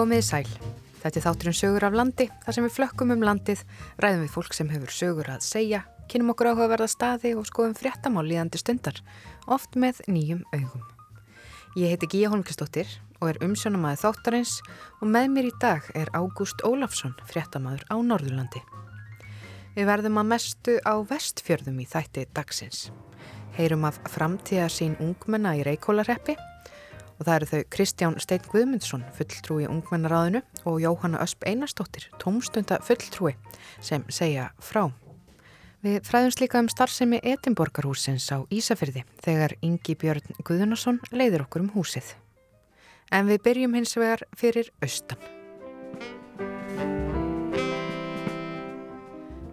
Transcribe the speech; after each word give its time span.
Komiði 0.00 0.22
sæl. 0.24 0.46
Þetta 1.02 1.18
er 1.18 1.24
þátturinn 1.26 1.56
sögur 1.58 1.84
af 1.84 1.92
landi, 1.92 2.24
þar 2.40 2.54
sem 2.56 2.64
við 2.64 2.72
flökkum 2.72 3.10
um 3.12 3.24
landið, 3.26 3.60
ræðum 4.00 4.22
við 4.22 4.30
fólk 4.32 4.54
sem 4.56 4.70
hefur 4.72 4.94
sögur 4.96 5.28
að 5.28 5.42
segja, 5.44 5.80
kynum 6.08 6.32
okkur 6.32 6.48
áhugaverða 6.54 6.86
staði 6.88 7.34
og 7.36 7.44
skoðum 7.44 7.74
fréttamál 7.76 8.24
líðandi 8.24 8.62
stundar, 8.62 8.96
oft 9.44 9.76
með 9.76 10.00
nýjum 10.08 10.40
augum. 10.54 10.86
Ég 11.76 11.92
heiti 11.92 12.08
Gíja 12.14 12.32
Holmkistóttir 12.32 12.88
og 13.20 13.34
er 13.34 13.42
umsjónamaður 13.44 14.00
þáttarins 14.06 14.56
og 15.02 15.12
með 15.12 15.28
mér 15.34 15.50
í 15.50 15.54
dag 15.60 15.92
er 15.92 16.08
Ágúst 16.16 16.64
Ólafsson, 16.64 17.12
fréttamaður 17.28 17.84
á 17.92 18.00
Norðurlandi. 18.00 18.64
Við 19.76 19.90
verðum 19.92 20.22
að 20.22 20.30
mestu 20.32 20.80
á 20.80 20.96
vestfjörðum 21.12 21.84
í 21.84 21.90
þætti 21.92 22.24
dagsins. 22.32 22.86
Heyrum 23.60 23.84
af 23.84 24.00
framtíðarsín 24.16 24.96
ungmenna 25.04 25.58
í 25.60 25.66
Reykjólarreppi 25.68 26.40
og 27.20 27.26
það 27.28 27.34
eru 27.36 27.48
þau 27.50 27.60
Kristján 27.76 28.16
Steinn 28.22 28.48
Guðmundsson, 28.48 29.04
fulltrúi 29.12 29.68
ungmennaráðinu 29.68 30.40
og 30.64 30.80
Jóhanna 30.80 31.20
Ösp 31.20 31.44
Einarstóttir, 31.44 32.08
tómstunda 32.18 32.80
fulltrúi 32.82 33.34
sem 33.84 34.06
segja 34.08 34.48
frá. 34.64 34.88
Við 35.84 36.00
fræðumst 36.04 36.40
líka 36.42 36.60
um 36.60 36.68
starfsemi 36.68 37.20
Edinborgarhúsins 37.24 38.26
á 38.32 38.44
Ísafyrði 38.52 39.04
þegar 39.24 39.54
Ingi 39.64 39.94
Björn 40.00 40.40
Guðunarsson 40.44 40.98
leiðir 41.12 41.44
okkur 41.46 41.64
um 41.64 41.70
húsið. 41.76 42.16
En 43.12 43.28
við 43.28 43.44
byrjum 43.46 43.76
hins 43.76 43.96
vegar 43.96 44.24
fyrir 44.36 44.72
austan. 44.84 45.20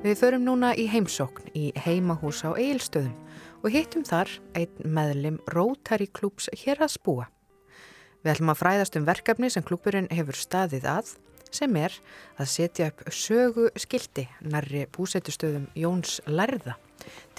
Við 0.04 0.20
förum 0.20 0.44
núna 0.48 0.74
í 0.76 0.86
heimsókn 0.88 1.50
í 1.58 1.72
heimahús 1.84 2.44
á 2.48 2.56
Eilstöðum 2.56 3.16
og 3.64 3.74
hittum 3.74 4.06
þar 4.08 4.30
einn 4.56 4.94
meðlim 4.94 5.40
Rotary 5.52 6.08
Klúps 6.08 6.48
hér 6.54 6.84
að 6.86 6.94
spúa. 6.96 7.26
Við 8.28 8.34
ætlum 8.34 8.50
að 8.52 8.58
fræðast 8.60 8.96
um 9.00 9.06
verkefni 9.08 9.48
sem 9.48 9.64
klúpurinn 9.64 10.10
hefur 10.12 10.36
staðið 10.36 10.84
að 10.92 11.12
sem 11.56 11.76
er 11.80 11.94
að 12.36 12.50
setja 12.52 12.88
upp 12.92 13.06
sögu 13.16 13.70
skildi 13.80 14.26
nærri 14.44 14.82
búsettustöðum 14.92 15.70
Jóns 15.80 16.18
Lærða 16.28 16.74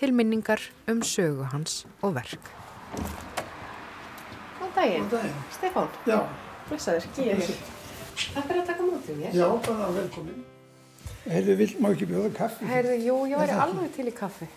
til 0.01 0.15
minningar 0.17 0.65
um 0.89 1.03
sögu 1.05 1.45
hans 1.53 1.83
og 2.01 2.15
verk. 2.17 2.49
Góðan 4.55 4.73
daginn. 4.79 5.11
Góðan 5.11 5.27
daginn. 5.27 5.43
Stefán. 5.59 5.93
Já. 6.09 6.17
Blessaður, 6.71 7.11
hér. 7.19 7.45
Takk 7.45 8.49
fyrir 8.49 8.63
að 8.63 8.73
taka 8.73 8.89
mútið 8.89 9.21
mér. 9.21 9.37
Já, 9.43 9.47
bara 9.69 9.91
velkomin. 9.99 10.41
Heyrðu, 11.29 11.59
vill 11.61 11.71
má 11.85 11.91
ekki 11.93 12.11
bjóða 12.15 12.33
kaffi? 12.41 12.71
Heyrðu, 12.73 12.97
jú, 13.11 13.19
ég 13.35 13.45
væri 13.45 13.57
Er 13.59 13.63
alveg 13.67 13.93
til 13.99 14.09
í 14.09 14.17
kaffi. 14.25 14.49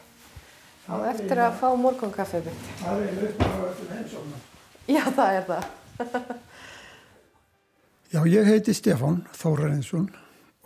Á 0.87 0.95
Það 0.95 1.11
eftir 1.11 1.43
að 1.49 1.59
fá 1.59 1.67
morgunkaffið 1.75 2.47
mitt. 2.47 2.73
Það 2.85 3.05
er 3.09 3.21
upp 3.27 3.43
á 3.43 3.51
öllum 3.67 3.93
heimsóknum. 3.97 4.49
Já, 4.87 5.03
það 5.11 5.35
er 5.35 5.47
það. 5.51 5.69
Já, 8.13 8.21
ég 8.27 8.47
heiti 8.47 8.73
Stefán 8.75 9.21
Þórarinsson 9.37 10.07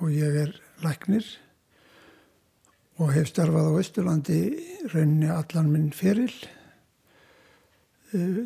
og 0.01 0.11
ég 0.13 0.37
er 0.45 0.53
læknir 0.83 1.25
og 3.01 3.11
hef 3.15 3.27
starfað 3.31 3.71
á 3.71 3.73
Östurlandi 3.81 4.39
rauninni 4.93 5.29
allan 5.31 5.71
minn 5.71 5.91
feril. 5.95 6.33
eh, 8.13 8.45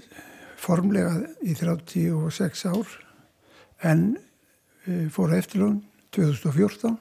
Formlega 0.60 1.14
í 1.46 1.54
36 1.56 2.66
ár 2.68 2.88
en 3.88 4.18
eh, 4.88 5.08
fór 5.14 5.36
eftirlun 5.38 5.84
2014 6.12 6.98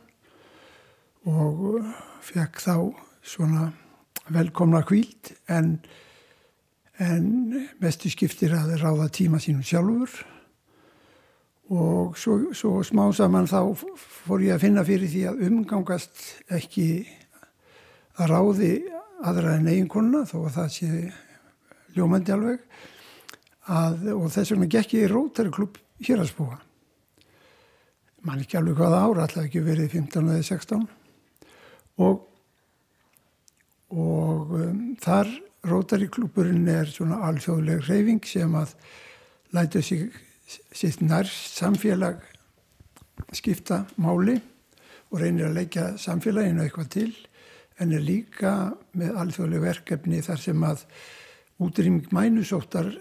og 1.29 1.85
fekk 2.23 2.61
þá 2.63 2.77
svona 3.25 3.73
velkomna 4.29 4.85
kvíld 4.87 5.33
en, 5.49 5.79
en 6.99 7.29
mestu 7.83 8.11
skiptir 8.11 8.55
að 8.57 8.77
ráða 8.83 9.09
tíma 9.15 9.41
sínum 9.43 9.65
sjálfur. 9.67 10.11
Og 11.69 12.17
svo, 12.17 12.39
svo 12.57 12.79
smá 12.87 13.05
saman 13.13 13.49
þá 13.49 13.61
fór 13.77 14.45
ég 14.47 14.57
að 14.57 14.65
finna 14.65 14.85
fyrir 14.89 15.11
því 15.13 15.25
að 15.29 15.43
umgangast 15.51 16.23
ekki 16.55 16.89
að 18.19 18.31
ráði 18.33 18.71
aðra 19.29 19.59
en 19.59 19.69
eiginkonuna 19.69 20.25
þó 20.29 20.39
að 20.47 20.55
það 20.57 20.71
sé 20.77 20.89
ljómandi 21.97 22.35
alveg 22.35 22.63
að, 23.69 24.09
og 24.15 24.31
þess 24.33 24.55
vegna 24.55 24.71
gekk 24.73 24.97
ég 24.97 25.07
í 25.07 25.13
Rótari 25.13 25.53
klubb 25.53 25.77
hér 26.07 26.23
að 26.23 26.33
spúa 26.33 26.59
mann 28.27 28.43
ekki 28.43 28.59
alveg 28.59 28.79
hvaða 28.79 29.03
ára 29.05 29.27
alltaf 29.27 29.45
ekki 29.45 29.63
verið 29.67 29.95
15 29.95 30.33
eða 30.33 30.47
16 30.47 30.87
og 32.07 32.25
og 33.95 34.57
um, 34.59 34.81
þar 35.01 35.31
Rótari 35.69 36.07
klubburinn 36.07 36.69
er 36.71 36.87
svona 36.87 37.19
alþjóðleg 37.27 37.89
reyfing 37.89 38.23
sem 38.27 38.53
að 38.55 38.77
læta 39.57 39.83
sig 39.83 40.13
sitt 40.73 41.01
nær 41.03 41.27
samfélag 41.29 42.23
skipta 43.35 43.83
máli 43.99 44.39
og 45.11 45.21
reynir 45.21 45.49
að 45.49 45.59
leikja 45.59 45.89
samfélaginu 46.01 46.63
eitthvað 46.63 46.93
til 46.95 47.11
en 47.83 47.95
er 47.95 48.05
líka 48.05 48.55
með 48.99 49.19
alþjóðleg 49.23 49.65
verkefni 49.65 50.23
þar 50.25 50.43
sem 50.43 50.65
að 50.67 50.85
útrýming 51.63 52.09
mænusóttar 52.15 52.93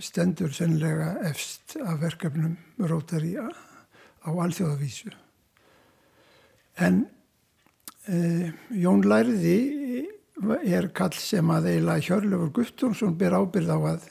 stendur 0.00 0.52
sennilega 0.56 1.18
efst 1.28 1.76
af 1.80 2.00
verkefnum 2.00 2.56
Rótari 2.80 3.34
á 3.36 4.30
alþjóðavísu. 4.30 5.12
En 6.80 7.04
eh, 8.08 8.48
Jón 8.72 9.04
Lærði 9.04 9.58
er 10.62 10.88
kall 10.96 11.14
sem 11.18 11.50
að 11.54 11.68
eiginlega 11.70 12.06
Hjörlefur 12.06 12.52
Guttónsson 12.56 13.16
ber 13.18 13.36
ábyrð 13.38 13.70
á 13.70 13.78
að 13.94 14.06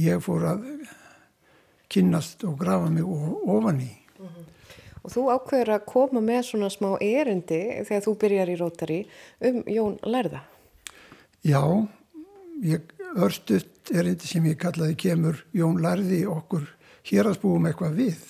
ég 0.00 0.22
fór 0.24 0.46
að 0.52 0.64
kynnast 1.92 2.44
og 2.48 2.56
grafa 2.60 2.90
mig 2.90 3.04
ofan 3.04 3.82
í. 3.84 3.90
Og 5.02 5.10
þú 5.10 5.24
ákveður 5.34 5.72
að 5.76 5.86
koma 5.90 6.22
með 6.22 6.42
svona 6.48 6.70
smá 6.70 6.90
erindi 7.02 7.60
þegar 7.82 8.04
þú 8.04 8.14
byrjar 8.22 8.52
í 8.52 8.58
Rótari 8.60 8.98
um 9.48 9.62
Jón 9.66 9.96
Lærða. 10.06 10.44
Já, 11.42 11.62
ég 12.62 12.92
örstuðt 13.18 13.90
erindi 13.90 14.30
sem 14.30 14.46
ég 14.46 14.60
kallaði 14.62 14.98
kemur 15.08 15.42
Jón 15.54 15.82
Lærði 15.82 16.22
okkur 16.30 16.68
hér 17.10 17.32
að 17.32 17.40
spúum 17.40 17.66
eitthvað 17.66 17.98
við 17.98 18.20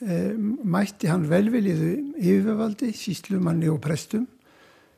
e, 0.00 0.14
mætti 0.36 1.10
hann 1.10 1.26
velviliðu 1.28 1.90
yfirvaldi, 2.20 2.92
síslumanni 2.94 3.68
og 3.72 3.82
prestum 3.84 4.28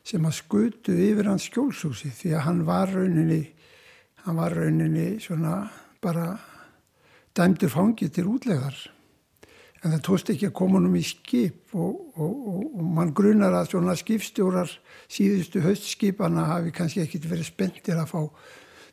sem 0.07 0.27
að 0.27 0.39
skutu 0.39 0.95
yfir 0.95 1.31
hans 1.31 1.49
skjólshúsi 1.49 2.13
því 2.15 2.37
að 2.37 2.45
hann 2.47 2.67
var 2.69 2.93
rauninni 2.95 3.43
hann 4.27 4.39
var 4.39 4.55
rauninni 4.55 5.17
svona 5.23 5.65
bara 6.03 6.35
dæmdur 7.37 7.71
fangið 7.71 8.13
til 8.15 8.29
útlegar 8.31 8.77
en 9.85 9.93
það 9.93 10.03
tóst 10.09 10.31
ekki 10.33 10.49
að 10.49 10.57
koma 10.57 10.79
honum 10.79 10.97
í 10.99 11.03
skip 11.05 11.75
og, 11.77 11.99
og, 12.17 12.37
og, 12.53 12.61
og 12.79 12.93
mann 12.97 13.13
grunar 13.17 13.55
að 13.59 13.73
svona 13.73 13.97
skipstjórar 13.99 14.71
síðustu 15.13 15.63
haustskipana 15.65 16.47
hafi 16.51 16.73
kannski 16.75 17.03
ekkit 17.05 17.29
verið 17.31 17.51
spenntir 17.51 18.01
að 18.01 18.13
fá 18.15 18.21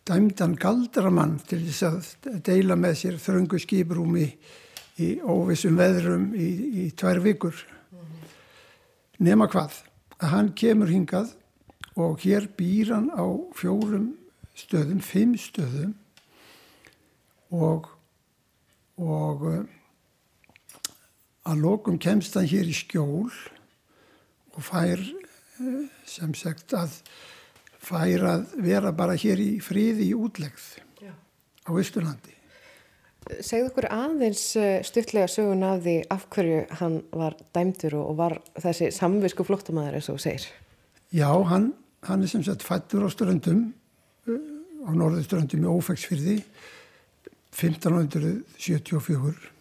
dæmdan 0.09 0.57
galdramann 0.59 1.37
til 1.47 1.61
þess 1.63 1.85
að 1.87 2.41
deila 2.45 2.75
með 2.79 2.97
sér 2.99 3.21
þröngu 3.23 3.61
skiprúmi 3.63 4.27
í 5.01 5.13
óvissum 5.23 5.79
veðrum 5.79 6.33
í, 6.35 6.49
í 6.83 6.89
tvær 6.97 7.23
vikur. 7.23 7.55
Nema 9.23 9.47
hvað 9.49 9.79
að 10.19 10.33
hann 10.33 10.51
kemur 10.57 10.91
hingað 10.91 11.31
og 11.95 12.19
hér 12.25 12.49
býr 12.57 12.91
hann 12.95 13.09
á 13.15 13.25
fjórum 13.55 14.11
stöðum, 14.57 14.99
fimm 15.01 15.37
stöðum 15.39 15.95
og 17.53 17.89
og 18.97 19.47
að 21.49 21.63
lokum 21.65 21.99
kemst 22.01 22.37
hann 22.39 22.49
hér 22.49 22.69
í 22.69 22.75
skjól 22.75 23.31
og 24.53 24.61
fær 24.63 25.01
uh, 25.01 25.83
sem 26.07 26.35
sagt 26.37 26.75
að 26.77 26.99
fær 27.83 28.27
að 28.29 28.45
vera 28.63 28.93
bara 28.95 29.17
hér 29.19 29.41
í 29.43 29.57
friði 29.63 30.11
í 30.11 30.15
útlegð 30.15 30.69
Já. 31.03 31.11
á 31.67 31.71
Ísturlandi 31.75 32.33
Segð 33.23 33.69
okkur 33.69 33.85
aðeins 33.87 34.41
eh, 34.59 34.81
stuttlega 34.83 35.29
sögun 35.31 35.63
af 35.63 35.79
því 35.85 35.93
af 36.11 36.25
hverju 36.33 36.57
hann 36.81 36.97
var 37.15 37.37
dæmdur 37.55 37.95
og 38.01 38.17
var 38.19 38.35
þessi 38.59 38.89
samvisku 38.91 39.45
flottamæður 39.47 39.95
eins 39.99 40.09
og 40.11 40.19
segir. 40.19 40.49
Já, 41.15 41.31
hann, 41.47 41.71
hann 42.03 42.25
er 42.25 42.31
sem 42.31 42.43
sagt 42.43 42.65
fættur 42.67 43.07
á 43.07 43.09
ströndum, 43.13 43.61
eh, 44.27 44.43
á 44.83 44.91
norðuströndum 44.91 45.63
í 45.63 45.71
Ófæksfyrði, 45.71 46.37
1574. 47.55 49.52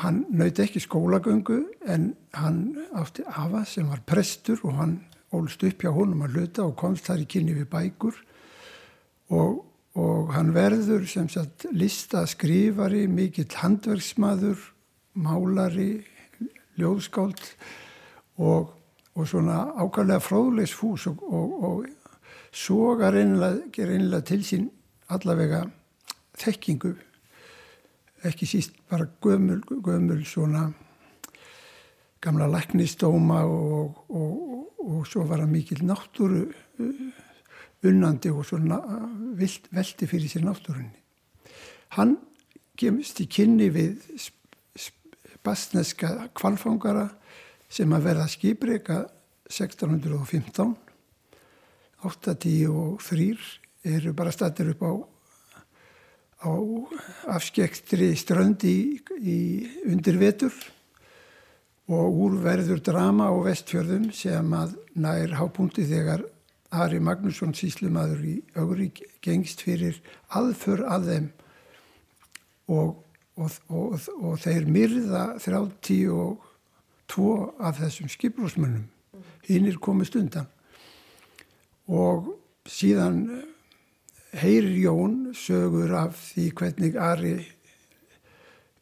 Hann 0.00 0.24
nöyti 0.32 0.64
ekki 0.64 0.80
skólagöngu 0.80 1.58
en 1.84 2.14
hann 2.32 2.62
átti 2.96 3.24
afa 3.28 3.64
sem 3.68 3.90
var 3.90 4.00
prestur 4.06 4.60
og 4.64 4.78
hann 4.78 4.94
ólst 5.32 5.64
upp 5.64 5.82
hjá 5.84 5.92
honum 5.92 6.24
að 6.24 6.38
luta 6.38 6.64
og 6.64 6.76
komst 6.80 7.08
þar 7.08 7.24
í 7.24 7.28
kynni 7.28 7.56
við 7.56 7.68
bækur. 7.72 8.16
Og 9.32 9.60
og 9.98 10.32
hann 10.32 10.52
verður 10.54 11.04
sem 11.08 11.28
sagt 11.28 11.66
listaskrifari, 11.72 13.04
mikill 13.12 13.50
handverksmaður, 13.60 14.60
málari, 15.12 16.04
ljóðskáld 16.80 17.42
og, 18.40 18.72
og 19.12 19.28
svona 19.28 19.66
ákvæmlega 19.76 20.22
fróðlegs 20.24 20.72
fús 20.76 21.04
og, 21.10 21.20
og, 21.28 21.52
og 21.68 22.22
sogar 22.52 23.18
einlega 23.18 24.22
til 24.24 24.40
sín 24.46 24.70
allavega 25.12 25.66
þekkingu, 26.40 26.94
ekki 28.24 28.46
síst 28.46 28.74
bara 28.90 29.06
gömul, 29.22 29.60
gömul 29.82 30.24
svona 30.24 30.72
gamla 32.22 32.46
læknistóma 32.46 33.42
og 33.44 35.06
svo 35.10 35.24
var 35.26 35.42
hann 35.42 35.52
mikill 35.52 35.82
náttúru 35.82 36.46
unnandi 37.82 38.30
og 38.30 38.44
svona 38.46 38.78
velti 39.34 40.06
fyrir 40.06 40.30
sér 40.30 40.44
náttúrunni. 40.46 40.94
Hann 41.98 42.16
gemist 42.78 43.20
í 43.20 43.26
kynni 43.26 43.68
við 43.74 43.98
bastneska 45.42 46.28
kvalfangara 46.38 47.08
sem 47.72 47.90
að 47.92 48.06
verða 48.06 48.28
skipreka 48.30 49.02
1615 49.50 50.76
8-10 52.02 52.70
og 52.70 53.02
3 53.02 53.26
eru 53.84 54.12
bara 54.14 54.32
statir 54.34 54.72
upp 54.72 54.82
á 54.82 54.92
á 56.42 56.54
afskektri 57.36 58.12
ströndi 58.18 58.72
í, 58.72 59.00
í 59.18 59.38
undir 59.88 60.18
vetur 60.20 60.54
og 61.92 62.20
úrverður 62.26 62.82
drama 62.84 63.30
á 63.30 63.34
vestfjörðum 63.44 64.10
sem 64.16 64.54
að 64.56 64.76
nær 64.94 65.36
hápunkti 65.38 65.86
þegar 65.88 66.24
Ari 66.72 67.02
Magnusson 67.04 67.52
síslumadur 67.54 68.22
í 68.24 68.38
Ögrík 68.56 69.02
gengst 69.24 69.60
fyrir 69.64 69.98
aðför 70.32 70.86
að 70.88 71.08
þeim 71.10 71.26
og, 72.72 73.02
og, 73.36 73.50
og, 73.68 73.98
og 74.22 74.38
þeir 74.40 74.68
myrða 74.72 75.24
32 75.42 77.28
af 77.60 77.76
þessum 77.82 78.08
skiprósmönnum 78.08 78.88
hinnir 79.44 79.76
komist 79.82 80.16
undan. 80.16 80.48
Og 81.92 82.32
síðan 82.70 83.26
heyrir 84.32 84.78
Jón 84.80 85.34
sögur 85.36 85.92
af 85.96 86.16
því 86.32 86.46
hvernig 86.56 86.96
Ari 86.96 87.34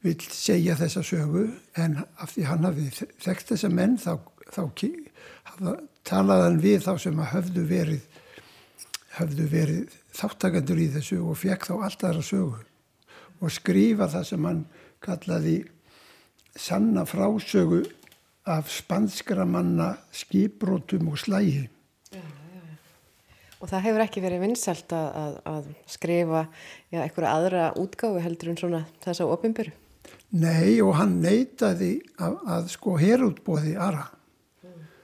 vil 0.00 0.20
segja 0.32 0.76
þessa 0.78 1.02
sögu 1.04 1.46
en 1.76 1.98
af 2.18 2.32
því 2.34 2.46
hann 2.48 2.68
hafi 2.68 2.86
þekkt 3.20 3.52
þessa 3.52 3.70
menn 3.72 3.98
þá, 4.00 4.16
þá 4.48 4.62
talaði 6.06 6.46
hann 6.46 6.62
við 6.62 6.86
þá 6.86 6.92
sem 7.02 7.20
að 7.20 7.32
höfðu 7.34 7.66
verið 7.68 8.06
höfðu 9.18 9.46
verið 9.50 9.98
þáttakandur 10.16 10.80
í 10.80 10.88
þessu 10.94 11.20
og 11.24 11.38
fekk 11.40 11.68
þá 11.68 11.74
alltaf 11.76 12.06
þar 12.06 12.20
að 12.22 12.28
sögu 12.30 12.60
og 13.40 13.54
skrifa 13.54 14.08
það 14.12 14.26
sem 14.30 14.48
hann 14.48 14.64
kallaði 15.02 15.56
sanna 16.56 17.06
frásögu 17.08 17.84
af 18.50 18.70
spanskra 18.72 19.44
manna 19.46 19.94
skiprótum 20.12 21.12
og 21.12 21.18
slægi. 21.18 21.68
Já. 22.10 22.39
Og 23.60 23.68
það 23.68 23.84
hefur 23.86 24.04
ekki 24.06 24.22
verið 24.24 24.44
vinsalt 24.46 24.92
að, 24.96 25.08
að, 25.20 25.34
að 25.50 25.66
skrifa 25.92 26.46
eitthvað 26.90 27.28
aðra 27.28 27.66
útgáfi 27.80 28.22
heldur 28.24 28.52
en 28.52 28.60
svona 28.60 28.80
þess 29.04 29.20
að 29.20 29.34
ofinböru? 29.34 29.74
Nei 30.40 30.80
og 30.80 30.94
hann 30.96 31.18
neytaði 31.20 31.98
að, 32.22 32.38
að 32.54 32.70
sko 32.72 32.96
herútbóði 33.00 33.74
aðra. 33.76 34.06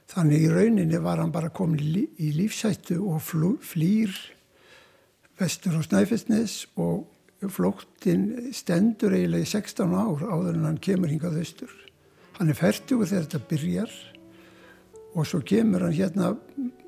Þannig 0.07 0.47
í 0.47 0.51
rauninni 0.55 1.03
var 1.03 1.21
hann 1.21 1.35
bara 1.35 1.51
komin 1.53 1.83
í 1.83 2.31
lífsættu 2.33 3.01
og 3.03 3.21
flýr 3.27 4.15
vestur 5.37 5.77
á 5.77 5.83
Snæfellsnes 5.85 6.63
og 6.81 7.05
flóttinn 7.53 8.53
stendur 8.57 9.17
eiginlega 9.17 9.45
í 9.45 9.51
16 9.51 9.93
ár 9.93 10.23
áður 10.25 10.55
en 10.55 10.69
hann 10.71 10.79
kemur 10.81 11.13
hingað 11.13 11.43
austur. 11.43 11.73
Hann 12.39 12.53
er 12.53 12.57
færtugu 12.57 13.09
þegar 13.09 13.27
þetta 13.27 13.49
byrjar 13.51 13.97
og 15.17 15.25
svo 15.25 15.41
kemur 15.41 15.87
hann 15.87 15.97
hérna 15.97 16.35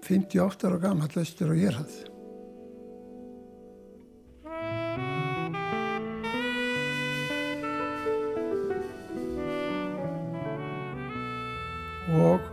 58 0.05 0.69
ára 0.69 0.79
gammal 0.83 1.13
austur 1.17 1.55
og 1.55 1.61
ég 1.61 1.73
hafði. 1.73 2.05
Og 12.19 12.45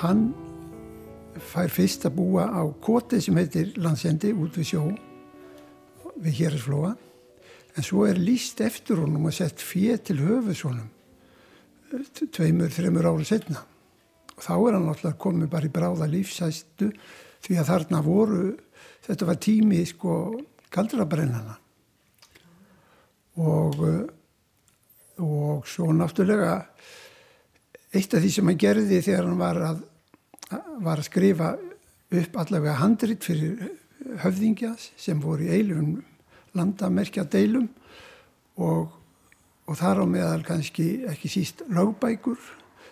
hann 0.00 0.24
fær 1.38 1.70
fyrst 1.70 2.06
að 2.08 2.16
búa 2.18 2.48
á 2.50 2.62
koti 2.82 3.20
sem 3.22 3.38
heitir 3.38 3.74
landsendi 3.78 4.32
út 4.34 4.58
við 4.58 4.70
sjó 4.72 4.82
við 6.14 6.40
Hérisflóa 6.40 6.94
en 7.74 7.86
svo 7.86 8.06
er 8.06 8.18
líst 8.18 8.62
eftir 8.62 8.98
honum 9.02 9.28
og 9.30 9.34
sett 9.34 9.62
fér 9.62 9.98
til 10.02 10.18
höfusónum 10.22 10.90
tveimur, 12.34 12.70
þreimur 12.74 13.06
ára 13.06 13.26
setna 13.26 13.62
þá 14.40 14.54
er 14.56 14.76
hann 14.76 14.90
alltaf 14.90 15.18
komið 15.20 15.52
bara 15.52 15.68
í 15.68 15.74
bráða 15.74 16.08
lífsæstu 16.10 16.90
því 17.44 17.60
að 17.60 17.70
þarna 17.70 18.02
voru 18.04 18.42
þetta 19.04 19.28
var 19.28 19.40
tími 19.42 19.84
sko 19.86 20.18
kaldrabrennana. 20.74 21.58
Og 23.38 23.80
og 25.22 25.66
svo 25.68 25.92
náttúrulega 25.94 26.64
eitt 27.94 28.14
af 28.14 28.22
því 28.22 28.30
sem 28.34 28.48
hann 28.50 28.58
gerði 28.58 29.00
þegar 29.04 29.28
hann 29.28 29.38
var 29.38 29.60
að, 29.62 29.84
var 30.82 30.98
að 30.98 31.06
skrifa 31.06 31.52
upp 32.14 32.36
allavega 32.42 32.80
handrit 32.80 33.22
fyrir 33.26 33.70
höfðingja 34.24 34.74
sem 34.78 35.20
voru 35.22 35.46
í 35.46 35.52
eilum 35.54 35.96
landamerkja 36.54 37.24
deilum 37.30 37.68
og, 38.58 38.90
og 39.66 39.78
þar 39.78 40.02
á 40.02 40.06
meðal 40.06 40.42
kannski 40.46 40.88
ekki 41.10 41.30
síst 41.30 41.64
lögbækur 41.70 42.38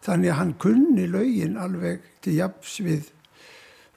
þannig 0.03 0.33
að 0.33 0.39
hann 0.41 0.55
kunni 0.63 1.07
lögin 1.11 1.59
alveg 1.61 2.03
til 2.25 2.37
japs 2.39 2.79
við 2.83 3.13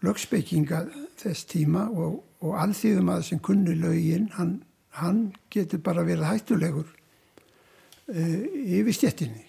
lögspekinga 0.06 0.86
þess 1.22 1.48
tíma 1.50 1.88
og, 1.90 2.22
og 2.46 2.60
alþýðum 2.62 3.10
að 3.16 3.26
sem 3.32 3.42
kunni 3.42 3.78
lögin 3.80 4.30
hann, 4.38 4.60
hann 5.02 5.34
getur 5.54 5.82
bara 5.86 6.06
verið 6.06 6.30
hættulegur 6.30 6.86
uh, 6.86 8.40
yfir 8.66 8.94
stjettinni 8.94 9.46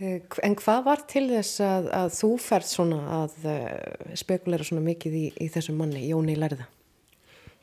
Eh, 0.00 0.22
en 0.46 0.54
hvað 0.56 0.84
var 0.86 1.02
til 1.12 1.26
þess 1.28 1.60
að, 1.60 1.90
að 1.92 2.12
þú 2.16 2.28
færð 2.40 2.68
svona 2.70 2.98
að 3.18 3.32
uh, 3.44 4.12
spekulera 4.16 4.64
svona 4.64 4.84
mikið 4.86 5.16
í, 5.18 5.24
í 5.44 5.48
þessum 5.52 5.76
manni, 5.76 6.06
Jóni 6.08 6.38
Lærða? 6.40 6.64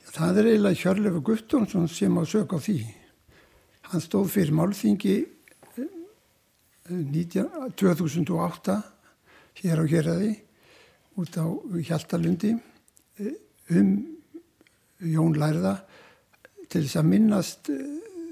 Það 0.06 0.38
er 0.38 0.50
eiginlega 0.52 0.78
Hjörlefu 0.78 1.22
Guttónsson 1.26 1.88
sem 1.90 2.14
á 2.14 2.22
sök 2.30 2.54
á 2.54 2.58
því. 2.62 2.76
Hann 3.90 4.04
stóð 4.04 4.30
fyrir 4.36 4.54
málþingi 4.54 5.16
2008 6.88 8.72
eh, 8.72 8.82
hér 9.62 9.82
á 9.82 9.84
Hjörði 9.84 10.32
út 11.18 11.36
á 11.36 11.44
Hjaltalundi 11.84 12.54
um 13.74 13.88
Jón 14.98 15.36
Lærða 15.38 15.74
til 16.68 16.84
þess 16.84 16.98
að 17.00 17.10
minnast 17.10 17.70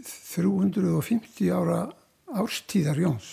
350 0.07 1.51
ára 1.53 1.81
árstíðar 2.37 3.01
Jóns. 3.01 3.29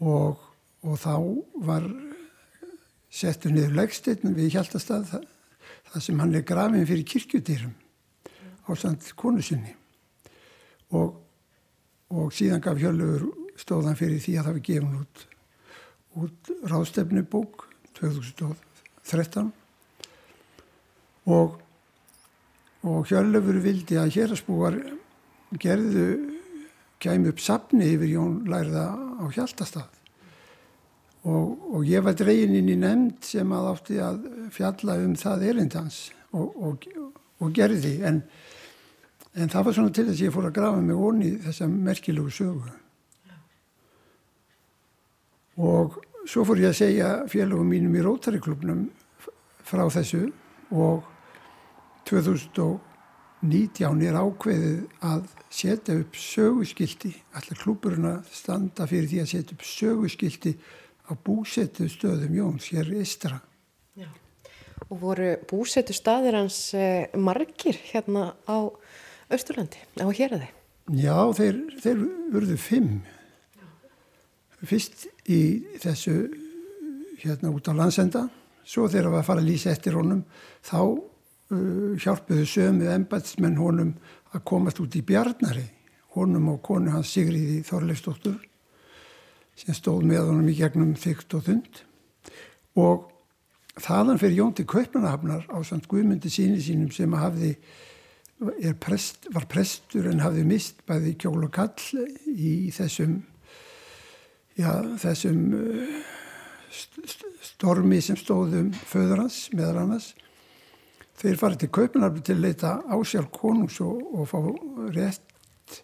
Og, 0.00 0.36
og 0.84 0.98
þá 1.00 1.14
var 1.66 1.86
settur 3.12 3.54
niður 3.54 3.78
legsteinn 3.80 4.36
við 4.36 4.56
Hjaltastað 4.56 5.08
það, 5.10 5.26
það 5.90 6.06
sem 6.06 6.22
hann 6.22 6.36
er 6.36 6.46
grafin 6.46 6.88
fyrir 6.88 7.08
kirkjutýrum 7.08 7.74
á 8.66 8.70
samt 8.76 9.08
konu 9.16 9.42
sinni. 9.44 9.72
Og, 10.94 11.16
og 12.12 12.32
síðan 12.34 12.62
gaf 12.64 12.78
Hjörlefur 12.80 13.45
stóðan 13.60 13.98
fyrir 13.98 14.20
því 14.22 14.38
að 14.38 14.48
það 14.48 14.56
var 14.56 14.64
gefin 14.70 14.98
út, 15.00 15.26
út 16.22 16.50
ráðstefnubók 16.72 17.66
2013 17.98 19.52
og, 21.32 21.58
og 22.86 23.10
Hjörlefur 23.10 23.60
vildi 23.64 23.98
að 24.00 24.14
hérasbúar 24.16 24.78
gerðu 25.60 26.08
kæmi 27.02 27.30
upp 27.32 27.42
sapni 27.42 27.92
yfir 27.94 28.14
Jón 28.14 28.40
Lærða 28.50 28.88
á 28.94 29.24
Hjaltastað. 29.34 29.92
Og, 31.26 31.56
og 31.74 31.86
ég 31.88 32.04
var 32.06 32.14
dregin 32.14 32.54
inn 32.54 32.70
í 32.70 32.76
nefnd 32.78 33.26
sem 33.26 33.52
að 33.52 33.70
átti 33.72 33.96
að 34.02 34.20
fjalla 34.54 34.94
um 35.02 35.16
það 35.18 35.46
erindans 35.50 36.00
og, 36.30 36.54
og, 36.54 37.48
gerði. 37.54 37.96
En, 38.06 38.20
en 39.34 39.50
það 39.50 39.66
var 39.66 39.76
svona 39.78 39.94
til 39.94 40.06
þess 40.06 40.20
að 40.20 40.26
ég 40.28 40.36
fór 40.36 40.48
að 40.48 40.58
grafa 40.60 40.84
mig 40.84 41.06
onni 41.08 41.32
þessa 41.42 41.68
merkilegu 41.72 42.30
sögu. 42.30 42.76
Og 45.56 45.98
svo 46.28 46.44
fór 46.46 46.60
ég 46.60 46.72
að 46.72 46.80
segja 46.80 47.10
félagum 47.30 47.68
mínum 47.70 47.94
í 47.96 48.02
Rótariklubnum 48.04 48.86
frá 49.66 49.84
þessu 49.92 50.28
og 50.74 51.06
2019 52.06 54.02
er 54.06 54.18
ákveðið 54.20 54.80
að 55.06 55.22
setja 55.50 55.96
upp 56.00 56.16
söguskildi, 56.18 57.12
allir 57.38 57.58
klúburinn 57.60 58.08
að 58.10 58.28
standa 58.34 58.86
fyrir 58.90 59.08
því 59.10 59.22
að 59.22 59.32
setja 59.32 59.56
upp 59.56 59.64
söguskildi 59.66 60.52
á 61.06 61.12
búsettu 61.14 61.88
stöðum 61.90 62.34
Jóns 62.36 62.70
hér 62.72 62.90
í 62.92 63.00
Istra. 63.02 63.40
Já. 63.96 64.08
Og 64.90 65.00
voru 65.00 65.32
búsettu 65.48 65.94
staðir 65.96 66.36
hans 66.38 66.58
eh, 66.76 67.08
margir 67.16 67.78
hérna 67.92 68.34
á 68.46 68.70
Östurlandi, 69.32 69.80
á 69.98 70.06
hérði? 70.14 70.48
Já, 70.94 71.16
þeir, 71.34 71.56
þeir 71.82 72.02
vörðu 72.30 72.58
fimm. 72.62 73.00
Fyrst 74.66 75.06
í 75.30 75.40
þessu 75.82 76.16
hérna 77.22 77.52
út 77.54 77.70
á 77.70 77.72
landsenda, 77.76 78.26
svo 78.66 78.88
þegar 78.90 79.08
það 79.08 79.14
var 79.14 79.22
að 79.22 79.28
fara 79.30 79.44
að 79.44 79.48
lýsa 79.50 79.72
eftir 79.72 79.96
honum, 79.96 80.24
þá 80.66 80.80
uh, 80.82 81.94
hjálpuðu 82.02 82.46
sömuð 82.50 82.92
ennbætsmenn 82.96 83.58
honum 83.60 83.94
að 84.34 84.44
komast 84.48 84.82
út 84.82 84.98
í 84.98 85.04
Bjarnari 85.06 85.66
honum 86.16 86.52
og 86.54 86.62
konu 86.64 86.92
hans 86.94 87.12
Sigriði 87.12 87.60
Þorleifsdóttur 87.66 88.38
sem 89.56 89.76
stóð 89.76 90.04
með 90.08 90.30
honum 90.30 90.48
í 90.52 90.56
gegnum 90.56 90.94
þygt 91.00 91.36
og 91.36 91.44
þund. 91.46 91.82
Og 92.76 93.06
þaðan 93.80 94.20
fyrir 94.20 94.40
Jón 94.40 94.56
til 94.56 94.66
Kaupanahafnar 94.68 95.46
á 95.48 95.58
samt 95.64 95.88
Guðmundi 95.88 96.32
síni 96.32 96.60
sínum 96.64 96.90
sem 96.92 97.12
hafði, 97.16 97.54
prest, 98.80 99.30
var 99.32 99.48
prestur 99.48 100.10
en 100.10 100.20
hafði 100.24 100.44
mist 100.48 100.84
bæði 100.88 101.14
kjól 101.22 101.46
og 101.48 101.54
kall 101.56 102.04
í 102.28 102.72
þessum 102.76 103.22
já, 104.56 104.70
þessum 105.00 105.42
uh, 105.56 105.98
stormi 107.44 108.00
sem 108.04 108.18
stóðum 108.20 108.72
föður 108.86 109.24
hans 109.24 109.46
meðal 109.54 109.84
annars. 109.84 110.10
Þeir 111.16 111.38
farið 111.40 111.62
til 111.62 111.70
Kaupanarbi 111.78 112.24
til 112.24 112.36
að 112.36 112.44
leita 112.44 112.72
ásjálf 112.92 113.30
konungs 113.32 113.78
og, 113.84 114.02
og 114.12 114.28
fá 114.28 114.40
rétt 114.92 115.80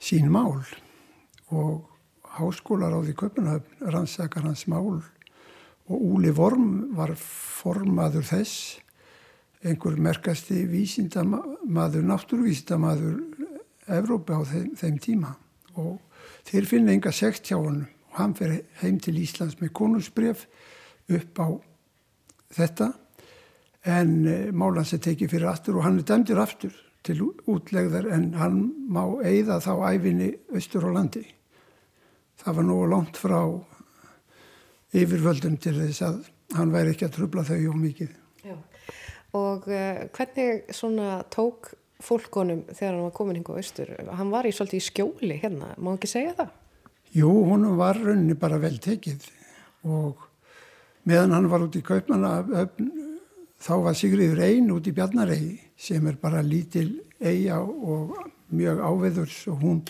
sín 0.00 0.28
mál. 0.32 0.60
Og 1.50 1.86
háskólar 2.36 2.92
á 2.92 3.00
því 3.00 3.16
Kaupanarbi 3.22 3.88
rannsakar 3.94 4.44
hans 4.44 4.66
mál 4.68 5.00
og 5.90 5.96
Úli 5.98 6.30
Vorm 6.30 6.92
var 6.94 7.16
formaður 7.18 8.26
þess 8.28 8.78
einhver 9.66 9.98
merkasti 10.00 10.62
vísindamaður, 10.70 12.04
náttúruvísindamaður 12.06 13.18
Evrópa 13.90 14.38
á 14.38 14.42
þeim, 14.46 14.68
þeim 14.78 15.00
tíma. 15.02 15.32
Og 15.74 15.98
þeir 16.50 16.68
finna 16.68 16.94
enga 16.94 17.12
sekt 17.14 17.50
hjá 17.50 17.58
hann 17.58 17.84
og 18.10 18.18
hann 18.18 18.34
fer 18.38 18.56
heim 18.82 18.98
til 19.02 19.18
Íslands 19.22 19.58
með 19.60 19.74
konungsbref 19.78 20.46
upp 21.10 21.42
á 21.42 21.48
þetta 22.54 22.92
en 23.90 24.14
eh, 24.28 24.48
málans 24.52 24.92
er 24.94 25.02
tekið 25.04 25.34
fyrir 25.34 25.50
aftur 25.50 25.78
og 25.78 25.86
hann 25.86 26.00
er 26.00 26.08
dæmdur 26.08 26.42
aftur 26.42 26.74
til 27.06 27.22
útlegðar 27.48 28.10
en 28.12 28.32
hann 28.36 28.58
má 28.92 29.02
eigða 29.24 29.60
þá 29.64 29.72
æfinni 29.94 30.34
austur 30.52 30.84
á 30.84 30.90
landi. 30.92 31.22
Það 32.40 32.56
var 32.58 32.66
nú 32.68 32.76
langt 32.88 33.20
frá 33.20 33.40
yfirvöldum 34.96 35.56
til 35.62 35.76
þess 35.78 36.02
að 36.04 36.18
hann 36.58 36.74
væri 36.74 36.92
ekki 36.92 37.06
að 37.08 37.16
trubla 37.16 37.44
þau 37.46 37.60
og 37.72 37.78
mikið. 37.80 38.12
Já. 38.44 38.56
Og 39.38 39.68
uh, 39.70 40.02
hvernig 40.16 40.74
svona 40.74 41.22
tók 41.32 41.72
fólkonum 42.04 42.64
þegar 42.70 42.94
hann 42.94 43.04
var 43.06 43.14
komin 43.16 43.38
hinga 43.38 43.54
á 43.54 43.60
austur? 43.60 43.92
Hann 44.18 44.32
var 44.32 44.48
í 44.48 44.54
svolítið 44.54 44.80
í 44.80 44.86
skjóli 44.86 45.38
hérna, 45.42 45.74
má 45.78 45.92
ekki 45.94 46.10
segja 46.10 46.34
það? 46.38 46.56
Jú, 47.16 47.30
hún 47.50 47.66
var 47.78 47.98
rauninni 47.98 48.36
bara 48.38 48.60
vel 48.62 48.76
tekið 48.82 49.26
og 49.90 50.26
meðan 51.08 51.34
hann 51.34 51.48
var 51.50 51.64
út 51.64 51.78
í 51.78 51.82
kaupmanna 51.84 52.66
þá 53.60 53.72
var 53.84 53.96
Sigriður 53.98 54.44
einn 54.46 54.70
út 54.74 54.86
í 54.88 54.94
Bjarnaregi 54.96 55.56
sem 55.80 56.06
er 56.08 56.18
bara 56.20 56.44
lítil 56.44 57.00
eiga 57.20 57.60
og 57.60 58.14
mjög 58.54 58.80
áveðurs 58.84 59.40
og 59.52 59.64
hún 59.64 59.82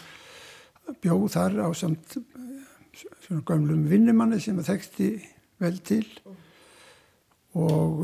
bjóð 1.02 1.26
þar 1.36 1.58
á 1.66 1.68
samt 1.76 2.16
svona 3.24 3.44
gamlum 3.46 3.86
vinnumanni 3.90 4.40
sem 4.42 4.58
það 4.58 4.72
þekkti 4.72 5.10
vel 5.60 5.76
til 5.86 6.04
og 7.60 8.02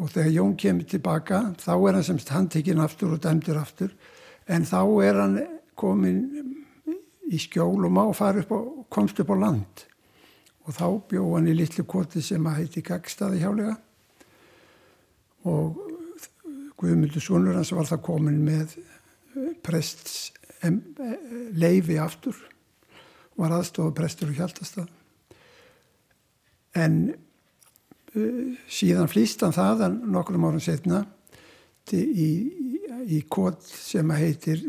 og 0.00 0.10
þegar 0.12 0.32
Jón 0.32 0.56
kemur 0.58 0.88
tilbaka 0.88 1.42
þá 1.60 1.72
er 1.74 1.96
hann 1.98 2.06
semst 2.06 2.32
handtekinn 2.32 2.82
aftur 2.82 3.14
og 3.16 3.22
dæmdur 3.22 3.60
aftur. 3.60 3.92
En 4.48 4.64
þá 4.66 4.80
er 5.04 5.20
hann 5.20 5.38
komin 5.78 6.20
í 7.32 7.40
skjól 7.40 7.86
og 7.86 7.92
má 7.92 8.04
fara 8.16 8.42
upp 8.42 8.52
og 8.56 8.86
komst 8.92 9.20
upp 9.22 9.32
á 9.32 9.36
land. 9.38 9.84
Og 10.66 10.76
þá 10.76 10.86
bjóð 11.10 11.34
hann 11.36 11.50
í 11.50 11.56
litlu 11.56 11.84
koti 11.88 12.22
sem 12.24 12.46
að 12.46 12.62
heiti 12.62 12.84
Gagstaði 12.86 13.42
hjálega 13.42 13.76
og 15.50 15.78
Guðmundur 16.78 17.22
Sónur 17.22 17.58
hans 17.58 17.72
var 17.74 17.86
það 17.86 18.04
komin 18.06 18.40
með 18.46 18.76
eh, 18.78 19.52
prests 19.62 20.32
eh, 20.62 20.74
leifi 21.58 21.98
aftur. 21.98 22.36
Var 23.38 23.54
aðstofa 23.54 23.94
prestur 23.96 24.30
og 24.30 24.38
hjáltastað 24.38 24.90
en 26.74 27.14
síðan 28.12 29.08
flýst 29.08 29.40
hann 29.44 29.56
það 29.56 29.86
nokkrum 30.04 30.44
árum 30.44 30.60
setna 30.60 31.04
í, 31.92 32.30
í 33.08 33.22
kót 33.28 33.62
sem 33.64 34.10
heitir 34.14 34.62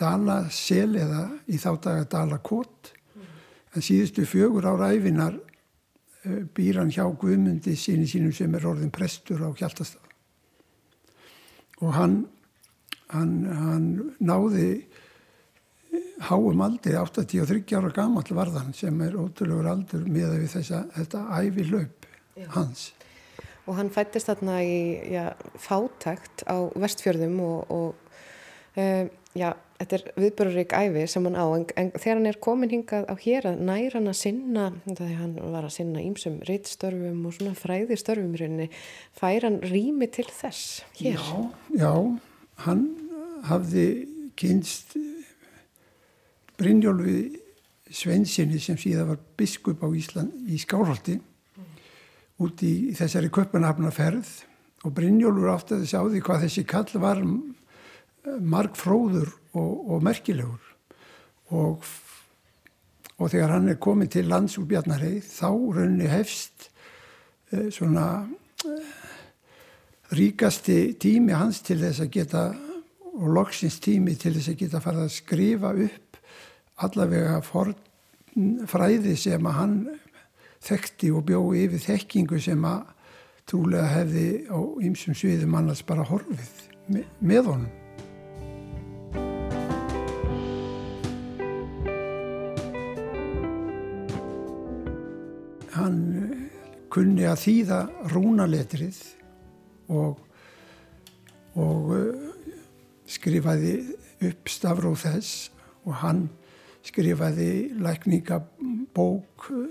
Dalasel 0.00 0.94
eða 0.96 1.24
í 1.50 1.58
þá 1.60 1.70
daga 1.82 2.06
Dalakót 2.14 2.92
en 3.74 3.84
síðustu 3.84 4.24
fjögur 4.26 4.68
ára 4.70 4.94
æfinar 4.94 5.36
Eh, 6.20 6.42
býr 6.52 6.82
hann 6.82 6.90
hjá 6.92 7.06
Guðmundi 7.16 7.72
síni 7.80 8.04
sínum 8.04 8.32
sem 8.36 8.52
er 8.52 8.66
orðin 8.68 8.92
prestur 8.92 9.40
á 9.40 9.48
Hjaltastad 9.56 10.04
og 11.80 11.94
hann, 11.96 12.16
hann, 13.08 13.30
hann 13.48 13.86
náði 14.20 14.66
eh, 14.76 16.10
háum 16.28 16.60
aldri 16.60 16.92
83 16.92 17.72
ára 17.78 17.92
gammal 17.96 18.36
varðan 18.36 18.76
sem 18.76 19.00
er 19.00 19.16
ótrúlegur 19.16 19.70
aldur 19.72 20.04
með 20.04 20.34
við 20.42 20.52
þessa, 20.58 20.82
þetta 20.98 21.22
ævi 21.40 21.64
laup 22.36 22.52
hans 22.56 22.90
og 23.68 23.76
hann 23.78 23.90
fættist 23.92 24.30
þarna 24.30 24.60
í 24.66 24.78
já, 25.12 25.24
fátækt 25.60 26.44
á 26.50 26.70
vestfjörðum 26.80 27.40
og, 27.44 27.70
og 27.70 28.78
um, 28.80 29.10
já 29.38 29.52
þetta 29.80 29.96
er 29.96 30.04
viðbörurrík 30.20 30.72
æfi 30.76 31.04
sem 31.08 31.26
hann 31.28 31.38
á 31.38 31.46
en, 31.54 31.64
en 31.78 31.90
þegar 31.94 32.18
hann 32.18 32.30
er 32.30 32.38
komin 32.42 32.72
hingað 32.72 33.06
á 33.08 33.14
hér 33.20 33.46
að 33.48 33.62
næra 33.64 33.96
hann 33.96 34.10
að 34.10 34.18
sinna 34.20 34.64
þegar 34.88 35.20
hann 35.22 35.36
var 35.54 35.68
að 35.68 35.76
sinna 35.78 36.02
ímsum 36.04 36.40
rittstörfum 36.48 37.22
og 37.28 37.36
svona 37.36 37.56
fræðistörfum 37.56 38.34
rauninni 38.36 38.68
fær 39.16 39.46
hann 39.46 39.60
rými 39.64 40.10
til 40.12 40.26
þess 40.28 40.82
hér? 40.98 41.16
Já, 41.16 41.38
já 41.80 41.92
hann 42.66 42.84
hafði 43.48 43.86
kynst 44.40 44.98
Brynjólfi 46.60 47.20
Svensinni 47.90 48.60
sem 48.62 48.76
síðan 48.78 49.14
var 49.14 49.24
biskup 49.38 49.80
á 49.80 49.88
Ísland 49.88 50.50
í 50.50 50.60
Skálholti 50.60 51.16
mm. 51.16 51.29
Út 52.40 52.62
í 52.64 52.74
þessari 52.96 53.30
köpunafnaferð 53.32 54.30
og 54.86 54.94
Brynjólfur 54.96 55.52
átti 55.52 55.76
að 55.76 55.88
sjá 55.90 56.00
því 56.06 56.22
hvað 56.24 56.44
þessi 56.46 56.64
kall 56.68 57.00
var 57.02 57.20
marg 58.40 58.76
fróður 58.78 59.28
og, 59.56 59.72
og 59.92 60.04
merkilegur. 60.04 60.62
Og, 61.50 61.84
og 63.18 63.30
þegar 63.32 63.56
hann 63.56 63.68
er 63.72 63.80
komið 63.82 64.12
til 64.16 64.26
lands 64.30 64.56
úr 64.60 64.68
Bjarnarheið 64.70 65.26
þá 65.26 65.48
raunni 65.50 66.08
hefst 66.10 66.68
eh, 67.50 67.68
svona 67.74 68.06
eh, 68.64 68.90
ríkasti 70.16 70.94
tími 71.00 71.34
hans 71.36 71.60
til 71.66 71.80
þess 71.82 72.04
að 72.06 72.12
geta 72.16 72.44
og 73.10 73.32
loksins 73.34 73.80
tími 73.82 74.14
til 74.18 74.36
þess 74.36 74.52
að 74.52 74.60
geta 74.62 74.82
farið 74.84 75.06
að 75.06 75.16
skrifa 75.16 75.72
upp 75.86 76.20
allavega 76.80 77.40
fræði 78.70 79.16
sem 79.18 79.48
að 79.50 79.58
hann 79.58 79.76
þekkti 80.64 81.12
og 81.16 81.26
bjóði 81.28 81.66
yfir 81.66 81.84
þekkingu 81.88 82.40
sem 82.42 82.64
að 82.68 82.88
trúlega 83.48 83.88
hefði 83.96 84.26
á 84.52 84.60
ymsum 84.86 85.16
sviðum 85.16 85.56
annars 85.58 85.82
bara 85.86 86.06
horfið 86.06 86.66
með, 86.90 87.46
honum. 87.46 87.70
kunni 96.90 97.22
að 97.28 97.38
þýða 97.44 97.78
rúnaletrið 98.10 98.98
og, 99.94 100.18
og 101.54 101.92
uh, 101.94 102.24
skrifaði 103.06 103.74
upp 104.26 104.50
stafróð 104.50 104.96
þess 105.04 105.30
og 105.86 105.94
hann 106.02 106.24
skrifaði 106.86 107.70
lækningabók 107.78 109.46
uh, 109.54 109.68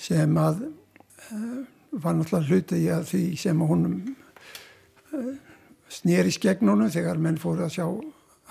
sem 0.00 0.36
að 0.40 0.64
uh, 0.64 1.60
var 2.00 2.16
náttúrulega 2.16 2.48
hluti 2.48 2.80
í 2.84 2.88
að 2.94 3.08
því 3.10 3.22
sem 3.40 3.62
honum 3.66 3.96
sneri 5.90 6.30
skegnunum 6.32 6.90
þegar 6.92 7.18
menn 7.22 7.40
fóru 7.40 7.66
að 7.66 7.74
sjá 7.74 7.86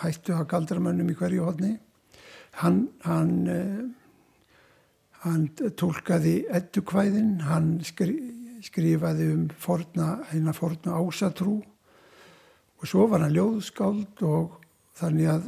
hættu 0.03 0.35
að 0.35 0.49
galdramönnum 0.51 1.11
í 1.11 1.15
hverju 1.19 1.45
hodni. 1.47 1.73
Hann, 2.59 2.81
hann, 3.05 3.33
uh, 3.47 4.59
hann 5.23 5.47
tólkaði 5.79 6.41
ettukvæðin, 6.59 7.37
hann 7.47 7.77
skri, 7.87 8.17
skrifaði 8.65 9.29
um 9.33 9.45
forna, 9.59 10.17
hérna 10.31 10.55
forna 10.55 10.99
ásatrú 10.99 11.59
og 12.79 12.87
svo 12.87 13.07
var 13.11 13.25
hann 13.25 13.35
ljóðskáld 13.35 14.23
og 14.27 14.59
þannig 14.99 15.31
að 15.33 15.47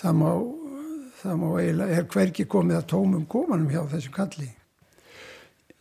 það 0.00 0.18
má, 0.20 0.30
það 1.24 1.40
má 1.40 1.48
eiginlega, 1.58 1.96
er 1.96 2.06
hverki 2.12 2.46
komið 2.50 2.78
að 2.80 2.88
tómum 2.92 3.24
komanum 3.30 3.72
hjá 3.72 3.82
þessum 3.88 4.14
kalli. 4.14 4.50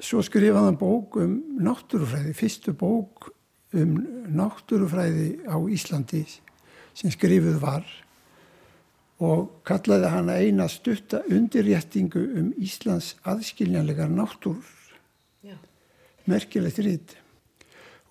Svo 0.04 0.24
skrifaði 0.26 0.70
hann 0.70 0.80
bók 0.80 1.18
um 1.22 1.36
náttúrufræði, 1.64 2.34
fyrstu 2.38 2.74
bók 2.78 3.30
um 3.76 3.98
náttúrufræði 4.36 5.28
á 5.48 5.58
Íslandi 5.72 6.24
sem 6.94 7.12
skrifuð 7.14 7.60
var 7.62 7.86
og 9.24 9.64
kallaði 9.68 10.10
hann 10.12 10.32
eina 10.34 10.68
stutta 10.72 11.22
undirréttingu 11.32 12.24
um 12.40 12.52
Íslands 12.60 13.14
aðskiljanlegar 13.24 14.12
náttúr. 14.12 14.60
Já. 15.46 15.56
Merkilegt 16.28 16.82
rít. 16.84 17.16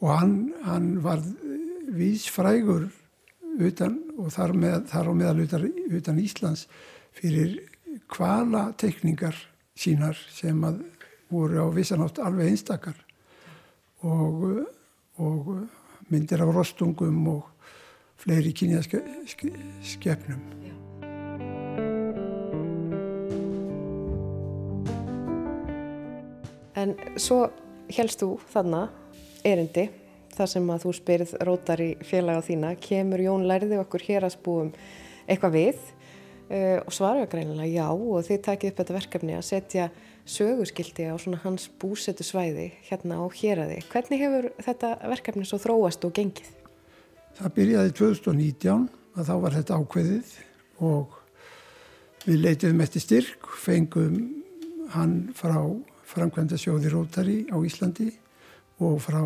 Og 0.01 0.09
hann, 0.15 0.37
hann 0.65 0.95
var 1.05 1.21
vísfrægur 1.93 2.89
utan, 3.61 3.99
og 4.17 4.33
þar, 4.33 4.57
með, 4.57 4.79
þar 4.89 5.11
á 5.11 5.13
meðal 5.13 5.45
utan, 5.45 5.69
utan 5.93 6.23
Íslands 6.23 6.67
fyrir 7.17 7.61
kvala 8.13 8.73
tekningar 8.79 9.37
sínar 9.79 10.17
sem 10.33 10.59
að 10.65 10.83
voru 11.33 11.65
á 11.65 11.67
vissanátt 11.73 12.21
alveg 12.21 12.53
einstakar 12.53 12.99
og, 14.05 14.67
og 15.17 15.69
myndir 16.13 16.43
af 16.45 16.55
rostungum 16.55 17.29
og 17.33 17.43
fleiri 18.21 18.53
kynjaskefnum. 18.55 20.43
En 26.83 26.95
svo 27.21 27.47
helst 27.93 28.23
þú 28.23 28.37
þarna 28.51 28.87
erindi 29.47 29.89
þar 30.33 30.49
sem 30.51 30.71
að 30.73 30.85
þú 30.87 30.93
spyrð 30.97 31.33
rótar 31.47 31.81
í 31.85 31.91
félaga 32.07 32.43
þína, 32.47 32.77
kemur 32.81 33.21
Jón 33.21 33.45
lærði 33.49 33.77
okkur 33.83 34.03
hér 34.07 34.27
að 34.27 34.37
spúum 34.37 34.71
eitthvað 35.29 35.59
við 35.59 35.83
og 36.53 36.93
svaraðu 36.93 37.29
greinilega 37.33 37.71
já 37.71 37.87
og 37.91 38.27
þið 38.27 38.41
takið 38.47 38.73
upp 38.73 38.81
þetta 38.83 38.97
verkefni 38.99 39.37
að 39.37 39.47
setja 39.49 39.87
sögurskildi 40.29 41.09
á 41.11 41.17
svona 41.19 41.41
hans 41.43 41.69
búsetu 41.81 42.25
svæði 42.27 42.69
hérna 42.89 43.19
á 43.19 43.27
hér 43.35 43.65
að 43.65 43.73
þið. 43.75 43.87
Hvernig 43.95 44.23
hefur 44.23 44.51
þetta 44.67 44.91
verkefni 45.15 45.47
svo 45.49 45.59
þróast 45.63 46.05
og 46.07 46.15
gengið? 46.19 46.51
Það 47.39 47.55
byrjaði 47.57 47.95
2019 47.99 48.89
að 49.17 49.29
þá 49.29 49.35
var 49.43 49.57
þetta 49.57 49.79
ákveðið 49.81 50.35
og 50.89 51.19
við 52.27 52.45
leitiðum 52.45 52.85
eftir 52.85 53.03
styrk, 53.03 53.49
fengum 53.59 54.19
hann 54.93 55.17
frá 55.35 55.57
framkvæmda 56.13 56.59
sjóði 56.61 56.93
Rótari 56.93 57.39
á 57.49 57.57
Íslandi 57.65 58.11
og 58.83 58.99
frá 59.03 59.23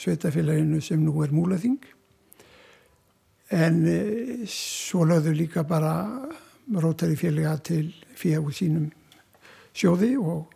sveitafélaginu 0.00 0.80
sem 0.82 0.98
nú 1.00 1.22
er 1.22 1.32
múlaþing 1.34 1.78
en 3.54 3.76
e, 3.86 3.98
svo 4.50 5.04
lögðu 5.06 5.34
líka 5.36 5.62
bara 5.68 5.94
Rótari 6.72 7.16
félaga 7.16 7.58
til 7.60 7.88
fjög 8.16 8.52
sínum 8.56 8.90
sjóði 9.74 10.14
og 10.16 10.52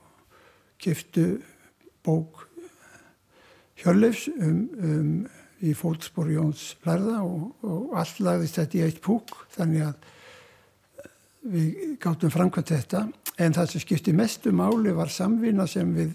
kiftu 0.81 1.41
bók 2.07 2.47
Hjörleifs 3.79 4.29
um, 4.33 4.63
um 4.83 5.11
í 5.63 5.75
fótspor 5.75 6.31
Jóns 6.31 6.77
Lærða 6.87 7.21
og, 7.27 7.51
og 7.67 7.97
allt 7.99 8.21
lagðist 8.23 8.61
þetta 8.61 8.79
í 8.79 8.85
eitt 8.87 9.01
púk 9.03 9.35
þannig 9.55 9.89
að 9.89 10.09
við 11.49 11.97
gáttum 12.03 12.33
framkvæmt 12.33 12.73
þetta 12.75 13.05
en 13.39 13.55
það 13.55 13.73
sem 13.73 13.85
skipti 13.85 14.15
mestu 14.15 14.53
máli 14.55 14.95
var 14.95 15.11
samvinna 15.13 15.67
sem 15.71 15.91
við 15.95 16.15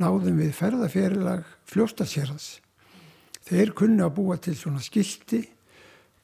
náðum 0.00 0.38
við 0.40 0.52
ferðaférilag 0.56 1.46
fljóstarsérðas. 1.68 2.58
Þeir 3.46 3.72
kunni 3.76 4.04
að 4.04 4.14
búa 4.16 4.38
til 4.40 4.54
svona 4.56 4.82
skildi 4.82 5.42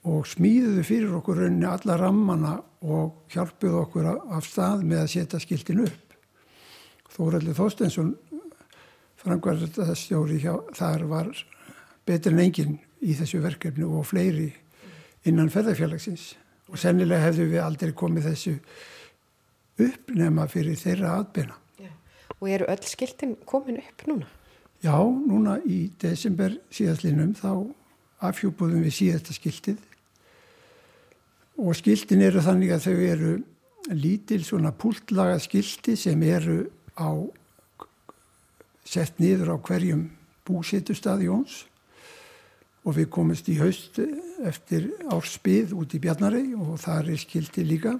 og 0.06 0.26
smíðuðu 0.30 0.84
fyrir 0.86 1.14
okkur 1.18 1.40
rauninni 1.42 1.66
alla 1.66 1.96
rammana 1.98 2.54
og 2.86 3.26
hjálpuðu 3.32 3.80
okkur 3.80 4.08
af 4.14 4.46
stað 4.46 4.84
með 4.86 5.02
að 5.02 5.12
setja 5.16 5.40
skildin 5.42 5.82
upp. 5.86 6.14
Þóraldur 7.16 7.56
Þóstensson 7.58 8.12
frangvarðastjóri 9.18 10.38
hjá 10.44 10.52
þar 10.76 11.06
var 11.10 11.30
betur 12.06 12.36
en 12.36 12.44
enginn 12.44 12.76
í 13.02 13.16
þessu 13.18 13.40
verkefni 13.42 13.86
og 13.86 14.06
fleiri 14.06 14.52
innan 15.26 15.50
ferðarfélagsins 15.50 16.34
og 16.70 16.78
sennilega 16.78 17.26
hefðu 17.26 17.48
við 17.50 17.64
aldrei 17.64 17.94
komið 17.96 18.30
þessu 18.30 18.54
uppnema 19.82 20.46
fyrir 20.50 20.78
þeirra 20.78 21.16
aðbena. 21.18 21.58
Já. 21.82 21.90
Og 22.38 22.46
eru 22.52 22.70
öll 22.70 22.86
skiltin 22.86 23.34
komin 23.48 23.82
upp 23.82 24.06
núna? 24.06 24.30
Já, 24.84 24.94
núna 25.02 25.58
í 25.66 25.88
desember 25.98 26.54
síðastlinum 26.70 27.34
þá 27.34 27.50
afhjúpuðum 28.26 28.84
við 28.86 28.98
síðasta 29.00 29.34
skiltið 29.34 29.82
og 31.56 31.76
skiltin 31.76 32.24
eru 32.24 32.42
þannig 32.44 32.74
að 32.74 32.86
þau 32.86 32.96
eru 33.06 33.32
lítil 33.96 34.42
svona 34.44 34.72
púltlaga 34.74 35.38
skilti 35.40 35.96
sem 35.96 36.22
eru 36.26 36.64
á 36.98 37.10
sett 38.86 39.18
niður 39.22 39.54
á 39.54 39.56
hverjum 39.58 40.06
búsétustad 40.46 41.22
í 41.24 41.30
óns 41.30 41.64
og 42.86 42.94
við 42.98 43.08
komumst 43.10 43.48
í 43.50 43.56
haust 43.58 43.98
eftir 44.46 44.92
árspið 45.10 45.74
út 45.74 45.96
í 45.96 46.00
Bjarnarei 46.02 46.52
og 46.54 46.76
það 46.82 47.10
er 47.14 47.22
skildi 47.22 47.64
líka. 47.66 47.96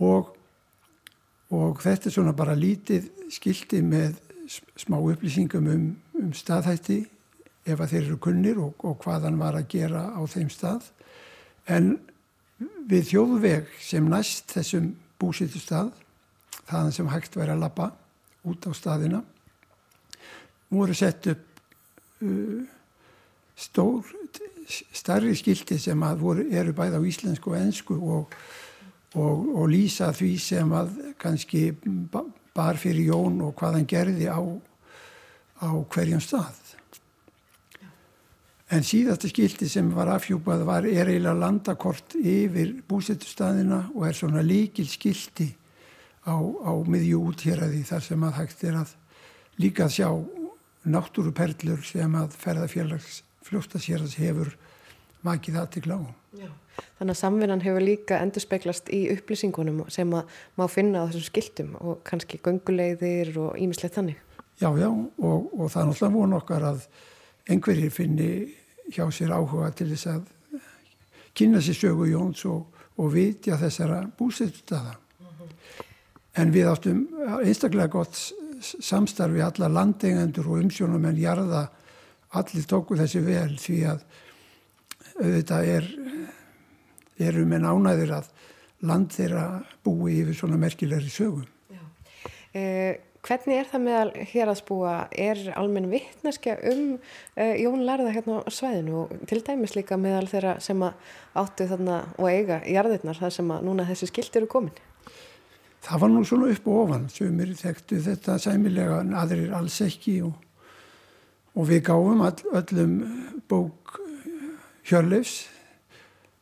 Og, 0.00 0.30
og 1.52 1.82
þetta 1.82 2.08
er 2.08 2.14
svona 2.14 2.32
bara 2.36 2.56
lítið 2.56 3.10
skildi 3.32 3.82
með 3.84 4.16
smá 4.80 4.96
upplýsingum 4.96 5.68
um, 5.72 5.84
um 6.20 6.32
staðhætti 6.36 7.02
ef 7.64 7.80
að 7.80 7.90
þeir 7.92 8.02
eru 8.02 8.18
kunnir 8.20 8.60
og, 8.60 8.80
og 8.84 8.98
hvað 9.04 9.28
hann 9.28 9.40
var 9.40 9.56
að 9.58 9.68
gera 9.76 10.08
á 10.12 10.20
þeim 10.28 10.50
stað 10.52 10.88
en 11.70 11.94
við 12.88 13.10
þjóðveg 13.12 13.70
sem 13.80 14.08
næst 14.10 14.52
þessum 14.52 14.90
búsitu 15.20 15.60
stað 15.62 15.92
þaðan 16.64 16.96
sem 16.96 17.08
hægt 17.12 17.36
væri 17.36 17.54
að 17.54 17.64
lappa 17.64 17.90
út 18.44 18.66
á 18.68 18.70
staðina 18.76 19.22
voru 20.74 20.96
sett 20.96 21.28
upp 21.32 22.24
uh, 22.24 22.62
stór, 23.56 24.04
starri 24.92 25.34
skildi 25.38 25.78
sem 25.78 26.04
voru, 26.20 26.46
eru 26.50 26.74
bæð 26.76 26.98
á 26.98 27.00
íslensku 27.04 27.52
og 27.52 27.58
ennsku 27.60 27.96
og, 27.98 28.34
og, 29.14 29.48
og 29.54 29.68
lýsa 29.70 30.10
því 30.16 30.32
sem 30.42 30.74
að 30.74 30.96
kannski 31.20 31.68
bar 32.54 32.80
fyrir 32.80 33.12
Jón 33.12 33.40
og 33.44 33.54
hvað 33.58 33.78
hann 33.78 33.88
gerði 33.90 34.28
á, 34.30 34.40
á 35.62 35.68
hverjum 35.94 36.22
stað. 36.22 36.63
En 38.74 38.82
síðasta 38.82 39.28
skildi 39.30 39.68
sem 39.70 39.90
var 39.94 40.08
afhjúpað 40.10 40.64
var 40.66 40.86
er 40.88 41.06
eiginlega 41.06 41.38
landakort 41.38 42.16
yfir 42.18 42.72
búsetustæðina 42.88 43.84
og 43.94 44.08
er 44.08 44.16
svona 44.18 44.42
líkil 44.42 44.88
skildi 44.90 45.46
á, 46.26 46.34
á 46.34 46.72
miðjú 46.82 47.20
úthýraði 47.30 47.84
þar 47.86 48.02
sem 48.02 48.24
að 48.26 48.40
hægt 48.40 48.64
er 48.66 48.80
að 48.80 48.94
líka 49.62 49.86
sjá 49.86 50.08
náttúruperlur 50.90 51.84
sem 51.86 52.18
að 52.18 52.34
ferðarfélags 52.40 53.20
fljóstaséras 53.46 54.18
hefur 54.18 54.50
makið 55.24 55.60
aðtikla 55.62 56.00
á. 56.00 56.02
Já. 56.42 56.50
Þannig 56.98 57.14
að 57.14 57.20
samvinnan 57.20 57.62
hefur 57.62 57.86
líka 57.86 58.18
endurspeglast 58.24 58.90
í 58.90 59.04
upplýsingunum 59.14 59.84
sem 59.94 60.10
að 60.18 60.34
má 60.58 60.66
finna 60.72 61.06
á 61.06 61.08
þessum 61.12 61.28
skiltum 61.28 61.72
og 61.78 62.02
kannski 62.08 62.42
göngulegðir 62.42 63.36
og 63.38 63.54
ímislegt 63.54 64.00
þannig. 64.00 64.18
Já, 64.58 64.70
já 64.74 64.90
og, 64.90 65.46
og 65.54 65.70
það 65.70 65.80
er 65.80 65.88
náttúrulega 65.92 66.14
von 66.18 66.38
okkar 66.42 66.70
að 66.72 66.84
einhverjir 67.54 67.94
finni 67.94 68.30
hjá 68.92 69.04
sér 69.12 69.34
áhuga 69.36 69.70
til 69.76 69.88
þess 69.92 70.06
að 70.12 70.22
kynna 71.34 71.60
sér 71.64 71.78
sögu 71.78 72.08
Jóns 72.10 72.44
og, 72.46 72.66
og 72.96 73.12
vitja 73.12 73.56
þessara. 73.58 74.04
-huh. 74.18 75.48
En 76.36 76.52
við 76.52 76.68
áttum 76.68 77.08
einstaklega 77.42 77.86
gott 77.88 78.32
samstarfi 78.60 79.40
alla 79.40 79.68
landeigendur 79.68 80.46
og 80.48 80.60
umsjónum 80.64 81.04
en 81.04 81.16
jarða 81.16 81.68
allir 82.30 82.66
tóku 82.66 82.96
þessi 82.96 83.20
vel 83.20 83.56
því 83.58 83.80
að 83.92 84.04
auðvitað 85.20 85.64
er 85.64 85.84
eru 87.18 87.44
með 87.46 87.60
nánæðir 87.66 88.14
að 88.16 88.30
land 88.88 89.12
þeirra 89.14 89.44
búi 89.84 90.20
yfir 90.22 90.34
svona 90.34 90.58
merkilegri 90.60 91.10
sögum. 91.10 91.46
Eh, 92.54 92.94
hvernig 93.24 93.58
er 93.58 93.68
það 93.70 93.84
meðal 93.86 94.24
hér 94.32 94.52
að 94.52 94.60
spúa? 94.60 94.94
Er 95.10 95.40
almenn 95.58 95.90
vittneskja 95.92 96.56
um 96.70 96.84
eh, 97.36 97.56
Jón 97.62 97.84
Lærða 97.86 98.12
hérna 98.14 98.40
á 98.44 98.48
svæðinu 98.52 99.04
og 99.04 99.14
til 99.30 99.40
dæmis 99.46 99.76
líka 99.78 99.98
meðal 100.00 100.28
þeirra 100.30 100.56
sem 100.64 100.82
áttu 100.84 101.68
þarna 101.70 102.00
og 102.18 102.28
eiga 102.30 102.60
jarðirnar 102.68 103.20
þar 103.20 103.36
sem 103.38 103.54
að 103.54 103.68
núna 103.68 103.88
þessi 103.88 104.10
skilt 104.12 104.36
eru 104.40 104.50
komin? 104.50 104.76
Það 105.84 106.00
var 106.00 106.12
nú 106.14 106.24
svona 106.24 106.48
upp 106.52 106.68
og 106.68 106.80
ofan 106.86 107.10
sem 107.12 107.40
er 107.44 107.52
þekktu 107.58 108.00
þetta 108.06 108.38
sæmilega 108.40 109.02
en 109.04 109.16
aðrir 109.20 109.52
alls 109.56 109.80
ekki 109.84 110.20
og 110.24 110.40
og 111.54 111.68
við 111.68 111.84
gáum 111.86 112.22
all, 112.26 112.38
öllum 112.58 112.94
bók 113.50 113.98
Hjörleifs 114.84 115.44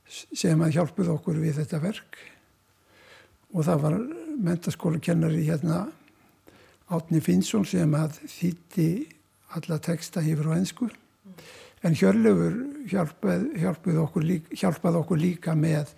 sem 0.09 0.61
að 0.65 0.79
hjálpuð 0.79 1.11
okkur 1.15 1.41
við 1.41 1.61
þetta 1.61 1.81
verk 1.83 2.21
og 3.53 3.67
það 3.67 3.83
var 3.85 3.99
mentaskóla 4.43 5.01
kennari 5.05 5.45
hérna 5.47 5.85
Átni 6.93 7.23
Finnsson 7.25 7.65
sem 7.69 7.95
að 7.97 8.19
þýtti 8.29 8.89
alla 9.57 9.79
texta 9.83 10.23
yfir 10.25 10.49
á 10.49 10.53
ennsku 10.57 10.89
en 11.83 11.97
Hjörleifur 11.99 12.59
hjálpað, 12.91 13.47
hjálpað, 13.59 14.01
okkur 14.07 14.27
líka, 14.27 14.57
hjálpað 14.61 14.99
okkur 15.03 15.21
líka 15.21 15.55
með, 15.59 15.93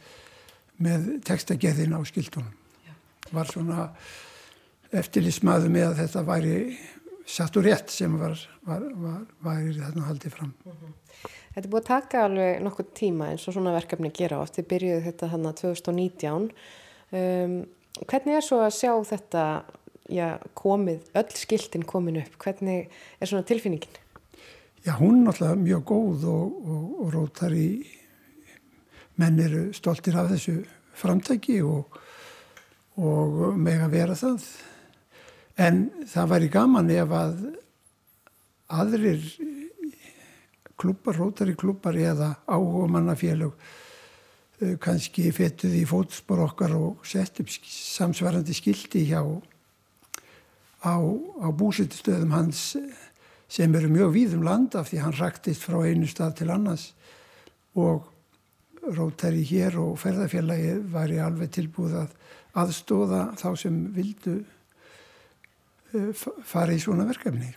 með 0.82 1.08
textageðin 1.26 1.96
á 1.96 2.00
skildunum 2.08 2.52
var 3.34 3.50
svona 3.50 3.88
eftirlismæðu 4.94 5.70
með 5.72 5.88
að 5.90 6.00
þetta 6.02 6.24
væri 6.28 6.58
satt 7.26 7.56
og 7.56 7.64
rétt 7.66 7.92
sem 7.92 8.18
var, 8.20 8.36
var, 8.66 8.84
var, 9.00 9.22
var 9.44 9.62
þarna 9.78 10.08
haldið 10.08 10.36
fram. 10.36 10.52
Þetta 11.54 11.62
er 11.62 11.70
búið 11.70 11.80
að 11.80 11.88
taka 11.88 12.24
alveg 12.26 12.60
nokkur 12.64 12.90
tíma 12.96 13.30
eins 13.32 13.46
og 13.48 13.56
svona 13.56 13.72
verkefni 13.74 14.10
gera 14.14 14.40
oft. 14.42 14.58
Þið 14.58 14.68
byrjuðu 14.72 15.04
þetta 15.06 15.30
hann 15.32 15.48
að 15.48 15.62
2019. 15.62 16.48
Um, 17.14 17.56
hvernig 18.04 18.38
er 18.38 18.44
svo 18.44 18.60
að 18.64 18.76
sjá 18.76 18.92
þetta 19.14 19.44
já, 20.10 20.38
komið, 20.58 21.04
öll 21.16 21.36
skiltin 21.38 21.84
komin 21.88 22.20
upp? 22.22 22.36
Hvernig 22.42 22.90
er 23.20 23.30
svona 23.30 23.46
tilfinningin? 23.48 24.00
Já, 24.84 24.92
hún 24.98 25.22
er 25.22 25.30
náttúrulega 25.30 25.60
mjög 25.62 25.84
góð 25.88 26.24
og, 26.28 26.56
og, 26.68 26.88
og 27.00 27.12
rótar 27.14 27.54
í 27.56 27.68
menn 29.16 29.40
eru 29.40 29.66
stoltir 29.72 30.18
af 30.20 30.28
þessu 30.34 30.58
framtæki 30.98 31.60
og, 31.64 31.98
og 33.00 33.54
meg 33.56 33.80
að 33.80 33.94
vera 33.94 34.16
það. 34.18 34.44
En 35.56 35.86
það 36.10 36.30
væri 36.34 36.50
gaman 36.52 36.90
ef 36.92 37.14
að 37.14 37.40
aðrir 38.74 39.24
klubbar, 40.76 41.16
rótari 41.16 41.54
klubbar 41.56 41.96
eða 41.96 42.34
áhuga 42.44 42.90
mannafélög 42.96 43.52
eh, 44.60 44.76
kannski 44.82 45.30
fettuð 45.32 45.78
í 45.78 45.84
fótspor 45.88 46.42
okkar 46.48 46.74
og 46.76 47.06
sett 47.08 47.40
upp 47.40 47.52
samsvarandi 47.54 48.56
skildi 48.56 49.06
hjá 49.12 49.22
á, 50.84 50.96
á 51.40 51.48
búsittustöðum 51.50 52.34
hans 52.36 52.74
sem 53.48 53.74
eru 53.76 53.90
mjög 53.92 54.12
víðum 54.14 54.44
land 54.44 54.76
af 54.78 54.90
því 54.90 55.00
hann 55.04 55.16
raktist 55.18 55.64
frá 55.64 55.80
einu 55.84 56.08
stað 56.10 56.36
til 56.40 56.50
annars 56.52 56.90
og 57.74 58.10
rótari 58.84 59.44
hér 59.48 59.78
og 59.80 59.96
ferðarfélagi 60.00 60.76
var 60.92 61.12
í 61.12 61.20
alveg 61.22 61.52
tilbúið 61.54 61.98
að 62.04 62.14
aðstóða 62.64 63.26
þá 63.40 63.48
sem 63.58 63.78
vildu 63.94 64.38
eh, 65.94 66.24
fara 66.44 66.74
í 66.74 66.80
svona 66.82 67.06
verkefni. 67.08 67.54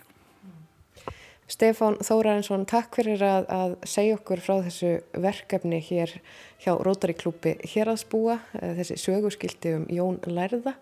Stefán 1.48 1.96
Þórarinsson, 2.04 2.66
takk 2.68 2.98
fyrir 2.98 3.22
að, 3.24 3.46
að 3.48 3.74
segja 3.88 4.18
okkur 4.18 4.42
frá 4.44 4.58
þessu 4.66 4.90
verkefni 5.16 5.78
hér 5.80 6.12
hjá 6.60 6.74
Rótari 6.76 7.16
klúpi 7.16 7.54
hér 7.72 7.94
að 7.94 8.02
spúa, 8.02 8.36
eh, 8.60 8.74
þessi 8.80 8.98
sögurskildi 9.06 9.78
um 9.78 9.88
Jón 9.92 10.20
Lærða 10.28 10.76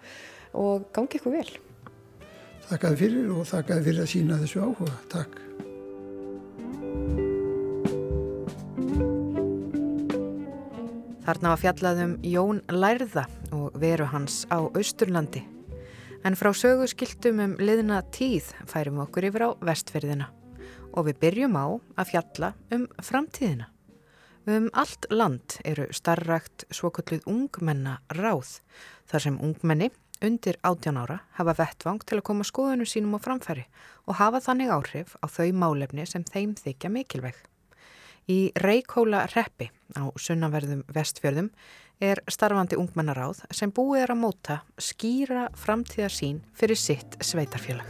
og 0.56 0.88
gangi 0.96 1.20
ykkur 1.20 1.37
vel. 1.38 1.48
Þakkaði 2.66 2.96
fyrir 2.98 3.26
og 3.31 3.44
þakkaði 3.46 3.85
fyrir 3.87 4.02
að 4.02 4.09
sína 4.11 4.37
þessu 4.40 4.62
áhuga. 4.64 4.94
Takk. 5.12 5.42
Þarna 11.26 11.52
var 11.52 11.61
fjallaðum 11.62 12.16
Jón 12.26 12.59
Lærða 12.70 13.24
og 13.55 13.74
veru 13.83 14.07
hans 14.11 14.44
á 14.50 14.62
Austurlandi. 14.62 15.44
En 16.26 16.35
frá 16.38 16.50
sögurskildum 16.55 17.42
um 17.42 17.55
liðna 17.62 18.00
tíð 18.14 18.50
færum 18.70 18.98
okkur 19.05 19.29
yfir 19.31 19.46
á 19.46 19.50
vestferðina 19.62 20.29
og 20.96 21.07
við 21.07 21.18
byrjum 21.22 21.59
á 21.59 21.66
að 21.98 22.12
fjalla 22.12 22.52
um 22.74 22.87
framtíðina. 22.98 23.68
Um 24.46 24.68
allt 24.79 25.07
land 25.11 25.59
eru 25.66 25.88
starrakt 25.94 26.66
svokölluð 26.74 27.26
ungmenna 27.31 27.98
ráð 28.14 28.61
þar 29.11 29.24
sem 29.26 29.38
ungmenni 29.42 29.90
undir 30.24 30.57
18 30.62 30.96
ára 30.96 31.18
hafa 31.38 31.55
vettvang 31.59 32.00
til 32.07 32.20
að 32.20 32.26
koma 32.29 32.46
skoðunum 32.46 32.88
sínum 32.88 33.16
á 33.16 33.20
framfæri 33.20 33.66
og 34.07 34.18
hafa 34.20 34.40
þannig 34.44 34.72
áhrif 34.72 35.16
á 35.20 35.26
þau 35.29 35.50
málefni 35.52 36.07
sem 36.07 36.24
þeim 36.24 36.55
þykja 36.59 36.92
mikilvæg. 36.92 37.37
Í 38.26 38.50
Reykjóla 38.59 39.26
reppi 39.35 39.68
á 39.94 40.11
sunnanverðum 40.18 40.83
vestfjörðum 40.90 41.52
er 42.02 42.20
starfandi 42.29 42.79
ungmennaráð 42.81 43.44
sem 43.55 43.70
búið 43.70 44.02
er 44.02 44.12
að 44.14 44.22
móta 44.24 44.59
skýra 44.83 45.46
framtíðarsín 45.57 46.42
fyrir 46.57 46.81
sitt 46.81 47.16
sveitarfélag. 47.22 47.87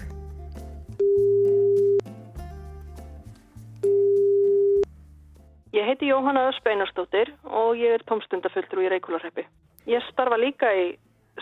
Ég 5.76 5.84
heiti 5.84 6.08
Jóhanna 6.08 6.46
Öspeinarstóttir 6.48 7.34
og 7.44 7.76
ég 7.76 7.98
er 7.98 8.04
tómstundafulltrú 8.08 8.86
í 8.86 8.92
Reykjólarheppi. 8.92 9.42
Ég 9.90 10.04
starfa 10.08 10.38
líka 10.40 10.70
í 10.72 10.86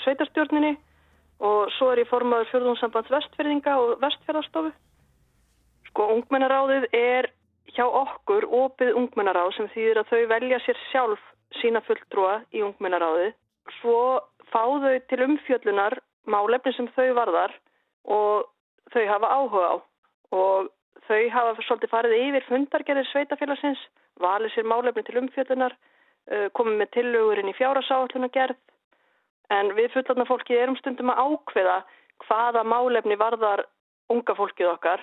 sveitarstjórninni 0.02 0.74
og 1.44 1.70
svo 1.76 1.90
er 1.92 2.02
ég 2.04 2.10
formadur 2.10 2.48
fjörðunsambands 2.50 3.12
vestfyrðinga 3.12 3.76
og 3.80 3.96
vestfjörðarstofu. 4.02 4.72
Sko, 5.90 6.06
ungmennaráðið 6.16 6.86
er 6.98 7.30
hjá 7.74 7.84
okkur 7.86 8.46
opið 8.50 8.94
ungmennaráð 8.98 9.54
sem 9.56 9.70
þýðir 9.74 10.02
að 10.02 10.10
þau 10.12 10.22
velja 10.34 10.60
sér 10.64 10.80
sjálf 10.90 11.24
sína 11.60 11.82
fulltrúa 11.86 12.40
í 12.54 12.62
ungmennaráðið. 12.66 13.34
Svo 13.80 14.20
fá 14.52 14.62
þau 14.62 14.94
til 15.10 15.20
umfjöllunar 15.26 15.98
málefni 16.30 16.74
sem 16.76 16.88
þau 16.96 17.14
varðar 17.18 17.54
og 18.04 18.46
þau 18.94 19.04
hafa 19.10 19.32
áhuga 19.38 19.68
á 19.70 19.76
og 20.34 20.70
þau 21.08 21.22
hafa 21.34 21.66
svolítið 21.66 21.92
farið 21.92 22.16
yfir 22.20 22.46
fundargerðir 22.48 23.10
sveitafélagsins 23.10 23.82
valið 24.22 24.54
sér 24.54 24.68
málefni 24.68 25.02
til 25.06 25.18
umfjöldunar, 25.20 25.74
uh, 25.74 26.46
komið 26.56 26.80
með 26.80 26.92
tillögurinn 26.96 27.50
í 27.50 27.56
fjárasáalluna 27.58 28.30
gerð 28.34 28.58
en 29.52 29.74
við 29.76 29.92
fullarna 29.92 30.26
fólki 30.28 30.56
erum 30.56 30.76
stundum 30.80 31.12
að 31.12 31.20
ákveða 31.26 31.78
hvaða 32.24 32.64
málefni 32.64 33.18
varðar 33.20 33.64
unga 34.12 34.36
fólkið 34.38 34.70
okkar 34.72 35.02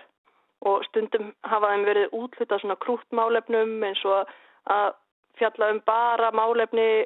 og 0.66 0.86
stundum 0.90 1.32
hafa 1.48 1.74
þeim 1.74 1.86
verið 1.90 2.16
útlutað 2.18 2.62
svona 2.62 2.78
krút 2.82 3.06
málefnum 3.18 3.82
eins 3.86 4.04
og 4.06 4.30
að 4.70 4.94
fjalla 5.40 5.72
um 5.74 5.82
bara 5.86 6.32
málefni 6.36 7.06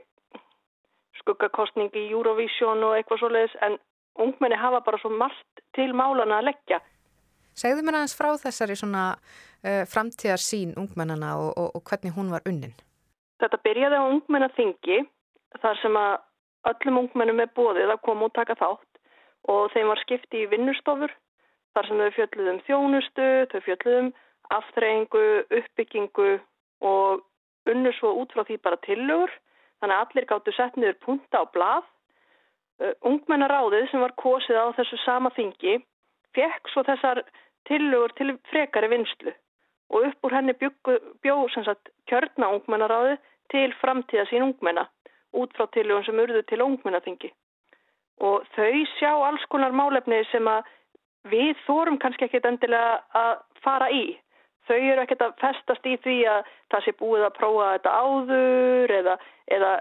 skuggakostning 1.22 1.94
í 1.96 2.10
Eurovision 2.12 2.84
og 2.84 2.98
eitthvað 2.98 3.22
svo 3.22 3.32
leiðis 3.32 3.56
en 3.66 3.78
ungmenni 4.20 4.60
hafa 4.60 4.82
bara 4.84 5.00
svo 5.00 5.12
margt 5.12 5.64
til 5.76 5.94
málana 5.96 6.42
að 6.42 6.50
leggja. 6.52 6.82
Segðu 7.56 7.86
mér 7.88 8.02
aðeins 8.02 8.18
frá 8.20 8.34
þessari 8.40 8.76
svona 8.76 9.06
uh, 9.16 9.84
framtíðar 9.88 10.42
sín 10.44 10.76
ungmennana 10.80 11.38
og, 11.40 11.54
og, 11.56 11.70
og 11.80 11.84
hvernig 11.88 12.16
hún 12.18 12.32
var 12.34 12.44
unnin? 12.50 12.76
Þetta 13.40 13.62
byrjaði 13.64 14.00
á 14.00 14.04
ungmennaþingi 14.12 15.00
þar 15.64 15.80
sem 15.80 16.00
að 16.00 16.18
öllum 16.72 17.00
ungmennum 17.04 17.42
er 17.44 17.52
bóðið 17.58 17.94
að 17.94 18.04
koma 18.08 18.30
og 18.30 18.36
taka 18.36 18.58
þátt. 18.60 18.92
Og 19.52 19.72
þeim 19.74 19.92
var 19.92 20.02
skipti 20.02 20.44
í 20.44 20.50
vinnustofur 20.52 21.14
þar 21.76 21.88
sem 21.88 22.02
þau 22.02 22.12
fjöldluðum 22.18 22.62
þjónustu, 22.68 23.30
þau 23.52 23.60
fjöldluðum 23.66 24.12
aftreyingu, 24.56 25.26
uppbyggingu 25.60 26.30
og 26.86 27.26
unnur 27.70 27.98
svo 27.98 28.14
út 28.22 28.34
frá 28.34 28.46
því 28.48 28.60
bara 28.64 28.82
tillögur. 28.86 29.34
Þannig 29.82 29.98
að 29.98 30.06
allir 30.06 30.30
gáttu 30.30 30.54
sett 30.56 30.78
niður 30.80 30.98
punta 31.06 31.42
á 31.42 31.46
blað. 31.54 31.86
Uh, 32.76 32.92
ungmennaráðið 33.08 33.90
sem 33.92 34.02
var 34.04 34.16
kosið 34.20 34.58
á 34.60 34.68
þessu 34.76 34.98
sama 35.06 35.30
þingi 35.36 35.78
fekk 36.36 36.72
svo 36.74 36.84
þessar 36.84 37.22
tillögur 37.70 38.12
til 38.18 38.34
frekari 38.52 38.90
vinslu 38.92 39.32
og 39.94 40.10
upp 40.10 40.28
úr 40.28 40.36
henni 40.36 40.56
bjóð 40.60 41.56
kjörna 42.10 42.50
ungmennaráði 42.58 43.16
til 43.54 43.70
framtíða 43.80 44.26
sín 44.32 44.44
ungmenna 44.50 44.88
út 45.42 45.56
frá 45.58 45.68
tillögun 45.74 46.06
sem 46.08 46.22
urðu 46.24 46.42
til 46.48 46.62
ungmennaþingi. 46.66 47.32
Og 48.24 48.46
þau 48.56 48.84
sjá 48.96 49.12
alls 49.12 49.46
konar 49.52 49.76
málefni 49.76 50.22
sem 50.32 50.48
að 50.48 50.70
við 51.32 51.56
þórum 51.66 52.00
kannski 52.02 52.28
ekkit 52.28 52.48
endilega 52.48 53.02
að 53.18 53.34
fara 53.66 53.90
í. 53.92 54.06
Þau 54.66 54.78
eru 54.78 55.04
ekkit 55.04 55.22
að 55.22 55.36
festast 55.42 55.86
í 55.86 55.98
því 56.04 56.18
að 56.30 56.54
það 56.74 56.86
sé 56.86 56.94
búið 57.00 57.26
að 57.28 57.36
prófa 57.40 57.72
þetta 57.76 57.98
áður 58.02 58.94
eða, 59.00 59.18
eða 59.58 59.74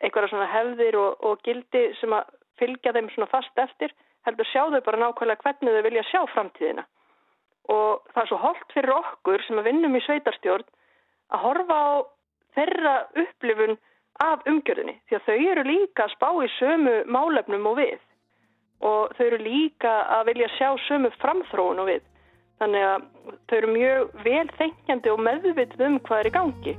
einhverja 0.00 0.30
svona 0.32 0.52
hefðir 0.54 0.96
og, 1.00 1.26
og 1.26 1.42
gildi 1.44 1.82
sem 2.00 2.14
að 2.16 2.30
fylgja 2.60 2.94
þeim 2.96 3.10
svona 3.12 3.28
fast 3.32 3.60
eftir 3.60 3.92
heldur 4.28 4.48
sjá 4.48 4.64
þau 4.68 4.80
bara 4.84 5.00
nákvæmlega 5.00 5.44
hvernig 5.44 5.76
þau 5.76 5.86
vilja 5.86 6.06
sjá 6.08 6.20
framtíðina 6.32 6.86
og 7.72 8.08
það 8.14 8.22
er 8.22 8.30
svo 8.30 8.40
holdt 8.42 8.74
fyrir 8.74 8.96
okkur 8.96 9.44
sem 9.46 9.60
að 9.60 9.68
vinnum 9.70 9.96
í 9.96 10.02
sveitarstjórn 10.04 10.66
að 11.30 11.44
horfa 11.44 11.76
á 11.76 11.90
þeirra 12.56 12.94
upplifun 13.22 13.76
af 14.20 14.44
umgjörðinni 14.48 14.96
því 15.08 15.16
að 15.16 15.26
þau 15.26 15.38
eru 15.52 15.64
líka 15.64 16.04
að 16.04 16.14
spá 16.14 16.28
í 16.44 16.48
sömu 16.58 16.94
málefnum 17.08 17.68
og 17.70 17.78
við 17.80 17.98
og 18.84 19.14
þau 19.16 19.26
eru 19.26 19.40
líka 19.44 19.92
að 20.18 20.30
vilja 20.30 20.48
sjá 20.58 20.68
sömu 20.86 21.10
framþróun 21.20 21.82
og 21.82 21.90
við 21.90 22.02
þannig 22.60 22.86
að 22.90 23.06
þau 23.48 23.56
eru 23.58 23.72
mjög 23.74 24.14
vel 24.26 24.46
þengjandi 24.58 25.12
og 25.14 25.22
meðvitið 25.28 25.86
um 25.88 26.00
hvað 26.04 26.24
er 26.24 26.30
í 26.30 26.34
gangi 26.36 26.76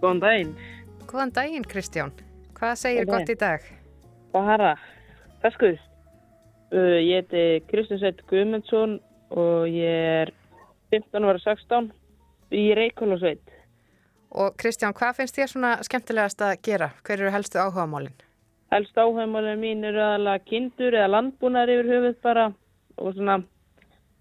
Góðan 0.00 0.24
daginn 0.24 0.56
Góðan 1.10 1.32
daginn 1.34 1.64
Kristján. 1.68 2.12
Hvað 2.56 2.74
segir 2.78 3.04
Góðan 3.04 3.24
gott 3.26 3.32
í 3.32 3.38
dag? 3.40 3.64
Bara, 4.32 4.74
feskur. 5.42 5.80
Uh, 6.70 7.00
ég 7.02 7.24
heiti 7.24 7.64
Kristján 7.66 7.98
Sveit 7.98 8.20
Guðmundsson 8.30 9.00
og 9.34 9.64
ég 9.66 10.04
er 10.22 10.30
15 10.94 11.24
ára 11.26 11.40
16 11.42 11.88
í 12.54 12.68
Reykjólasveit. 12.78 13.42
Og 14.30 14.54
Kristján, 14.54 14.94
hvað 14.94 15.16
finnst 15.18 15.38
þér 15.38 15.50
svona 15.50 15.70
skemmtilegast 15.86 16.42
að 16.46 16.60
gera? 16.62 16.92
Hver 17.02 17.18
eru 17.18 17.32
helstu 17.34 17.58
áhugamálinn? 17.58 18.14
Helst 18.70 18.94
áhæmálið 18.94 19.58
mín 19.58 19.82
eru 19.88 19.98
aðalega 19.98 20.44
kindur 20.46 20.94
eða 20.94 21.10
landbúnar 21.10 21.72
yfir 21.74 21.90
höfuð 21.90 22.20
bara 22.22 22.46
og 23.02 23.16
svona 23.16 23.40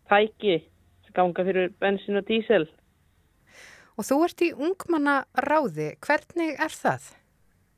tæki 0.10 0.58
sem 1.06 1.14
ganga 1.14 1.46
fyrir 1.46 1.70
bensin 1.78 2.18
og 2.18 2.26
dísel. 2.26 2.66
Og 3.94 4.10
þú 4.10 4.22
ert 4.26 4.42
í 4.42 4.50
ungmanna 4.58 5.20
ráði. 5.38 5.92
Hvernig 6.02 6.58
er 6.58 6.74
það? 6.74 7.12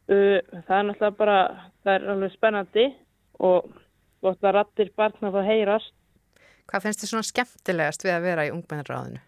Uh, 0.08 0.40
það 0.64 0.76
er 0.78 0.88
náttúrulega 0.88 1.18
bara, 1.20 1.40
það 1.84 1.98
er 1.98 2.12
alveg 2.16 2.36
spennandi 2.38 2.92
og 3.44 3.68
gott 4.22 4.46
að 4.46 4.56
rattir 4.58 4.92
barna 4.98 5.32
það 5.34 5.50
heyrast. 5.50 5.94
Hvað 6.70 6.86
finnst 6.86 7.04
þér 7.04 7.12
svona 7.12 7.28
skemmtilegast 7.28 8.06
við 8.06 8.14
að 8.16 8.26
vera 8.28 8.46
í 8.48 8.52
ungmennaráðinu? 8.54 9.22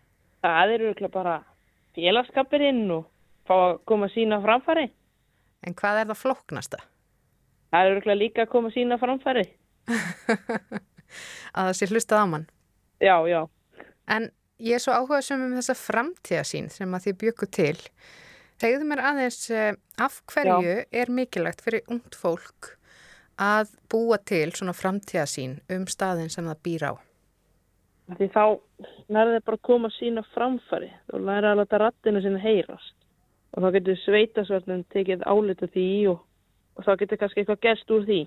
Það 0.44 0.74
eru 0.76 0.90
örugglega 0.90 1.14
bara 1.14 1.36
félagskapirinn 1.98 2.86
og 2.94 3.08
fá 3.48 3.56
að 3.56 3.74
koma 3.90 4.10
sína 4.14 4.40
framfæri. 4.44 4.88
En 5.64 5.76
hvað 5.80 6.02
er 6.02 6.10
það 6.12 6.22
flóknasta? 6.22 6.80
Það 7.74 7.86
eru 7.86 7.96
örugglega 7.96 8.22
líka 8.22 8.46
að 8.46 8.52
koma 8.54 8.72
sína 8.76 9.00
framfæri. 9.02 9.46
Að 11.54 11.68
það 11.68 11.76
sé 11.78 11.88
hlustað 11.92 12.24
á 12.24 12.28
mann. 12.30 12.46
Já, 13.04 13.18
já. 13.30 13.42
En 14.10 14.30
ég 14.64 14.78
er 14.78 14.84
svo 14.84 14.96
áhugaðsum 14.96 15.44
um 15.46 15.58
þessa 15.58 15.76
framtíðasín 15.78 16.70
sem 16.74 16.96
að 16.96 17.10
þið 17.10 17.18
byggu 17.24 17.50
til. 17.54 17.76
Segðu 18.62 18.88
mér 18.88 19.02
aðeins 19.10 19.42
eh, 19.52 19.76
af 20.02 20.22
hverju 20.32 20.78
er 20.88 21.12
mikilvægt 21.12 21.64
fyrir 21.66 21.84
ungt 21.92 22.16
fólk 22.16 22.74
að 23.40 23.74
búa 23.90 24.20
til 24.22 24.52
svona 24.54 24.76
framtíðasín 24.78 25.58
um 25.74 25.88
staðin 25.90 26.32
sem 26.34 26.46
það 26.46 26.62
býr 26.68 26.86
á? 26.90 26.94
Því 28.14 28.28
þá 28.34 28.46
nærði 29.16 29.40
bara 29.46 29.58
að 29.58 29.66
koma 29.70 29.90
sína 29.96 30.22
á 30.22 30.32
framfæri 30.36 30.92
og 31.14 31.24
læra 31.24 31.54
að 31.54 31.62
láta 31.62 31.80
rattinu 31.80 32.22
sinna 32.22 32.42
heyrast. 32.44 32.96
Og 33.54 33.64
þá 33.64 33.70
getur 33.78 34.00
sveitasvörnum 34.04 34.86
tekið 34.94 35.26
álita 35.30 35.70
því 35.72 35.90
og, 36.12 36.24
og 36.76 36.86
þá 36.86 36.94
getur 37.02 37.22
kannski 37.22 37.44
eitthvað 37.44 37.64
gerst 37.64 37.94
úr 37.94 38.08
því. 38.08 38.22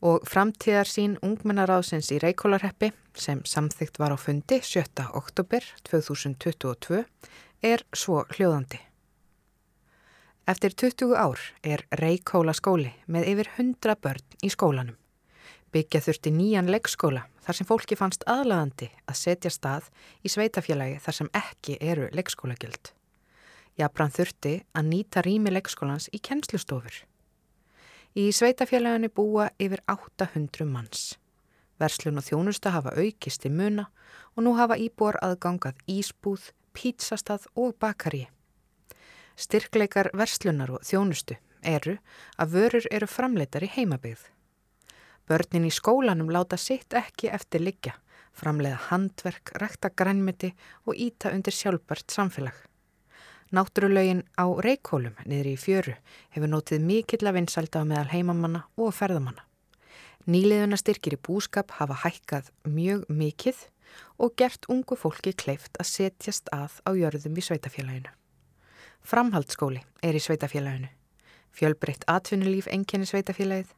Og 0.00 0.24
framtíðarsín 0.24 1.18
ungmennaráðsins 1.20 2.08
í 2.14 2.20
Reykjólarheppi 2.22 2.94
sem 3.12 3.42
samþygt 3.44 4.00
var 4.00 4.14
á 4.16 4.18
fundi 4.18 4.62
7. 4.64 4.86
oktober 5.12 5.66
2022 5.90 7.04
er 7.60 7.84
svo 7.92 8.24
hljóðandi. 8.32 8.80
Eftir 10.50 10.72
20 10.74 11.14
ár 11.14 11.38
er 11.62 11.84
Reykjóla 11.94 12.50
skóli 12.58 12.88
með 13.06 13.28
yfir 13.30 13.48
100 13.54 13.92
börn 14.02 14.38
í 14.42 14.48
skólanum. 14.50 14.96
Byggja 15.70 16.00
þurfti 16.02 16.32
nýjan 16.34 16.70
leikskóla 16.74 17.20
þar 17.44 17.56
sem 17.58 17.68
fólki 17.68 17.94
fannst 17.94 18.24
aðlaðandi 18.26 18.88
að 19.06 19.18
setja 19.20 19.52
stað 19.54 19.86
í 20.26 20.32
sveitafélagi 20.34 20.96
þar 21.04 21.16
sem 21.18 21.28
ekki 21.38 21.76
eru 21.92 22.08
leikskólagjöld. 22.18 22.90
Jafnbrann 23.78 24.16
þurfti 24.16 24.56
að 24.74 24.88
nýta 24.88 25.22
rými 25.22 25.54
leikskólans 25.54 26.08
í 26.10 26.18
kennslustofur. 26.18 26.98
Í 28.18 28.26
sveitafélaginu 28.34 29.12
búa 29.14 29.52
yfir 29.62 29.84
800 29.86 30.66
manns. 30.66 31.12
Verslun 31.78 32.18
og 32.18 32.26
þjónusta 32.26 32.74
hafa 32.74 32.96
aukist 32.98 33.46
í 33.46 33.54
muna 33.54 33.86
og 34.34 34.42
nú 34.48 34.58
hafa 34.58 34.82
íbúar 34.82 35.22
aðgangað 35.22 35.78
ísbúð, 35.86 36.50
pítsastað 36.74 37.46
og 37.54 37.78
bakari. 37.78 38.26
Styrkleikar 39.40 40.10
verslunar 40.12 40.74
og 40.76 40.82
þjónustu 40.84 41.38
eru 41.64 41.96
að 42.36 42.52
vörur 42.56 42.86
eru 42.92 43.08
framleitar 43.08 43.64
í 43.64 43.70
heimabygð. 43.72 44.26
Börnin 45.28 45.68
í 45.68 45.72
skólanum 45.72 46.32
láta 46.34 46.58
sitt 46.60 46.92
ekki 46.96 47.30
eftir 47.32 47.62
liggja, 47.64 47.94
framleiða 48.36 48.80
handverk, 48.90 49.54
rekta 49.62 49.92
grænmiti 49.96 50.52
og 50.84 50.98
íta 50.98 51.32
undir 51.32 51.56
sjálfbært 51.56 52.12
samfélag. 52.12 52.56
Náttúrulegin 53.50 54.22
á 54.38 54.46
reikólum 54.62 55.16
niður 55.24 55.50
í 55.50 55.56
fjöru 55.58 55.96
hefur 56.36 56.52
nótið 56.52 56.84
mikill 56.86 57.24
að 57.26 57.40
vinsalda 57.40 57.82
meðal 57.88 58.12
heimamanna 58.12 58.62
og 58.76 58.92
ferðamanna. 58.94 59.46
Nýliðuna 60.30 60.76
styrkir 60.78 61.16
í 61.16 61.22
búskap 61.26 61.72
hafa 61.80 61.96
hækkað 62.04 62.52
mjög 62.68 63.08
mikill 63.08 63.56
og 64.20 64.36
gert 64.36 64.68
ungu 64.68 65.00
fólki 65.00 65.32
kleift 65.32 65.80
að 65.80 65.94
setjast 65.96 66.52
að 66.54 66.78
á 66.86 66.90
jörðum 66.92 67.40
í 67.40 67.46
sveitafélaginu. 67.48 68.19
Framhaldsskóli 69.00 69.80
er 70.02 70.14
í 70.14 70.20
sveitafélaginu. 70.22 70.88
Fjölbreytt 71.56 72.04
atvinnulíf 72.06 72.68
enginni 72.70 73.08
sveitafélagið. 73.08 73.72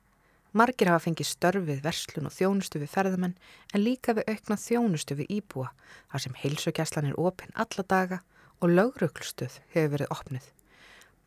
Margir 0.52 0.90
hafa 0.92 1.06
fengið 1.06 1.28
störfið 1.30 1.78
verslun 1.84 2.28
og 2.28 2.34
þjónustu 2.36 2.82
við 2.82 2.90
ferðamenn 2.92 3.36
en 3.72 3.80
líka 3.80 4.12
við 4.18 4.28
aukna 4.28 4.58
þjónustu 4.60 5.16
við 5.16 5.30
íbúa 5.38 5.70
þar 6.12 6.24
sem 6.24 6.34
heilsugjastlan 6.42 7.08
er 7.08 7.20
opinn 7.20 7.54
alla 7.56 7.84
daga 7.88 8.18
og 8.60 8.74
lögruglustuð 8.74 9.56
hefur 9.72 9.94
verið 9.94 10.12
opnið. 10.12 10.50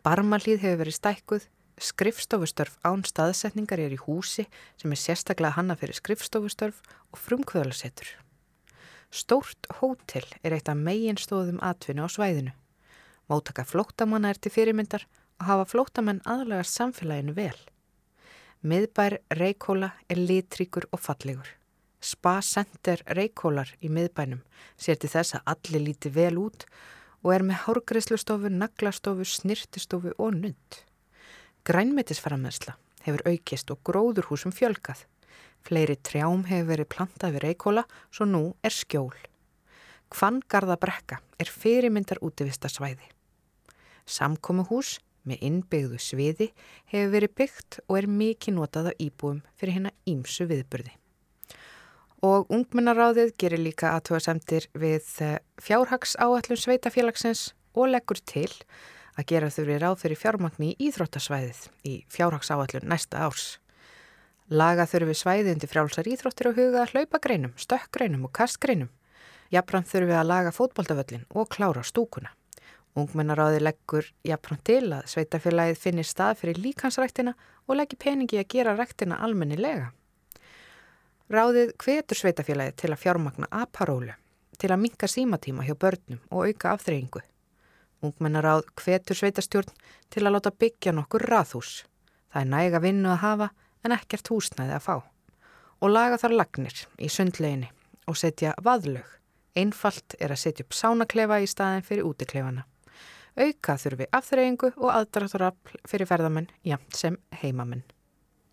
Barmalíð 0.06 0.62
hefur 0.62 0.82
verið 0.84 0.98
stækkuð, 1.00 1.48
skrifstofustörf 1.82 2.76
án 2.86 3.02
staðsetningar 3.10 3.82
er 3.82 3.96
í 3.96 4.04
húsi 4.04 4.46
sem 4.78 4.94
er 4.94 5.02
sérstaklega 5.02 5.58
hanna 5.58 5.80
fyrir 5.80 5.98
skrifstofustörf 5.98 6.84
og 7.10 7.24
frumkvöðlasettur. 7.24 8.12
Stórt 9.10 9.66
hótel 9.80 10.28
er 10.44 10.54
eitt 10.54 10.70
af 10.70 10.78
meginstóðum 10.78 11.58
atvinnu 11.66 12.06
á 12.06 12.10
svæðinu. 12.12 12.54
Mótaka 13.32 13.66
flóttamanna 13.66 14.30
er 14.30 14.40
til 14.40 14.54
fyrirmyndar 14.54 15.06
og 15.40 15.48
hafa 15.50 15.66
flóttamenn 15.72 16.22
aðlagast 16.30 16.78
samfélaginu 16.78 17.34
vel. 17.38 17.58
Miðbær 18.66 19.20
Reykjóla 19.34 19.92
er 20.10 20.20
litríkur 20.22 20.88
og 20.92 21.02
fallegur. 21.02 21.48
Spa 22.02 22.38
Center 22.46 23.02
Reykjólar 23.18 23.72
í 23.82 23.90
miðbænum 23.90 24.44
sér 24.78 25.00
til 25.02 25.10
þess 25.10 25.38
að 25.40 25.52
allir 25.56 25.84
líti 25.88 26.12
vel 26.14 26.38
út 26.38 26.68
og 27.26 27.32
er 27.34 27.46
með 27.46 27.64
hárgreislustofu, 27.66 28.52
naglastofu, 28.54 29.26
snirtistofu 29.26 30.14
og 30.22 30.38
nudd. 30.38 30.82
Grænmetisframmersla 31.66 32.76
hefur 33.08 33.26
aukist 33.26 33.74
og 33.74 33.82
gróðurhúsum 33.90 34.54
fjölkað. 34.54 35.02
Fleiri 35.66 35.98
trjám 35.98 36.46
hefur 36.46 36.70
verið 36.76 36.92
plantað 36.94 37.34
við 37.38 37.46
Reykjóla 37.48 37.88
svo 38.14 38.30
nú 38.30 38.44
er 38.62 38.74
skjól. 38.74 39.18
Kvanngarðabrekka 40.14 41.18
er 41.42 41.50
fyrirmyndar 41.50 42.22
útivistasvæði. 42.22 43.14
Samkomuhús 44.06 45.00
með 45.26 45.41
innbyggðu 45.50 46.00
sviði 46.02 46.50
hefur 46.91 47.13
verið 47.15 47.36
byggt 47.41 47.80
og 47.88 47.98
er 48.00 48.08
mikið 48.10 48.58
notað 48.60 48.91
af 48.91 49.02
íbúum 49.02 49.41
fyrir 49.58 49.78
hérna 49.80 49.94
ímsu 50.10 50.48
viðburði. 50.50 50.94
Og 52.26 52.50
ungmennaráðið 52.54 53.36
gerir 53.41 53.62
líka 53.62 53.94
aðtöðasemtir 53.98 54.70
við 54.74 55.10
fjárhags 55.62 56.15
áallum 56.18 56.58
sveitafélagsins 56.58 57.52
og 57.76 57.91
leggur 57.91 58.22
til 58.26 58.50
að 59.15 59.28
gera 59.32 59.52
þurfi 59.54 59.78
ráð 59.82 60.00
fyrir 60.02 60.20
fjármagni 60.20 60.72
í 60.74 60.89
Íþróttasvæðið 60.89 61.62
í 61.88 61.94
fjárhags 62.12 62.52
áallum 62.52 62.89
næsta 62.89 63.26
árs. 63.28 63.60
Laga 64.50 64.86
þurfi 64.86 65.15
svæði 65.18 65.56
undir 65.56 65.72
frjálsar 65.72 66.06
íþróttir 66.06 66.52
og 66.52 66.60
huga 66.60 66.86
hlaupagreinum, 66.91 67.56
stökkgreinum 67.58 68.28
og 68.28 68.34
kastgreinum. 68.38 68.91
Jafnframt 69.54 69.89
þurfi 69.89 70.13
að 70.13 70.30
laga 70.30 70.52
fótboltavöllin 70.54 71.26
og 71.34 71.50
klára 71.50 71.82
stúkuna. 71.86 72.34
Ungmennaráði 72.96 73.60
leggur 73.60 74.06
jafnfram 74.24 74.60
til 74.64 74.86
að 74.96 75.08
sveitafélagið 75.12 75.80
finnir 75.82 76.08
stað 76.08 76.38
fyrir 76.40 76.60
líkansræktina 76.64 77.34
og 77.68 77.76
leggi 77.76 77.98
peningi 78.00 78.40
að 78.40 78.52
gera 78.54 78.76
ræktina 78.78 79.18
almennilega. 79.26 79.90
Ráðið 81.28 81.74
hvetur 81.82 82.22
sveitafélagið 82.22 82.78
til 82.80 82.92
að 82.94 83.02
fjármagna 83.02 83.50
aparólu, 83.52 84.14
til 84.56 84.70
að 84.72 84.80
minka 84.86 85.10
símatíma 85.12 85.66
hjá 85.68 85.76
börnum 85.76 86.22
og 86.30 86.48
auka 86.48 86.72
afþreyingu. 86.72 87.24
Ungmennaráð 88.06 88.64
hvetur 88.80 89.20
sveitastjórn 89.20 89.74
til 90.14 90.24
að 90.24 90.38
láta 90.38 90.54
byggja 90.56 90.94
nokkur 90.96 91.26
raðhús. 91.28 91.82
Það 92.32 92.42
er 92.46 92.52
næga 92.54 92.82
vinnu 92.84 93.12
að 93.12 93.24
hafa 93.26 93.50
en 93.84 93.96
ekkert 93.96 94.32
húsnæði 94.32 94.78
að 94.78 94.86
fá. 94.86 94.96
Og 95.84 95.92
laga 95.92 96.22
þar 96.22 96.38
lagnir 96.40 96.86
í 96.96 97.10
sundleginni 97.12 97.68
og 98.08 98.16
setja 98.22 98.54
vaðlög. 98.64 99.10
Einfalt 99.56 100.16
er 100.20 100.32
að 100.32 100.42
setja 100.46 100.64
upp 100.64 100.76
sánaklefa 100.78 101.42
í 101.44 101.50
staðin 101.50 101.84
fyrir 101.84 102.08
útiklefana. 102.08 102.64
Auka 103.36 103.76
þurfi 103.76 104.08
afþreyingu 104.15 104.71
og 104.78 104.91
aðdrátturafl 104.93 105.80
fyrir 105.89 106.08
ferðamenn, 106.08 106.48
jamt 106.63 106.95
sem 106.95 107.17
heimamenn. 107.41 107.84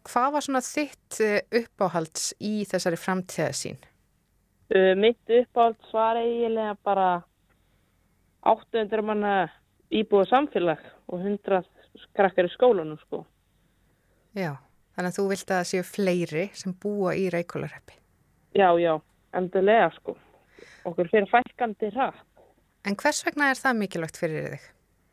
Hvað 0.09 0.33
var 0.35 0.43
svona 0.43 0.63
þitt 0.67 1.21
uppáhalds 1.63 2.33
í 2.43 2.65
þessari 2.67 2.99
framtíðasín? 2.99 3.79
Uh, 4.73 4.97
mitt 4.99 5.31
uppáhalds 5.31 5.93
var 5.95 6.19
eiginlega 6.19 6.75
bara 6.83 7.09
800 8.43 9.05
manna 9.07 9.35
íbúið 9.93 10.33
samfélag 10.33 10.83
og 11.13 11.21
100 11.21 11.63
krakkar 12.17 12.49
í 12.49 12.53
skólanum 12.57 12.99
sko. 13.05 13.23
Já, 14.35 14.57
þannig 14.97 15.13
að 15.13 15.19
þú 15.19 15.29
vilt 15.31 15.51
að 15.51 15.59
það 15.61 15.71
séu 15.71 15.87
fleiri 15.87 16.45
sem 16.57 16.75
búa 16.83 17.15
í 17.15 17.29
Reykjólarheppi. 17.31 17.99
Já, 18.57 18.69
já, 18.81 18.97
endilega 19.37 19.91
sko. 19.99 20.17
Okkur 20.89 21.11
fyrir 21.13 21.31
fælkandi 21.31 21.93
rætt. 21.95 22.27
En 22.89 22.97
hvers 22.99 23.23
vegna 23.27 23.51
er 23.53 23.61
það 23.61 23.79
mikilvægt 23.79 24.19
fyrir 24.19 24.49
þig? 24.55 24.65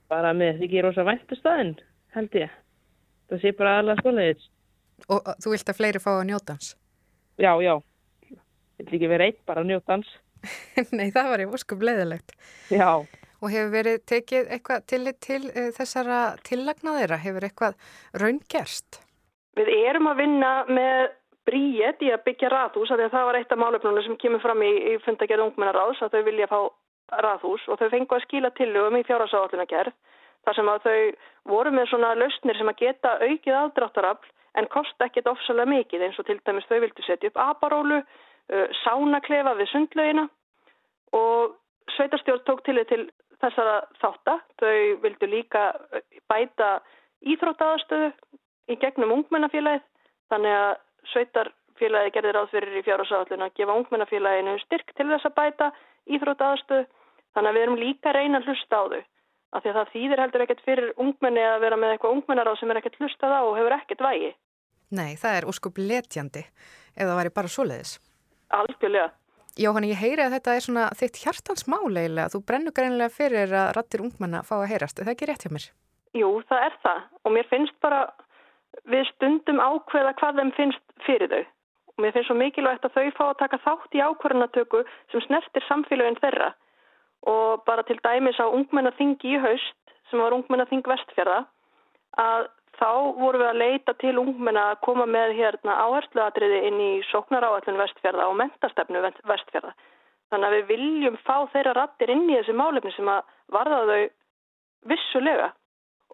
Bara 0.10 0.34
með 0.34 0.58
því 0.58 0.67
ekki 0.69 0.82
rosa 0.86 1.05
væntu 1.05 1.38
staðin, 1.38 1.75
held 2.15 2.39
ég. 2.39 2.55
það 3.29 3.43
sé 3.43 3.51
bara 3.58 3.75
aðalega 3.77 4.01
svoleiðis. 4.01 4.47
Og 5.13 5.29
þú 5.43 5.53
vilt 5.53 5.69
að 5.69 5.77
fleiri 5.77 6.01
fá 6.01 6.12
að 6.15 6.25
njóta 6.32 6.55
hans? 6.58 6.73
Já, 7.39 7.53
já, 7.63 7.75
ég 8.29 8.89
vil 8.89 8.97
ekki 8.97 9.12
vera 9.12 9.29
einn 9.29 9.39
bara 9.45 9.62
að 9.62 9.69
njóta 9.69 9.95
hans. 9.95 10.10
Nei, 10.97 11.10
það 11.13 11.29
var 11.29 11.43
ég 11.43 11.53
óskup 11.53 11.86
leiðilegt. 11.86 12.34
Já, 12.73 12.89
Og 13.39 13.53
hefur 13.53 13.69
verið 13.71 14.01
tekið 14.12 14.49
eitthvað 14.51 14.82
tillit 14.91 15.19
til 15.23 15.43
uh, 15.47 15.69
þessara 15.75 16.17
tillagnaðira? 16.43 17.19
Hefur 17.23 17.45
eitthvað 17.47 17.77
raungerst? 18.19 18.99
Við 19.55 19.71
erum 19.77 20.10
að 20.12 20.19
vinna 20.19 20.49
með 20.67 21.13
bríet 21.47 22.03
í 22.03 22.12
að 22.12 22.25
byggja 22.25 22.49
rathús, 22.51 22.91
af 22.91 22.99
því 22.99 23.05
að 23.08 23.13
það 23.15 23.27
var 23.29 23.38
eitt 23.39 23.53
af 23.55 23.62
málefnunum 23.62 24.05
sem 24.05 24.17
kemur 24.19 24.43
fram 24.43 24.60
í, 24.63 24.71
í 24.91 24.97
fundagerð 25.05 25.45
ungmennaráðs 25.47 26.03
að 26.03 26.17
þau 26.17 26.25
vilja 26.27 26.49
fá 26.51 26.60
rathús 27.26 27.65
og 27.67 27.80
þau 27.80 27.89
fengu 27.93 28.15
að 28.15 28.26
skila 28.28 28.52
tillögum 28.58 29.00
í 29.00 29.06
fjárhásáallunagerð 29.08 29.95
þar 30.45 30.58
sem 30.58 30.72
að 30.72 30.86
þau 30.88 31.00
voru 31.52 31.72
með 31.76 31.89
svona 31.91 32.15
lausnir 32.17 32.58
sem 32.58 32.72
að 32.72 32.82
geta 32.84 33.15
aukið 33.19 33.58
aðdráttarafl 33.60 34.34
en 34.60 34.67
kosta 34.72 35.08
ekkit 35.08 35.30
ofsalega 35.30 35.69
mikið 35.69 36.06
eins 36.08 36.19
og 36.19 36.28
til 36.28 36.39
dæmis 36.45 36.67
þau 36.69 36.80
vildu 36.84 37.06
setja 37.06 37.32
upp 37.32 37.39
aparólu, 37.43 38.02
uh, 38.02 38.67
sánaklefa 38.84 39.56
við 39.60 39.72
sundlaugina 39.74 40.26
og 41.17 41.56
sveitarstjórn 41.95 42.45
tók 42.48 42.63
til 42.65 42.82
til 42.89 43.06
þessara 43.39 43.78
þátta. 44.02 44.39
Þau 44.60 45.00
vildu 45.04 45.30
líka 45.30 45.69
uh, 45.76 46.04
bæta 46.32 46.80
íþróttaðastöðu 47.22 48.12
í 48.69 48.78
gegnum 48.82 49.15
ungmennafélagið 49.19 49.86
þannig 50.32 50.56
að 50.56 50.74
sveitarfélagið 51.13 52.15
gerði 52.15 52.36
ráð 52.36 52.52
fyrir 52.54 52.80
í 52.80 52.86
fjárhásáallun 52.88 53.48
að 53.48 53.56
gefa 53.60 53.78
ungmennafélaginu 53.82 54.58
styrk 54.65 54.95
til 54.95 55.10
þess 55.12 55.30
að 55.30 55.38
bæta 55.39 55.72
íþróttaðastöðu 56.10 56.88
þannig 57.36 57.50
að 57.50 57.58
við 57.58 57.65
erum 57.65 57.80
líka 57.80 58.12
að 58.12 58.20
reyna 58.20 58.42
að 58.42 58.50
hlusta 58.50 58.80
á 58.80 58.84
þau 58.89 59.02
af 59.50 59.63
því 59.63 59.72
að 59.72 59.78
það 59.80 59.94
þýðir 59.94 60.22
heldur 60.24 60.44
ekkert 60.46 60.65
fyrir 60.65 60.92
ungmenni 61.02 61.46
að 61.46 61.63
vera 61.63 61.80
með 61.80 61.96
eitthvað 61.96 62.15
ungmennaráð 62.18 62.60
sem 62.60 62.72
er 62.72 62.80
ekkert 62.82 63.00
hlustað 63.02 63.34
á 63.34 63.42
og 63.42 63.56
hefur 63.58 63.76
ekkert 63.80 64.04
vægi. 64.06 64.30
Nei, 64.94 65.10
það 65.22 65.38
er 65.38 65.48
óskup 65.50 65.82
letjandi 65.82 66.44
ef 66.46 67.02
það 67.02 67.18
væri 67.20 67.34
bara 67.34 67.52
svoleiðis. 67.54 67.96
Algjörlega. 68.60 69.10
Jóhann, 69.60 69.88
ég 69.89 70.00
heyri 70.00 70.24
að 70.24 70.36
þetta 70.38 70.56
er 70.56 70.65
svona 70.65 70.86
þitt 70.98 71.20
hjartans 71.24 71.65
máleilega. 71.70 72.30
Þú 72.32 72.42
brennur 72.48 72.76
greinilega 72.78 73.13
fyrir 73.13 73.54
að 73.54 73.72
rattir 73.78 74.04
ungmenna 74.06 74.44
fá 74.46 74.56
að 74.62 74.70
heyrast. 74.72 75.02
Er 75.02 75.10
það 75.10 75.15
ekki 75.15 75.30
rétt 75.30 75.46
hjá 75.46 75.54
mér? 75.54 75.68
Jú, 76.18 76.30
það 76.50 76.65
er 76.68 76.78
það 76.86 77.02
og 77.26 77.34
mér 77.36 77.50
finnst 77.50 77.76
bara 77.84 78.00
við 78.89 79.06
stundum 79.13 79.62
ákveða 79.62 80.15
hvað 80.22 80.42
þeim 80.42 80.54
finnst 80.58 80.96
fyrir 81.06 81.34
þau. 81.34 81.44
Og 81.89 82.06
mér 82.06 82.15
finnst 82.15 82.30
svo 82.30 82.38
mikilvægt 82.38 82.88
að 82.88 82.96
þau 82.96 83.12
fá 83.18 83.26
að 83.28 83.39
taka 83.42 83.62
þátt 83.65 83.98
í 83.98 84.04
ákvarðanatöku 84.06 84.84
sem 85.12 85.26
snertir 85.26 85.65
samfélagin 85.68 86.22
þeirra 86.22 86.54
og 87.27 87.63
bara 87.65 87.84
til 87.84 87.99
dæmis 88.03 88.39
á 88.39 88.47
ungmennaþingi 88.47 89.36
í 89.36 89.41
haust 89.43 89.75
sem 90.10 90.21
var 90.21 90.36
ungmennaþing 90.36 90.86
vestfjörða 90.88 91.43
að 92.23 92.47
þá 92.79 92.91
vorum 93.19 93.41
við 93.41 93.49
að 93.49 93.60
leita 93.62 93.93
til 93.99 94.15
ungmenna 94.21 94.69
að 94.71 94.82
koma 94.88 95.05
með 95.05 95.36
hérna 95.38 95.75
áhersluatriði 95.84 96.62
inn 96.69 96.79
í 96.79 96.91
sóknaráallun 97.10 97.79
vestfjörða 97.82 98.27
og 98.29 98.38
mentastefnu 98.39 99.01
vestfjörða. 99.03 99.73
Þannig 100.29 100.47
að 100.47 100.55
við 100.55 100.67
viljum 100.69 101.17
fá 101.25 101.36
þeirra 101.53 101.75
rattir 101.75 102.13
inn 102.13 102.27
í 102.29 102.38
þessi 102.38 102.55
málefni 102.55 102.93
sem 102.95 103.10
að 103.12 103.34
varða 103.51 103.82
þau 103.89 104.10
vissulega. 104.93 105.51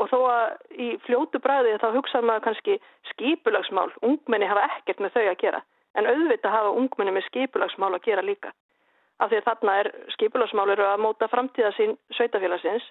Og 0.01 0.09
þó 0.11 0.17
að 0.27 0.79
í 0.81 0.89
fljótu 1.05 1.39
bræði 1.39 1.77
þá 1.79 1.87
hugsaðum 1.93 2.31
maður 2.31 2.45
kannski 2.49 2.79
skipulagsmál, 3.13 3.91
ungmenni 4.03 4.49
hafa 4.49 4.65
ekkert 4.73 5.03
með 5.03 5.15
þau 5.15 5.25
að 5.29 5.41
gera. 5.43 5.61
En 5.95 6.09
auðvitað 6.09 6.55
hafa 6.55 6.73
ungmenni 6.79 7.13
með 7.15 7.27
skipulagsmál 7.29 7.93
að 7.93 8.07
gera 8.09 8.25
líka 8.25 8.51
af 9.19 9.31
því 9.31 9.39
að 9.39 9.47
þarna 9.49 9.75
er 9.81 9.89
skipulagsmálur 10.15 10.81
að 10.83 11.03
móta 11.03 11.29
framtíða 11.31 11.71
sín 11.77 11.95
sveitafélagsins. 12.17 12.85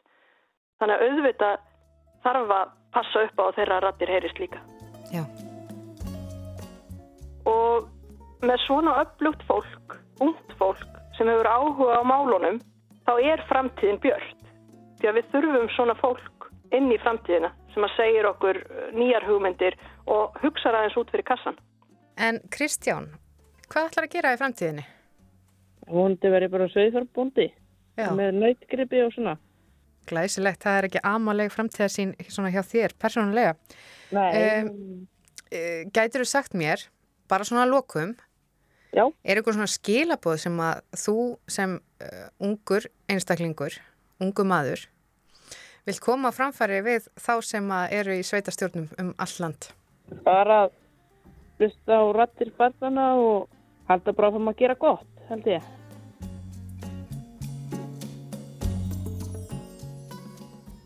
Þannig 0.80 0.96
að 0.96 1.08
auðvitað 1.08 1.64
þarf 2.24 2.54
að 2.58 2.70
passa 2.94 3.24
upp 3.26 3.42
á 3.42 3.46
þeirra 3.58 3.80
rattir 3.84 4.12
heyrist 4.12 4.40
líka. 4.40 4.62
Já. 5.12 5.24
Og 7.48 7.90
með 8.44 8.62
svona 8.64 8.94
upplugt 9.02 9.42
fólk, 9.48 9.98
ungt 10.24 10.54
fólk 10.60 11.02
sem 11.18 11.28
hefur 11.30 11.48
áhuga 11.48 12.00
á 12.00 12.02
málunum, 12.06 12.62
þá 13.04 13.12
er 13.20 13.44
framtíðin 13.50 14.00
björnt. 14.02 14.40
Því 15.00 15.10
að 15.10 15.18
við 15.18 15.30
þurfum 15.34 15.68
svona 15.76 15.96
fólk 16.00 16.48
inn 16.74 16.90
í 16.90 16.98
framtíðina 17.02 17.52
sem 17.74 17.84
að 17.84 17.94
segja 17.98 18.26
okkur 18.30 18.60
nýjar 18.96 19.26
hugmyndir 19.28 19.76
og 20.10 20.34
hugsa 20.42 20.72
aðeins 20.72 20.98
út 20.98 21.12
fyrir 21.12 21.26
kassan. 21.28 21.58
En 22.16 22.40
Kristján, 22.54 23.10
hvað 23.68 23.90
ætlar 23.90 24.08
að 24.08 24.14
gera 24.16 24.34
í 24.34 24.40
framtíðinni? 24.40 24.86
Vondi 25.90 26.30
verið 26.32 26.52
bara 26.54 26.68
sveiðfarbúndi 26.72 27.48
með 28.18 28.38
nautgripi 28.40 29.02
og 29.04 29.12
svona. 29.14 29.34
Glæsilegt, 30.08 30.60
það 30.64 30.78
er 30.78 30.86
ekki 30.88 31.02
amaleg 31.08 31.52
framtíðarsýn 31.52 32.12
svona 32.28 32.52
hjá 32.52 32.60
þér, 32.66 32.94
persónulega. 33.00 33.54
Nei. 34.12 34.30
Um, 34.60 35.06
gætir 35.94 36.22
þú 36.22 36.28
sagt 36.28 36.56
mér, 36.58 36.82
bara 37.30 37.46
svona 37.46 37.64
að 37.64 37.72
lokum, 37.72 38.14
Já. 38.94 39.06
er 39.24 39.38
eitthvað 39.38 39.58
svona 39.58 39.70
skilabóð 39.72 40.40
sem 40.44 40.60
að 40.62 40.82
þú 41.04 41.16
sem 41.50 41.78
uh, 41.78 42.26
ungur 42.44 42.88
einstaklingur, 43.10 43.78
ungu 44.22 44.46
maður, 44.46 44.84
vilt 45.88 46.02
koma 46.04 46.30
að 46.30 46.38
framfæri 46.38 46.82
við 46.84 47.08
þá 47.20 47.34
sem 47.44 47.72
að 47.76 47.96
eru 48.00 48.18
í 48.18 48.26
sveitastjórnum 48.26 48.88
um 49.00 49.10
all 49.20 49.34
land? 49.40 49.70
Bara 50.24 50.60
hlusta 51.58 52.00
á 52.00 52.04
rattir 52.16 52.52
barnana 52.58 53.14
og 53.20 53.48
halda 53.88 54.14
bara 54.16 54.30
áfram 54.32 54.52
að 54.52 54.60
gera 54.62 54.78
gott, 54.80 55.08
held 55.30 55.48
ég. 55.48 55.72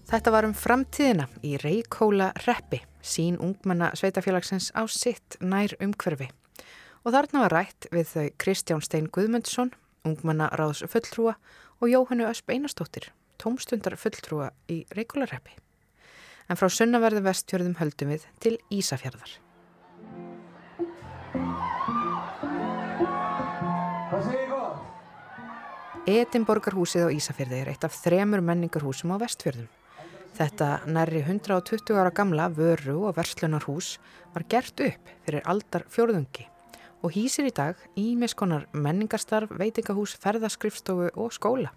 Þetta 0.09 0.33
var 0.33 0.47
um 0.49 0.55
framtíðina 0.57 1.27
í 1.45 1.59
Reykjóla 1.61 2.31
reppi, 2.47 2.79
sín 3.05 3.35
ungmenna 3.45 3.91
sveitafélagsins 3.99 4.71
á 4.73 4.89
sitt 4.89 5.37
nær 5.45 5.75
umhverfi. 5.85 6.31
Og 7.05 7.13
þarna 7.13 7.43
var 7.45 7.55
rætt 7.59 7.89
við 7.93 8.07
þau 8.15 8.29
Kristján 8.41 8.85
Stein 8.85 9.11
Guðmundsson, 9.13 9.75
ungmenna 10.09 10.49
ráðs 10.57 10.81
fulltrúa 10.89 11.35
og 11.81 11.93
Jóhannu 11.93 12.25
Ösp 12.31 12.55
Einarstóttir, 12.55 13.11
tómstundar 13.37 13.99
fulltrúa 14.01 14.49
í 14.73 14.87
Reykjóla 14.97 15.29
reppi. 15.29 15.53
En 16.49 16.57
frá 16.57 16.73
sunnaverðu 16.73 17.27
vestjörðum 17.29 17.77
höldum 17.77 18.17
við 18.17 18.25
til 18.41 18.57
Ísafjörðar. 18.73 19.37
Edinborgarhúsið 26.09 27.05
á 27.05 27.13
Ísafjörði 27.13 27.57
er 27.61 27.69
eitt 27.69 27.83
af 27.85 27.93
þremur 28.01 28.41
menningarhúsum 28.41 29.11
á 29.13 29.21
vestfjörðum. 29.21 29.67
Þetta 30.39 30.69
nærri 30.89 31.21
120 31.21 31.99
ára 32.01 32.13
gamla 32.17 32.47
vöru 32.49 33.03
og 33.11 33.19
verslunarhús 33.19 33.99
var 34.33 34.47
gert 34.49 34.81
upp 34.81 35.11
fyrir 35.27 35.45
aldar 35.45 35.85
fjörðungi 35.93 36.47
og 37.05 37.13
hýsir 37.13 37.51
í 37.51 37.53
dag 37.53 37.77
ímiskonar 38.01 38.65
menningarstarf, 38.73 39.53
veitingahús, 39.53 40.17
ferðaskrifstofu 40.17 41.11
og 41.13 41.37
skóla. 41.37 41.75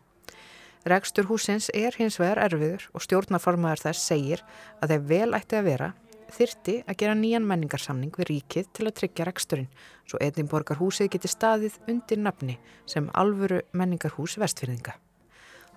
Rekstur 0.87 1.27
húsins 1.27 1.67
er 1.75 1.99
hins 1.99 2.15
vegar 2.21 2.39
erfiður 2.45 2.87
og 2.95 3.03
stjórnarformaður 3.03 3.83
þess 3.89 4.07
segir 4.13 4.45
að 4.79 4.95
þeir 4.95 5.05
vel 5.11 5.31
ætti 5.41 5.59
að 5.59 5.67
vera 5.73 5.91
þyrti 6.35 6.75
að 6.87 6.97
gera 7.01 7.15
nýjan 7.17 7.45
menningarsamning 7.47 8.15
við 8.17 8.29
ríkið 8.29 8.69
til 8.75 8.87
að 8.87 8.95
tryggja 8.99 9.27
reksturinn 9.27 9.69
svo 10.09 10.19
Edinborgarhúsið 10.23 11.11
geti 11.15 11.31
staðið 11.31 11.77
undir 11.91 12.21
nafni 12.21 12.57
sem 12.89 13.09
alvöru 13.13 13.61
menningarhús 13.77 14.37
vestfyrðinga. 14.41 14.97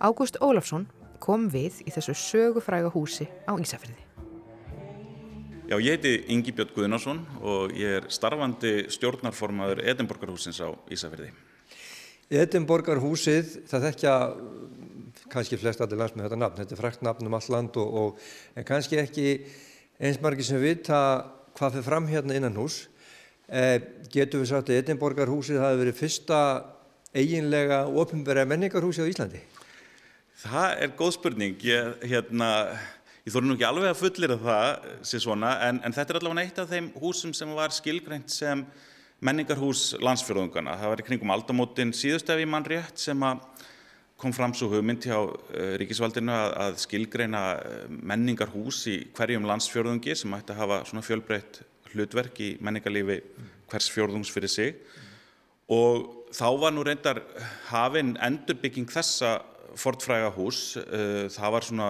Ágúst 0.00 0.40
Ólafsson 0.42 0.88
kom 1.22 1.48
við 1.52 1.82
í 1.86 1.94
þessu 1.94 2.16
sögufræga 2.18 2.90
húsi 2.94 3.28
á 3.46 3.52
Ísafjörði. 3.54 4.02
Já, 5.64 5.78
ég 5.80 5.96
heiti 5.96 6.14
Ingi 6.28 6.52
Björn 6.52 6.74
Guðnarsson 6.76 7.22
og 7.40 7.72
ég 7.78 8.00
er 8.02 8.08
starfandi 8.12 8.90
stjórnarformaður 8.92 9.80
Edinborgarhúsins 9.88 10.60
á 10.60 10.68
Ísafjörði. 10.92 11.30
Edinborgarhúsið, 12.34 13.60
það 13.70 13.86
þekkja 13.88 14.14
kannski 15.32 15.58
flest 15.60 15.80
allir 15.80 16.00
lands 16.00 16.16
með 16.16 16.28
þetta 16.28 16.40
nafn, 16.40 16.58
þetta 16.60 16.76
er 16.76 16.80
frækt 16.80 17.06
nafn 17.06 17.28
um 17.28 17.36
all 17.38 17.48
land 17.54 17.78
og, 17.80 17.96
og 18.00 18.58
en 18.58 18.66
kannski 18.68 19.00
ekki 19.00 19.28
eins 20.04 20.20
margir 20.20 20.44
sem 20.44 20.60
vita 20.60 20.98
hvað 21.56 21.78
fyrir 21.78 21.86
fram 21.86 22.08
hérna 22.10 22.36
innan 22.36 22.56
hús. 22.60 22.84
Eh, 23.48 23.78
getur 24.12 24.42
við 24.42 24.50
sagt 24.50 24.70
að 24.72 24.82
Edinborgarhúsið 24.82 25.62
hafi 25.62 25.80
verið 25.80 25.98
fyrsta 26.00 26.40
eiginlega 27.14 27.84
ofinverða 27.88 28.46
menningarhúsi 28.50 29.04
á 29.04 29.08
Íslandi? 29.08 29.40
Það 30.44 30.82
er 30.84 30.94
góð 30.98 31.12
spurning. 31.16 31.56
Ég, 31.64 31.92
hérna, 32.10 32.48
ég 33.24 33.32
þóru 33.32 33.48
nú 33.48 33.56
ekki 33.56 33.68
alveg 33.68 33.92
að 33.92 34.00
fullir 34.00 34.34
það 34.42 34.88
sé 35.06 35.20
svona, 35.22 35.54
en, 35.68 35.80
en 35.86 35.96
þetta 35.96 36.14
er 36.14 36.20
allavega 36.20 36.48
eitt 36.48 36.60
af 36.60 36.72
þeim 36.72 36.90
húsum 37.00 37.36
sem 37.36 37.54
var 37.56 37.72
skilgreint 37.72 38.32
sem 38.32 38.64
menningarhús 39.24 39.94
landsfjörðungana. 40.04 40.76
Það 40.80 40.92
var 40.92 41.04
í 41.04 41.06
kringum 41.06 41.32
aldamótin 41.32 41.94
síðustefi 41.96 42.48
mann 42.50 42.66
rétt 42.68 43.00
sem 43.00 43.24
að 43.24 43.44
kom 44.20 44.32
fram 44.32 44.54
svo 44.54 44.70
hugmynd 44.72 45.04
hjá 45.04 45.18
uh, 45.18 45.74
ríkisvaldinu 45.80 46.32
að, 46.32 46.50
að 46.66 46.82
skilgreina 46.84 47.44
menningarhús 47.90 48.84
í 48.92 48.98
hverjum 49.16 49.48
landsfjörðungi 49.48 50.16
sem 50.18 50.36
ætti 50.36 50.54
að 50.54 50.62
hafa 50.62 50.82
svona 50.88 51.06
fjölbreytt 51.06 51.62
hlutverk 51.92 52.40
í 52.42 52.50
menningarlífi 52.64 53.20
hvers 53.70 53.90
fjörðungs 53.94 54.30
fyrir 54.34 54.50
sig 54.52 54.76
og 55.72 56.30
þá 56.34 56.48
var 56.60 56.74
nú 56.74 56.84
reyndar 56.84 57.22
hafinn 57.70 58.14
endurbygging 58.22 58.90
þessa 58.90 59.38
fortfræga 59.78 60.30
hús. 60.34 60.74
Uh, 60.78 61.26
það 61.32 61.54
var 61.56 61.66
svona 61.66 61.88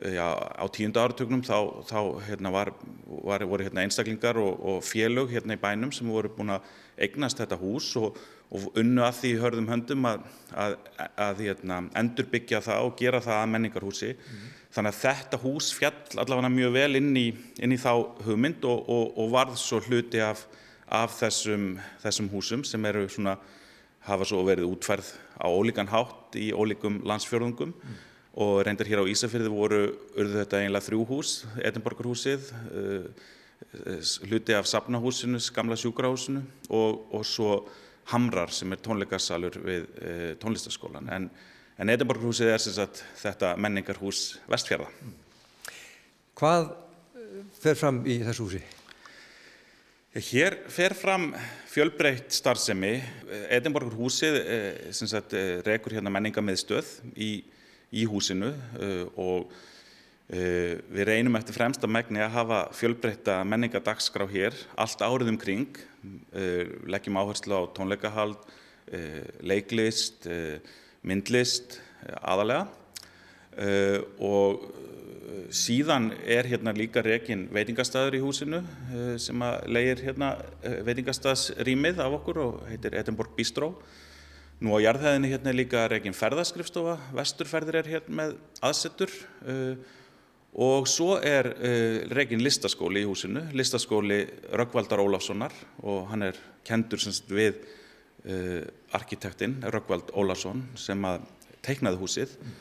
já, 0.00 0.26
á 0.54 0.64
tíunda 0.70 1.02
áratögnum 1.02 1.42
þá, 1.42 1.82
þá 1.88 2.00
hérna, 2.28 2.52
var, 2.54 2.70
var, 3.06 3.42
voru 3.50 3.66
hérna, 3.66 3.82
einstaklingar 3.82 4.38
og, 4.38 4.60
og 4.62 4.84
félög 4.86 5.32
hérna 5.34 5.56
í 5.58 5.60
bænum 5.60 5.92
sem 5.94 6.06
voru 6.06 6.30
búin 6.30 6.54
að 6.54 6.68
eignast 7.02 7.40
þetta 7.40 7.58
hús 7.58 7.90
og, 7.98 8.18
og 8.54 8.78
unnu 8.78 9.02
að 9.02 9.18
því 9.18 9.32
hörðum 9.42 9.68
höndum 9.72 10.06
að, 10.08 10.22
að, 10.54 10.78
að 11.26 11.44
hérna, 11.48 11.82
endurbyggja 11.98 12.62
það 12.64 12.86
og 12.86 12.96
gera 13.00 13.22
það 13.24 13.42
að 13.42 13.52
menningarhúsi. 13.56 14.14
Mm. 14.14 14.48
Þannig 14.78 14.94
að 14.94 15.02
þetta 15.02 15.42
hús 15.42 15.74
fjall 15.74 16.22
allavega 16.22 16.54
mjög 16.54 16.74
vel 16.78 16.90
inn 17.00 17.12
í, 17.18 17.28
inn 17.58 17.74
í 17.74 17.80
þá 17.80 17.92
hugmynd 18.26 18.66
og, 18.68 18.90
og 19.18 19.30
varð 19.34 19.58
svo 19.58 19.82
hluti 19.82 20.22
af, 20.22 20.46
af 20.86 21.16
þessum, 21.18 21.72
þessum 22.04 22.30
húsum 22.30 22.66
sem 22.68 22.86
eru 22.86 23.08
svona, 23.10 23.38
hafa 24.06 24.28
svo 24.28 24.44
verið 24.46 24.70
útferð 24.70 25.10
á 25.42 25.50
ólíkan 25.50 25.90
hátt 25.90 26.38
í 26.38 26.52
ólíkum 26.54 27.02
landsfjörðungum. 27.08 27.74
Mm 27.74 28.04
og 28.38 28.60
reyndar 28.62 28.86
hér 28.86 29.02
á 29.02 29.10
Ísafjörði 29.10 29.50
voru 29.50 29.82
urðu 30.14 30.38
þetta 30.38 30.62
einlega 30.62 30.86
þrjú 30.86 31.02
hús, 31.08 31.32
Edinborgarhúsið, 31.58 32.52
uh, 32.70 33.26
hluti 34.30 34.54
af 34.54 34.68
Sapnahúsinu, 34.70 35.40
Gamla 35.54 35.78
sjúkrahúsinu 35.78 36.44
og, 36.70 37.06
og 37.10 37.26
svo 37.26 37.60
Hamrar 38.12 38.54
sem 38.54 38.70
er 38.72 38.80
tónleikasalur 38.80 39.58
við 39.58 39.88
uh, 39.88 40.30
tónlistaskólan. 40.40 41.10
En, 41.12 41.28
en 41.82 41.94
Edinborgarhúsið 41.96 42.54
er 42.54 42.62
sem 42.62 42.76
sagt 42.78 43.02
þetta 43.18 43.56
menningarhús 43.58 44.38
vestfjörða. 44.48 44.88
Hvað 46.38 46.70
fer 47.58 47.78
fram 47.78 48.04
í 48.06 48.20
þessu 48.22 48.46
húsi? 48.46 48.62
Hér 50.30 50.54
fer 50.72 50.94
fram 50.98 51.32
fjölbreytt 51.68 52.32
starfsemi. 52.34 52.96
Edinborgarhúsið 53.54 54.38
rekur 55.66 55.98
hérna 55.98 56.14
menningamæðstöð 56.14 56.94
í 57.18 57.32
í 57.94 58.04
húsinu 58.08 58.50
uh, 58.52 59.04
og 59.16 59.48
uh, 59.48 60.74
við 60.92 61.04
reynum 61.08 61.38
eftir 61.38 61.56
fremsta 61.56 61.88
megni 61.90 62.20
að 62.24 62.34
hafa 62.36 62.62
fjölbreytta 62.76 63.40
menningadagsskrá 63.48 64.28
hér 64.30 64.56
allt 64.76 65.04
árið 65.04 65.32
um 65.32 65.40
kring, 65.40 65.78
uh, 66.36 66.64
leggjum 66.90 67.20
áherslu 67.20 67.56
á 67.56 67.62
tónleikahald, 67.76 68.40
leiklist, 69.44 70.24
myndlist 71.04 71.74
aðalega 72.24 72.62
og 74.24 74.62
síðan 75.52 76.06
er 76.24 76.48
hérna 76.48 76.72
líka 76.72 77.02
rekin 77.04 77.42
veitingastæður 77.52 78.16
í 78.16 78.22
húsinu 78.22 78.62
sem 79.20 79.44
að 79.44 79.68
leir 79.76 80.00
hérna 80.00 80.30
veitingastæðsrýmið 80.88 82.00
af 82.00 82.16
okkur 82.16 82.40
og 82.46 82.56
heitir 82.70 82.96
Edinborg 82.96 83.36
Bistró 83.36 83.74
Nú 84.58 84.74
á 84.74 84.82
jarðhæðinni 84.82 85.28
hérna 85.30 85.52
er 85.52 85.56
líka 85.60 85.84
reygin 85.86 86.16
ferðaskrifstofa, 86.18 86.96
vesturferðir 87.14 87.76
er 87.78 87.90
hérna 87.92 88.16
með 88.18 88.32
aðsettur 88.66 89.12
uh, 89.46 89.76
og 90.58 90.88
svo 90.90 91.12
er 91.22 91.46
uh, 91.52 91.98
reygin 92.10 92.42
listaskóli 92.42 93.04
í 93.04 93.06
húsinu, 93.06 93.44
listaskóli 93.54 94.24
Röggvaldar 94.58 95.04
Ólafssonar 95.04 95.54
og 95.86 96.10
hann 96.10 96.26
er 96.32 96.42
kendur 96.66 96.98
semst 96.98 97.30
við 97.30 97.60
uh, 98.26 98.66
arkitektinn 98.98 99.60
Röggvald 99.62 100.10
Ólafsson 100.18 100.66
sem 100.74 101.06
að 101.06 101.22
teiknaði 101.62 102.02
húsið 102.02 102.34
mm. 102.34 102.58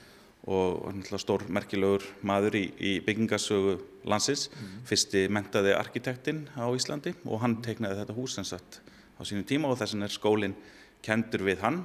og 0.53 0.79
hann 0.91 1.01
er 1.01 1.25
stór 1.25 1.49
merkilegur 1.49 2.05
maður 2.21 2.61
í, 2.61 2.65
í 2.77 2.95
byggingasögu 3.09 3.79
landsins, 4.05 4.51
mm. 4.53 4.81
fyrsti 4.85 5.25
mentaði 5.33 5.73
arkitektinn 5.73 6.45
á 6.61 6.69
Íslandi 6.77 7.17
og 7.25 7.41
hann 7.41 7.57
teiknaði 7.65 8.03
þetta 8.03 8.21
hús 8.21 8.37
sem 8.37 8.45
sagt 8.45 8.83
á 9.17 9.25
sínum 9.25 9.49
tíma 9.49 9.73
og 9.73 9.81
þessin 9.81 10.05
er 10.05 10.13
skólinn 10.13 10.59
kendur 11.05 11.45
við 11.47 11.63
hann 11.63 11.81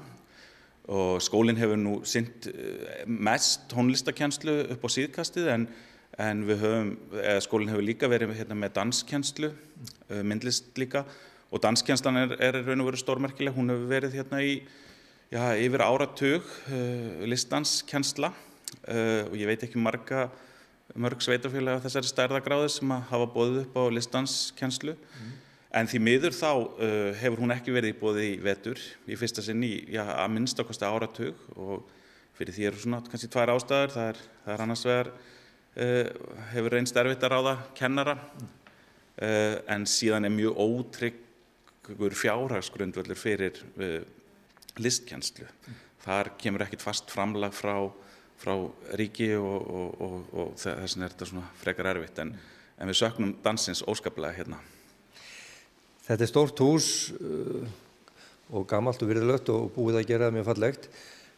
og 0.93 1.23
skólinn 1.23 1.61
hefur 1.61 1.79
nú 1.79 1.97
synt 2.09 2.49
eh, 2.51 3.03
mest 3.07 3.69
tónlistakenslu 3.71 4.57
upp 4.75 4.87
á 4.87 4.89
síðkastið 4.91 5.51
en, 5.53 5.67
en 6.19 6.45
höfum, 6.49 6.95
skólinn 7.45 7.71
hefur 7.71 7.87
líka 7.87 8.11
verið 8.11 8.35
hérna, 8.41 8.59
með 8.59 8.75
danskenslu, 8.81 9.53
eh, 10.11 10.23
myndlist 10.27 10.73
líka 10.81 11.05
og 11.53 11.63
danskenslan 11.63 12.25
er, 12.25 12.39
er 12.41 12.63
raun 12.65 12.83
og 12.83 12.91
verið 12.91 13.05
stórmerkileg, 13.05 13.55
hún 13.55 13.71
hefur 13.71 13.91
verið 13.93 14.17
hérna 14.19 14.41
í 14.43 14.57
já, 15.33 15.53
yfir 15.57 15.85
áratug 15.85 16.49
uh, 16.73 17.23
listanskensla 17.29 18.33
uh, 18.33 19.29
og 19.29 19.37
ég 19.39 19.49
veit 19.49 19.63
ekki 19.65 19.81
marga 19.81 20.27
mörg 20.93 21.23
sveitafélag 21.25 21.79
af 21.79 21.87
þessari 21.87 22.11
stærðagráði 22.11 22.73
sem 22.75 22.91
hafa 23.09 23.29
bóðið 23.33 23.63
upp 23.63 23.79
á 23.81 23.83
listanskenslu 23.97 24.93
mm. 24.97 25.31
En 25.73 25.89
því 25.89 25.99
miður 26.05 26.35
þá 26.37 26.51
uh, 26.53 27.11
hefur 27.17 27.41
hún 27.41 27.55
ekki 27.55 27.73
verið 27.73 27.95
í 27.95 27.99
bóði 27.99 28.25
í 28.35 28.41
vetur 28.45 28.81
í 29.09 29.17
fyrsta 29.17 29.45
sinn 29.45 29.63
í 29.65 29.73
já, 29.95 30.03
að 30.05 30.35
minnstakosti 30.35 30.85
áratug 30.85 31.39
og 31.57 31.87
fyrir 32.37 32.57
því 32.57 32.67
eru 32.69 32.81
svona 32.83 33.01
kannski 33.07 33.31
tvær 33.33 33.55
ástæður. 33.55 33.95
Það 33.95 34.11
er, 34.11 34.21
það 34.45 34.55
er 34.55 34.65
annars 34.67 34.83
vegar 34.89 35.13
uh, 35.13 36.11
hefur 36.53 36.77
reynst 36.77 36.99
erfitt 37.01 37.25
að 37.25 37.33
ráða 37.33 37.55
kennara 37.79 38.17
uh, 38.21 39.57
en 39.73 39.87
síðan 39.89 40.29
er 40.29 40.35
mjög 40.35 40.61
ótryggur 40.67 42.19
fjárhagsgrundvöldur 42.21 43.21
fyrir 43.21 43.63
uh, 43.81 44.03
listkjenslu. 44.77 45.49
Þar 46.05 46.35
kemur 46.41 46.67
ekkit 46.67 46.85
fast 46.85 47.09
framlag 47.15 47.57
frá, 47.57 47.79
frá 48.43 48.55
ríki 49.01 49.33
og, 49.39 49.73
og, 49.73 50.05
og, 50.05 50.21
og 50.37 50.55
þess 50.61 50.99
vegna 50.99 51.09
er 51.09 51.17
þetta 51.17 51.33
svona 51.33 51.49
frekar 51.65 51.93
erfitt 51.95 52.23
en, 52.27 52.37
en 52.77 52.93
við 52.93 53.01
söknum 53.07 53.35
dansins 53.41 53.85
óskaplega 53.89 54.37
hérna. 54.37 54.61
Þetta 56.03 56.25
er 56.25 56.31
stórt 56.31 56.61
hús 56.65 56.87
uh, 57.15 57.63
og 58.53 58.67
gamalt 58.69 59.03
og 59.05 59.11
virðilegt 59.11 59.51
og 59.55 59.71
búið 59.77 60.01
að 60.01 60.09
gera 60.09 60.29
það 60.29 60.37
mjög 60.37 60.49
fallegt. 60.49 60.89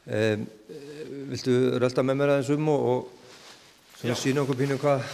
Um, 0.05 0.47
viltu 1.31 1.55
rölda 1.81 2.05
með 2.05 2.19
mér 2.21 2.33
aðeins 2.35 2.53
um 2.53 2.71
og, 2.73 3.11
og 4.05 4.19
sína 4.21 4.43
okkur 4.43 4.59
pínu 4.59 4.77
hvað, 4.81 5.05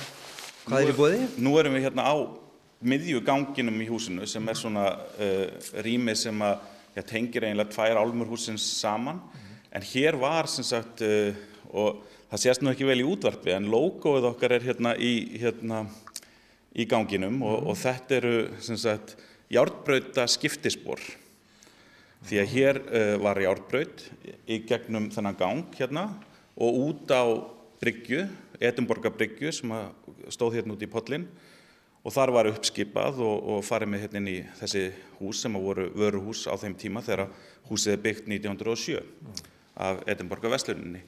hvað 0.64 0.84
er 0.84 0.92
í 0.92 0.96
bóði? 0.98 1.20
Nú 1.42 1.54
erum 1.60 1.76
við 1.76 1.86
hérna 1.86 2.06
á 2.10 2.14
miðju 2.80 3.20
ganginum 3.26 3.82
í 3.82 3.88
húsinu 3.90 4.26
sem 4.30 4.46
er 4.48 4.58
svona 4.58 4.86
uh, 4.96 5.46
rými 5.84 6.14
sem 6.18 6.46
að 6.46 6.62
já, 6.96 7.02
tengir 7.02 7.46
eiginlega 7.46 7.74
tvær 7.74 8.00
álmurhúsins 8.00 8.64
saman. 8.78 9.18
Mm. 9.20 9.56
En 9.78 9.88
hér 9.92 10.18
var 10.18 10.48
sem 10.50 10.66
sagt, 10.66 11.02
uh, 11.02 11.34
og 11.70 12.04
það 12.30 12.44
sést 12.44 12.62
nú 12.62 12.70
ekki 12.70 12.86
vel 12.86 13.02
í 13.02 13.06
útvarpi, 13.06 13.52
en 13.54 13.66
logoið 13.70 14.30
okkar 14.30 14.54
er 14.56 14.68
hérna 14.70 14.94
í, 14.94 15.12
hérna, 15.42 15.84
í 16.70 16.86
ganginum 16.86 17.42
og, 17.42 17.66
og 17.72 17.78
þetta 17.78 18.16
eru 18.20 18.34
sem 18.62 18.78
sagt 18.78 19.18
járnbrauta 19.50 20.26
skiptispor 20.30 21.02
því 22.26 22.40
að 22.42 22.52
hér 22.54 22.80
uh, 22.84 23.14
var 23.22 23.40
járnbraut 23.42 24.04
í 24.46 24.60
gegnum 24.68 25.08
þennan 25.12 25.38
gang 25.38 25.78
hérna 25.78 26.08
og 26.60 26.82
út 26.90 27.14
á 27.14 27.24
Bryggju, 27.80 28.26
Edinborga 28.60 29.08
Bryggju 29.08 29.52
sem 29.56 29.70
stóð 30.28 30.58
hérna 30.58 30.74
út 30.74 30.82
í 30.84 30.90
pollin 30.90 31.24
og 32.04 32.12
þar 32.12 32.32
var 32.36 32.48
uppskipað 32.50 33.22
og, 33.24 33.46
og 33.54 33.64
farið 33.64 33.92
með 33.92 34.04
hérna 34.04 34.20
inn 34.20 34.28
í 34.32 34.38
þessi 34.58 34.84
hús 35.18 35.40
sem 35.44 35.56
voru 35.56 35.88
vöruhús 35.96 36.46
á 36.48 36.54
þeim 36.60 36.76
tíma 36.80 37.02
þegar 37.04 37.32
húsið 37.70 37.94
er 37.94 38.04
byggt 38.04 38.28
1907 38.28 39.00
af 39.80 40.04
Edinborga 40.08 40.52
Vestluninni 40.52 41.00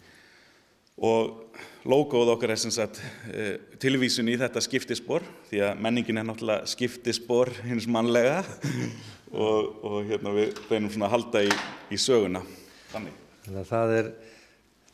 og 0.96 1.44
logoð 1.88 2.34
okkar 2.36 2.54
er 2.54 2.60
sem 2.60 2.72
sagt 2.74 3.00
eh, 3.32 3.56
tilvísun 3.82 4.30
í 4.30 4.36
þetta 4.40 4.62
skiptispor 4.62 5.24
því 5.50 5.62
að 5.66 5.80
menningin 5.82 6.20
er 6.20 6.28
náttúrulega 6.28 6.68
skiptispor 6.70 7.50
hins 7.66 7.88
mannlega 7.90 8.42
og, 9.44 9.72
og 9.82 9.96
hérna 10.10 10.34
við 10.36 10.52
reynum 10.68 10.92
svona 10.92 11.08
að 11.08 11.16
halda 11.16 11.46
í, 11.48 11.56
í 11.90 11.98
söguna 12.00 12.44
þannig. 12.92 13.18
Þannig 13.42 13.64
að 13.64 13.72
það 13.72 13.96
er 13.96 14.12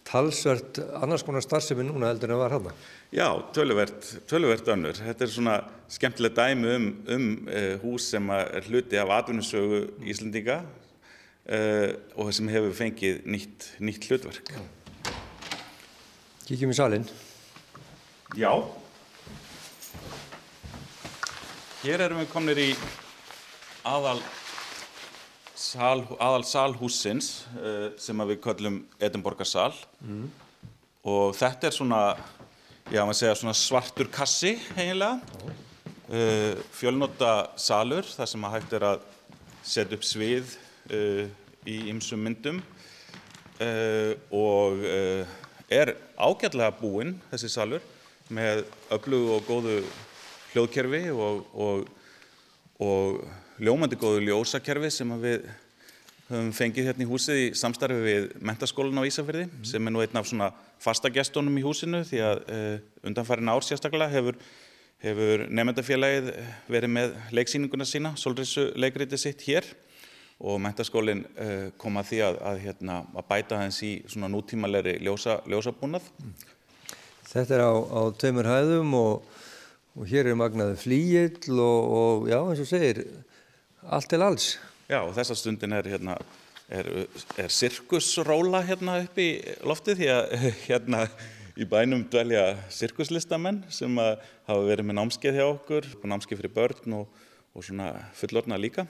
talsvert 0.09 0.80
annars 1.03 1.24
konar 1.26 1.45
starfsemi 1.45 1.84
núna 1.84 2.12
heldur 2.12 2.30
en 2.30 2.39
það 2.39 2.43
var 2.45 2.57
hann? 2.57 2.70
Já, 3.12 3.26
töluvert, 3.57 4.68
önnur. 4.72 4.97
Þetta 4.97 5.24
er 5.24 5.32
svona 5.32 5.59
skemmtileg 5.93 6.36
dæmi 6.36 6.74
um, 6.74 6.89
um 7.12 7.28
uh, 7.49 7.74
hús 7.84 8.09
sem 8.14 8.32
er 8.36 8.68
hluti 8.68 9.01
af 9.01 9.12
atvinnusögu 9.18 9.82
Íslandinga 10.09 10.62
uh, 10.64 11.93
og 12.16 12.32
sem 12.36 12.49
hefur 12.53 12.76
fengið 12.76 13.22
nýtt, 13.28 13.70
nýtt 13.84 14.09
hlutverk. 14.09 14.53
Já. 14.57 14.64
Kíkjum 16.49 16.70
í 16.72 16.74
salin. 16.78 17.03
Já. 18.32 18.49
Hér 21.82 22.07
erum 22.07 22.22
við 22.22 22.28
komnir 22.32 22.59
í 22.62 22.68
aðal, 23.84 24.14
sal, 25.53 26.07
aðal 26.16 26.46
salhúsins 26.49 27.26
uh, 27.53 27.90
sem 28.01 28.24
við 28.30 28.40
kallum 28.46 28.78
Edinborgarsal 28.96 29.74
mm. 30.01 30.22
og 31.12 31.36
þetta 31.36 31.68
er 31.68 31.76
svona, 31.76 31.99
já 32.96 33.03
segja 33.12 33.34
svona 33.42 33.53
svartur 33.53 34.09
kassi 34.09 34.55
eiginlega, 34.72 35.18
uh, 36.09 36.62
fjölnóta 36.78 37.34
salur 37.61 38.09
þar 38.09 38.30
sem 38.32 38.46
að 38.49 38.57
hægt 38.57 38.78
er 38.78 38.86
að 38.94 39.05
setja 39.74 40.01
upp 40.01 40.09
svið 40.14 40.57
uh, 40.96 41.28
í 41.68 41.76
ymsum 41.92 42.24
myndum 42.24 42.62
og 44.32 44.80
er 45.69 45.95
ágætlega 46.16 46.73
búinn 46.81 47.16
þessi 47.31 47.51
salur 47.53 47.85
með 48.33 48.64
öflugu 48.93 49.37
og 49.37 49.49
góðu 49.49 49.79
hljóðkerfi 50.53 51.03
og, 51.12 51.43
og, 51.55 51.89
og 52.81 53.62
ljómandi 53.62 53.99
góðu 54.01 54.23
ljósakerfi 54.27 54.91
sem 54.93 55.12
við 55.21 55.49
höfum 56.29 56.53
fengið 56.57 56.91
hérna 56.91 57.05
í 57.05 57.09
húsið 57.09 57.41
í 57.41 57.49
samstarfi 57.57 57.99
við 58.05 58.31
mentaskólan 58.45 59.01
á 59.01 59.09
Ísafjörði 59.09 59.47
mm. 59.49 59.66
sem 59.71 59.89
er 59.89 59.95
nú 59.95 60.03
einn 60.05 60.21
af 60.21 60.29
svona 60.29 60.51
fasta 60.81 61.11
gestónum 61.12 61.57
í 61.57 61.64
húsinu 61.64 62.03
því 62.09 62.23
að 62.25 62.41
uh, 62.53 62.73
undanfærin 63.09 63.53
ár 63.53 63.64
sérstaklega 63.64 64.12
hefur, 64.12 64.37
hefur 65.05 65.47
nefndafélagið 65.49 66.33
verið 66.69 66.95
með 66.97 67.16
leiksýninguna 67.33 67.89
sína, 67.89 68.12
Solrissu 68.21 68.69
leikriti 68.77 69.21
sitt 69.21 69.45
hér 69.49 69.69
og 70.39 70.61
mentaskólinn 70.62 71.24
uh, 71.34 71.68
kom 71.80 71.99
að 71.99 72.12
því 72.12 72.18
að, 72.28 72.39
að, 72.51 72.61
hérna, 72.62 72.99
að 73.11 73.26
bæta 73.30 73.59
hans 73.59 73.80
í 73.82 73.93
svona 74.07 74.30
nútímalegri 74.30 74.99
ljósa, 75.03 75.41
ljósabúnað. 75.51 76.07
Þetta 77.28 77.57
er 77.57 77.64
á, 77.66 77.74
á 77.74 78.01
tveimur 78.18 78.49
hæðum 78.49 78.95
og, 78.97 79.41
og 79.99 80.05
hér 80.09 80.30
er 80.30 80.39
magnaði 80.39 80.76
flíill 80.78 81.59
og, 81.59 81.89
og 81.99 82.28
já 82.30 82.39
eins 82.39 82.62
og 82.62 82.68
segir 82.70 83.03
allt 83.82 84.11
til 84.12 84.22
alls. 84.22 84.53
Já 84.89 85.03
og 85.03 85.11
þessa 85.16 85.36
stundin 85.36 85.74
er, 85.76 85.89
hérna, 85.91 86.14
er, 86.70 86.86
er 87.36 87.53
sirkusróla 87.53 88.62
hérna 88.68 89.01
upp 89.03 89.18
í 89.20 89.32
loftið 89.66 90.03
því 90.03 90.12
að 90.14 90.36
hérna 90.68 91.03
í 91.59 91.66
bænum 91.66 92.05
dvelja 92.07 92.53
sirkuslistamenn 92.70 93.64
sem 93.74 93.99
hafa 93.99 94.61
verið 94.62 94.86
með 94.86 95.01
námskeið 95.01 95.41
hjá 95.41 95.49
okkur, 95.49 95.91
námskeið 96.07 96.45
fyrir 96.45 96.55
börn 96.55 96.95
og, 97.01 97.26
og 97.59 97.66
svona 97.66 97.91
fullorna 98.14 98.61
líka. 98.61 98.86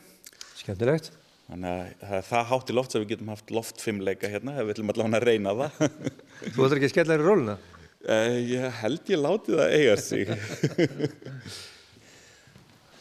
Skemmtilegt. 0.61 1.09
Þannig 1.49 2.03
að 2.05 2.27
það 2.29 2.49
hátt 2.51 2.71
í 2.71 2.75
loft 2.77 2.93
sem 2.93 3.03
við 3.03 3.13
getum 3.15 3.31
haft 3.33 3.51
loftfimmleika 3.57 4.29
hérna 4.29 4.59
ef 4.59 4.67
við 4.69 4.75
ætlum 4.75 4.91
allavega 4.93 5.17
að 5.17 5.27
reyna 5.31 5.55
það. 5.57 5.71
Þú 6.53 6.67
ætlar 6.67 6.77
ekki 6.77 6.89
að 6.91 6.93
skella 6.93 7.15
þér 7.15 7.25
í 7.25 7.29
róluna? 7.29 7.55
Uh, 7.99 8.37
ég 8.45 8.77
held 8.83 9.05
ég 9.15 9.23
láti 9.23 9.57
það 9.57 9.73
eiga 9.79 9.95
sig. 10.03 10.29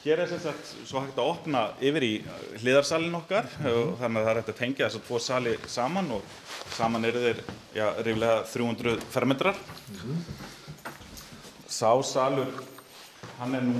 Hér 0.07 0.21
er 0.23 0.29
sem 0.31 0.39
sagt 0.39 0.69
svo 0.87 1.01
hægt 1.03 1.19
að 1.19 1.29
opna 1.33 1.61
yfir 1.83 2.03
í 2.07 2.13
hliðarsalinn 2.61 3.19
okkar 3.19 3.45
mm 3.49 3.65
-hmm. 3.65 3.79
og 3.81 3.89
þannig 3.99 4.19
að 4.21 4.23
það 4.23 4.31
er 4.31 4.39
hægt 4.39 4.53
að 4.53 4.61
tengja 4.61 4.87
þessar 4.87 5.03
tvo 5.07 5.17
sali 5.19 5.53
saman 5.67 6.11
og 6.15 6.21
saman 6.77 7.05
eru 7.05 7.19
þeir 7.25 7.39
já, 7.75 7.87
ríflega 8.05 8.37
300 8.53 8.99
fermetrar. 9.11 9.57
Mm 9.91 9.99
-hmm. 9.99 10.17
Sá 11.67 11.91
salur, 12.03 12.47
hann 13.39 13.55
er 13.55 13.61
nú 13.61 13.75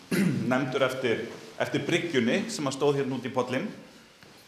nefndur 0.50 0.82
eftir, 0.82 1.28
eftir 1.58 1.80
bryggjunni 1.84 2.50
sem 2.50 2.66
að 2.66 2.76
stóð 2.78 2.96
hérna 2.96 3.14
út 3.20 3.26
í 3.26 3.34
podlinn. 3.34 3.68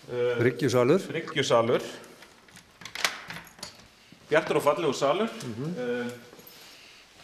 Uh, 0.09 0.39
Bryggjusalur. 0.41 1.03
Bryggjusalur. 1.05 1.83
Bjartur 4.31 4.57
og 4.57 4.63
fallegu 4.65 4.93
salur 4.97 5.29
mm 5.29 5.55
-hmm. 5.55 5.73
uh, 5.77 6.07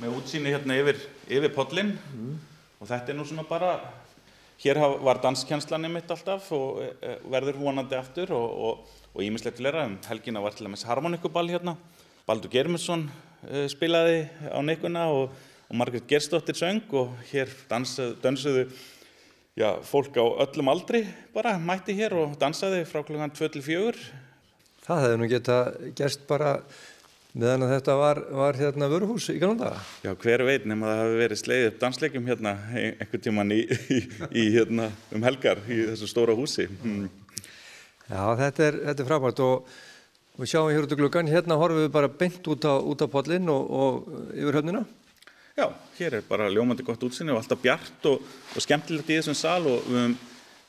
með 0.01 0.16
útsýni 0.18 0.53
hérna 0.53 0.76
yfir, 0.76 1.01
yfir 1.28 1.55
podlinn 1.55 1.97
mm 2.14 2.39
og 2.80 2.89
þetta 2.89 3.12
er 3.12 3.16
nú 3.16 3.24
svona 3.24 3.49
bara, 3.49 3.80
hér 4.61 4.76
var 5.01 5.22
danskjænslanir 5.22 5.89
mitt 5.89 6.11
alltaf 6.11 6.53
og 6.53 6.82
uh, 6.82 7.30
verður 7.32 7.57
húanandi 7.57 7.97
aftur 7.97 8.32
og 8.32 8.85
ímislegt 9.16 9.57
flera, 9.57 9.87
um 9.87 9.99
helgina 10.09 10.41
var 10.41 10.53
til 10.53 10.66
dæmis 10.66 10.85
harmonikuball 10.85 11.49
hérna, 11.49 11.76
Baldur 12.26 12.51
Germundsson 12.51 13.11
spilaði 13.68 14.28
á 14.53 14.61
neikuna 14.61 15.07
og, 15.09 15.30
og 15.70 15.76
Margrit 15.76 16.07
Gerstóttir 16.07 16.55
söng 16.55 16.93
og 16.93 17.16
hér 17.32 17.49
dansuðu 18.22 18.68
já, 19.55 19.70
fólk 19.86 20.16
á 20.18 20.24
öllum 20.46 20.70
aldri 20.72 21.05
bara 21.34 21.57
mætti 21.59 21.94
hér 21.96 22.16
og 22.18 22.38
dansaði 22.40 22.82
frá 22.88 23.05
klukkan 23.07 23.32
2-4 23.34 23.94
Það 24.84 25.00
hefði 25.00 25.20
nú 25.20 25.28
geta 25.30 25.59
gerst 25.96 26.26
bara 26.28 26.59
meðan 27.34 27.64
að 27.64 27.70
þetta 27.72 27.94
var, 27.98 28.18
var 28.36 28.59
hérna 28.59 28.88
vöruhús 28.92 29.30
í 29.32 29.38
ganum 29.40 29.57
daga. 29.59 29.80
Já, 30.05 30.12
hver 30.12 30.44
veit 30.46 30.66
nema 30.68 30.90
það 30.90 31.00
hafi 31.00 31.16
verið 31.22 31.40
sleið 31.40 31.68
upp 31.70 31.78
dansleikum 31.80 32.28
hérna 32.28 32.52
einhvern 32.76 33.24
tíman 33.24 33.55
í, 33.55 33.62
í, 33.96 34.02
í 34.28 34.44
hérna 34.55 34.90
um 35.14 35.24
helgar 35.24 35.62
í 35.66 35.80
þessu 35.88 36.11
stóra 36.11 36.36
húsi. 36.36 36.68
Mm. 36.84 37.09
Já, 38.11 38.20
þetta 38.42 38.66
er, 38.68 38.78
þetta 38.90 39.02
er 39.02 39.09
frábært 39.09 39.42
og 39.46 39.72
við 40.36 40.52
sjáum 40.52 40.70
hér 40.74 40.84
út 40.84 40.92
á 40.92 41.00
gluggan, 41.00 41.32
hérna 41.32 41.59
horfum 41.59 41.86
við 41.86 41.90
bara 41.96 42.12
beint 42.20 42.52
út 42.52 42.68
á, 42.68 42.74
á 42.76 43.07
podlinn 43.16 43.48
og, 43.55 43.72
og 43.72 44.36
yfir 44.36 44.61
höfnina. 44.61 44.84
Já, 45.55 45.68
hér 45.98 46.16
er 46.18 46.24
bara 46.26 46.48
ljómandi 46.50 46.82
gott 46.82 47.02
útsinni 47.07 47.30
og 47.30 47.38
alltaf 47.38 47.61
bjart 47.62 48.07
og, 48.11 48.22
og 48.26 48.62
skemmtilegt 48.64 49.11
í 49.12 49.18
þessum 49.20 49.36
sal 49.38 49.61
og 49.70 49.84
við 49.86 50.00
höfum 50.00 50.16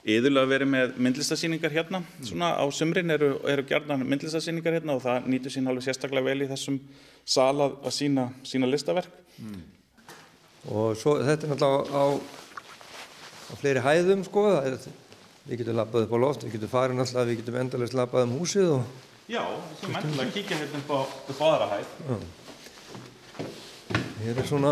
yðurlega 0.05 0.49
verið 0.51 0.69
með 0.69 0.99
myndlistasýningar 1.01 1.73
hérna. 1.73 2.03
Svona 2.21 2.51
á 2.53 2.65
sumrin 2.69 3.09
eru, 3.15 3.31
eru 3.49 3.65
gerðan 3.65 4.05
myndlistasýningar 4.05 4.77
hérna 4.77 4.93
og 4.93 5.01
það 5.01 5.25
nýtur 5.33 5.55
sín 5.55 5.71
alveg 5.71 5.88
sérstaklega 5.88 6.27
vel 6.27 6.45
í 6.45 6.49
þessum 6.51 6.77
sal 7.25 7.55
að, 7.65 7.79
að 7.81 7.97
sína, 7.97 8.27
sína 8.45 8.69
listaverk. 8.69 9.17
Mm. 9.41 9.65
Og 10.69 10.93
svo 11.01 11.17
þetta 11.23 11.49
er 11.49 11.55
náttúrulega 11.55 12.05
á, 12.05 12.05
á 13.49 13.53
fleiri 13.57 13.86
hæðum 13.89 14.23
sko. 14.29 14.47
Er, 14.61 14.77
við 15.49 15.63
getum 15.63 15.81
lappað 15.81 16.05
upp 16.05 16.13
á 16.13 16.19
loft, 16.27 16.45
við 16.45 16.59
getum 16.59 16.75
farið 16.77 17.01
náttúrulega, 17.01 17.31
við 17.31 17.41
getum 17.41 17.61
endalist 17.65 17.97
lappað 17.97 18.29
um 18.29 18.38
húsið. 18.38 18.77
Og... 18.77 19.05
Já, 19.33 19.41
við 19.49 19.77
getum 19.81 20.01
endilega 20.03 20.29
að 20.29 20.33
kíkja 20.38 20.61
hérna 20.61 20.86
upp 20.86 20.93
á, 20.93 20.99
upp 21.33 21.41
á 21.41 21.45
aðra 21.55 21.73
hæð. 21.73 21.95
Já. 22.05 22.44
Hér 24.26 24.39
er 24.41 24.47
svona 24.49 24.71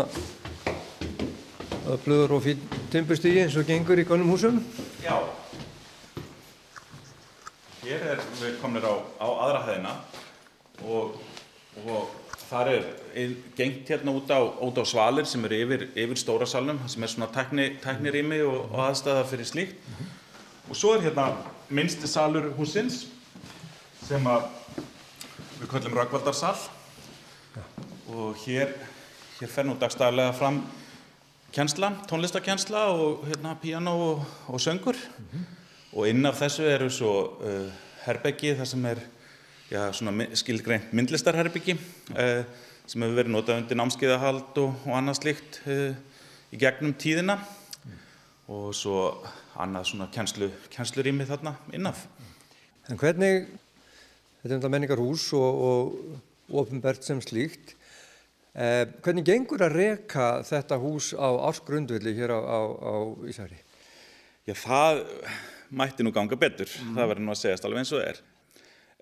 öflugur 1.86 2.32
og 2.34 2.42
fín 2.42 2.58
timpustígi 2.90 3.38
eins 3.38 3.54
og 3.54 3.68
gengur 3.68 4.00
í 4.02 4.04
konum 4.04 4.32
húsum. 4.32 4.56
Já. 4.98 5.14
Hér 7.84 8.02
er 8.16 8.22
við 8.40 8.56
kominir 8.58 8.82
á, 8.82 8.94
á 9.22 9.28
aðra 9.44 9.60
hæðina 9.68 9.92
og, 10.82 11.20
og 11.84 12.08
þar 12.48 12.70
er 12.72 12.88
gengt 13.54 13.92
hérna 13.92 14.16
út 14.18 14.32
á, 14.34 14.42
út 14.42 14.80
á 14.82 14.84
svalir 14.90 15.28
sem 15.30 15.46
eru 15.46 15.60
yfir, 15.62 15.84
yfir 15.94 16.18
stóra 16.18 16.48
salnum 16.50 16.80
sem 16.90 17.06
er 17.06 17.12
svona 17.12 17.28
tækni, 17.30 17.68
tæknirými 17.84 18.40
og, 18.42 18.72
og 18.72 18.80
aðstæða 18.88 19.22
fyrir 19.30 19.46
slíkt. 19.52 19.92
Og 20.66 20.74
svo 20.74 20.96
er 20.96 21.04
hérna 21.06 21.28
minnsti 21.70 22.10
salur 22.10 22.50
húsins 22.58 23.04
sem 24.02 24.26
að 24.26 24.50
við 25.60 25.70
kallum 25.76 25.94
Rökkvaldarsal 26.00 26.56
ja. 27.54 27.68
og 28.10 28.34
hér, 28.42 28.74
hér 29.44 29.52
fer 29.52 29.66
nú 29.68 29.74
dagstæðilega 29.76 30.32
fram 30.38 30.62
kjensla, 31.52 31.90
tónlistakjensla 32.08 32.84
og 32.96 33.26
hérna 33.28 33.50
piano 33.60 33.92
og, 34.00 34.22
og 34.48 34.60
söngur 34.60 34.96
mm 34.96 35.24
-hmm. 35.32 35.42
og 35.92 36.08
inn 36.08 36.26
af 36.26 36.40
þessu 36.40 36.62
eru 36.62 36.88
svo 36.90 37.36
uh, 37.40 37.70
herbeggi 38.06 38.54
þar 38.54 38.64
sem 38.64 38.86
er 38.86 38.98
já, 39.70 39.92
skilgreint 40.34 40.92
myndlistarherbeggi 40.92 41.72
uh, 41.72 42.44
sem 42.86 43.02
hefur 43.02 43.14
verið 43.14 43.30
notað 43.30 43.56
undir 43.56 43.76
námskeiðahald 43.76 44.58
og, 44.58 44.74
og 44.86 44.96
annað 44.96 45.14
slikt 45.14 45.60
uh, 45.66 45.94
í 46.52 46.56
gegnum 46.56 46.94
tíðina 46.94 47.36
mm. 47.36 47.92
og 48.48 48.74
svo 48.74 49.26
annað 49.56 49.84
svona 49.84 50.06
kjenslu, 50.06 50.50
kjenslurými 50.70 51.26
þarna 51.26 51.54
innaf. 51.72 52.06
En 52.88 52.96
hvernig, 52.96 53.46
þetta 54.42 54.54
er 54.54 54.64
um 54.64 54.70
menningarhús 54.70 55.32
og, 55.32 55.62
og 56.48 56.60
ofinbert 56.60 57.04
sem 57.04 57.20
slíkt 57.20 57.76
Eh, 58.54 58.84
hvernig 59.02 59.24
gengur 59.26 59.64
að 59.66 59.72
reka 59.74 60.26
þetta 60.46 60.76
hús 60.78 61.08
á 61.18 61.26
ársgrundvilli 61.48 62.12
hér 62.14 62.36
á, 62.38 62.38
á, 62.38 62.60
á 62.70 62.94
Ísari? 63.26 63.56
Já, 64.46 64.54
það 64.54 65.00
mætti 65.74 66.04
nú 66.06 66.12
ganga 66.14 66.36
betur, 66.38 66.70
mm. 66.70 66.92
það 66.94 67.08
verður 67.10 67.26
nú 67.26 67.32
að 67.32 67.40
segjast 67.40 67.64
alveg 67.66 67.80
eins 67.82 67.90
og 67.90 67.98
það 67.98 68.10
er. 68.12 68.20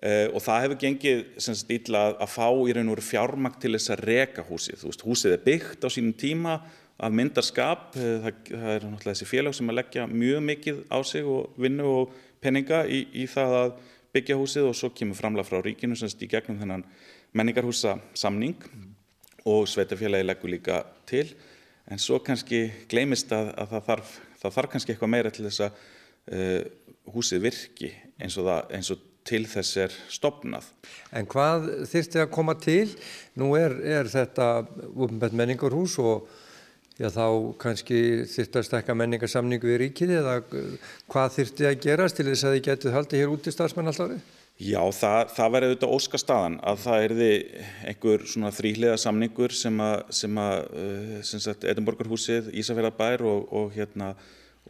Eh, 0.03 0.25
og 0.33 0.41
það 0.41 0.63
hefur 0.63 0.79
gengið 0.81 1.21
stíla 1.45 2.01
að 2.17 2.31
fá 2.33 2.47
í 2.49 2.73
raun 2.73 2.89
og 2.89 2.97
veru 2.97 3.05
fjármakt 3.05 3.59
til 3.61 3.75
þess 3.75 3.93
að 3.93 4.01
reka 4.09 4.45
húsið. 4.47 4.79
Þú 4.81 4.89
veist, 4.89 5.05
húsið 5.05 5.35
er 5.35 5.43
byggt 5.45 5.85
á 5.85 5.89
sínum 5.93 6.15
tíma 6.17 6.55
af 6.97 7.13
myndarskap, 7.13 7.83
eh, 7.93 8.15
það, 8.23 8.41
það 8.55 8.71
er 8.71 8.87
náttúrulega 8.87 9.11
þessi 9.11 9.29
félag 9.29 9.57
sem 9.59 9.69
að 9.69 9.77
leggja 9.83 10.07
mjög 10.09 10.41
mikið 10.47 10.79
á 10.89 10.97
sig 11.05 11.29
og 11.29 11.61
vinnu 11.61 11.91
og 11.91 12.17
peninga 12.41 12.81
í, 12.89 13.03
í 13.21 13.27
það 13.29 13.59
að 13.59 13.77
byggja 14.17 14.39
húsið 14.41 14.71
og 14.71 14.75
svo 14.81 14.89
kemur 14.97 15.21
framlega 15.21 15.45
frá 15.45 15.61
ríkinu 15.61 15.99
sem 15.99 16.09
stí 16.09 16.25
gegnum 16.31 16.57
þennan 16.57 16.87
menningarhúsa 17.37 17.99
samning. 18.17 18.57
Mm 18.73 18.92
og 19.49 19.65
sveitafélagi 19.67 20.27
leggur 20.27 20.51
líka 20.53 20.83
til 21.09 21.27
en 21.91 21.99
svo 21.99 22.19
kannski 22.23 22.67
gleimist 22.91 23.31
að, 23.35 23.51
að 23.59 23.73
það, 23.73 23.87
þarf, 23.87 24.13
það 24.41 24.55
þarf 24.57 24.71
kannski 24.73 24.93
eitthvað 24.93 25.13
meira 25.15 25.31
til 25.33 25.47
þess 25.47 25.65
að 25.65 25.81
uh, 26.33 26.61
húsið 27.13 27.43
virki 27.43 27.89
eins 28.21 28.37
og, 28.39 28.47
það, 28.47 28.71
eins 28.77 28.93
og 28.93 29.09
til 29.27 29.43
þess 29.47 29.79
er 29.79 29.97
stopnað. 30.11 30.69
En 31.15 31.27
hvað 31.31 31.67
þyrsti 31.91 32.23
að 32.23 32.31
koma 32.35 32.55
til? 32.59 32.87
Nú 33.39 33.53
er, 33.59 33.75
er 33.99 34.09
þetta 34.11 34.47
umbett 34.93 35.35
menningarhús 35.35 35.97
og 36.03 36.27
já, 36.99 37.09
þá 37.11 37.25
kannski 37.59 37.99
þyrsti 38.31 38.61
að 38.61 38.67
stekka 38.69 38.95
menningarsamningu 38.99 39.73
í 39.73 39.79
ríkið 39.85 40.15
eða 40.21 40.37
hvað 41.11 41.35
þyrsti 41.39 41.69
að 41.69 41.81
gerast 41.87 42.19
til 42.19 42.29
þess 42.29 42.47
að 42.47 42.57
þið 42.57 42.65
getur 42.69 42.97
haldið 42.97 43.23
hér 43.23 43.35
út 43.35 43.47
í 43.47 43.55
starfsmenn 43.55 43.91
alltaf? 43.91 44.15
Já, 44.63 44.79
það, 44.95 45.31
það 45.33 45.49
verði 45.55 45.69
auðvitað 45.69 45.93
óska 45.97 46.19
staðan 46.21 46.55
að 46.63 46.77
það 46.83 47.05
erði 47.07 47.31
einhver 47.89 48.21
svona 48.29 48.51
þrýhliða 48.53 48.99
samningur 49.01 49.55
sem 49.57 49.81
að, 49.83 49.95
sem 50.15 50.39
að, 50.39 50.59
uh, 50.83 51.17
sem 51.27 51.41
sagt, 51.43 51.65
Edinborgarhúsið, 51.67 52.47
Ísafjörðabær 52.61 53.25
og, 53.27 53.49
og 53.59 53.73
hérna 53.75 54.13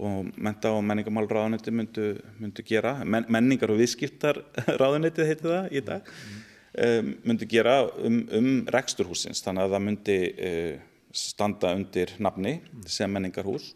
og 0.02 0.32
menta 0.42 0.72
og 0.74 0.82
menningamálráðanetti 0.88 1.74
myndu, 1.76 2.08
myndu 2.42 2.66
gera, 2.66 2.96
Men, 3.06 3.28
menningar 3.30 3.70
og 3.70 3.78
viðskiptarráðanetti 3.84 5.28
heitir 5.28 5.52
það 5.52 5.70
í 5.70 5.84
dag, 5.86 6.10
mm. 6.10 6.42
um, 6.88 7.14
myndu 7.30 7.50
gera 7.52 7.76
um, 8.02 8.18
um 8.34 8.50
reksturhúsins 8.74 9.44
þannig 9.46 9.68
að 9.68 9.76
það 9.76 9.86
myndi 9.90 10.18
uh, 10.34 10.74
standa 11.14 11.76
undir 11.78 12.16
nafni 12.18 12.56
sem 12.90 13.12
menningarhús 13.14 13.76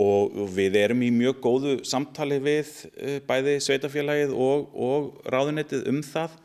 og 0.00 0.38
við 0.56 0.78
erum 0.80 1.02
í 1.06 1.10
mjög 1.14 1.42
góðu 1.44 1.74
samtali 1.86 2.40
við 2.42 2.70
uh, 2.94 3.18
bæði 3.28 3.58
sveitafélagið 3.62 4.32
og, 4.34 4.72
og 4.74 5.28
ráðunettið 5.30 5.86
um 5.92 6.00
það 6.06 6.40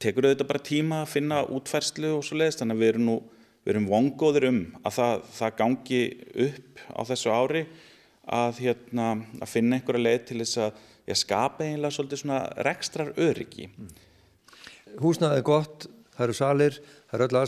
tekur 0.00 0.26
auðvitað 0.26 0.48
bara 0.48 0.64
tíma 0.64 1.02
að 1.04 1.12
finna 1.12 1.44
útferðslu 1.52 2.16
og 2.16 2.24
svo 2.26 2.40
leiðist 2.40 2.62
þannig 2.62 2.78
að 2.78 2.82
við 2.82 2.92
erum 2.94 3.06
nú 3.06 3.18
við 3.60 3.74
erum 3.74 3.88
vongóðir 3.90 4.46
um 4.48 4.60
að 4.80 4.94
það, 4.96 5.24
það 5.36 5.56
gangi 5.58 6.02
upp 6.46 6.84
á 6.96 7.00
þessu 7.10 7.32
ári 7.34 7.64
að, 8.24 8.60
hérna, 8.64 9.08
að 9.40 9.50
finna 9.52 9.76
einhverja 9.76 10.06
leið 10.06 10.22
til 10.28 10.38
þess 10.40 10.60
að 10.64 10.86
ég 11.10 11.18
skapa 11.20 11.66
einlega 11.66 11.94
svolítið 11.94 12.22
svona 12.22 12.40
rekstrar 12.66 13.10
öryggi. 13.20 13.68
Húsnaðið 15.00 15.42
er 15.42 15.46
gott, 15.46 15.86
það 16.14 16.26
eru 16.26 16.36
salir, 16.38 16.78
það 17.10 17.18
eru 17.18 17.28
öll 17.28 17.40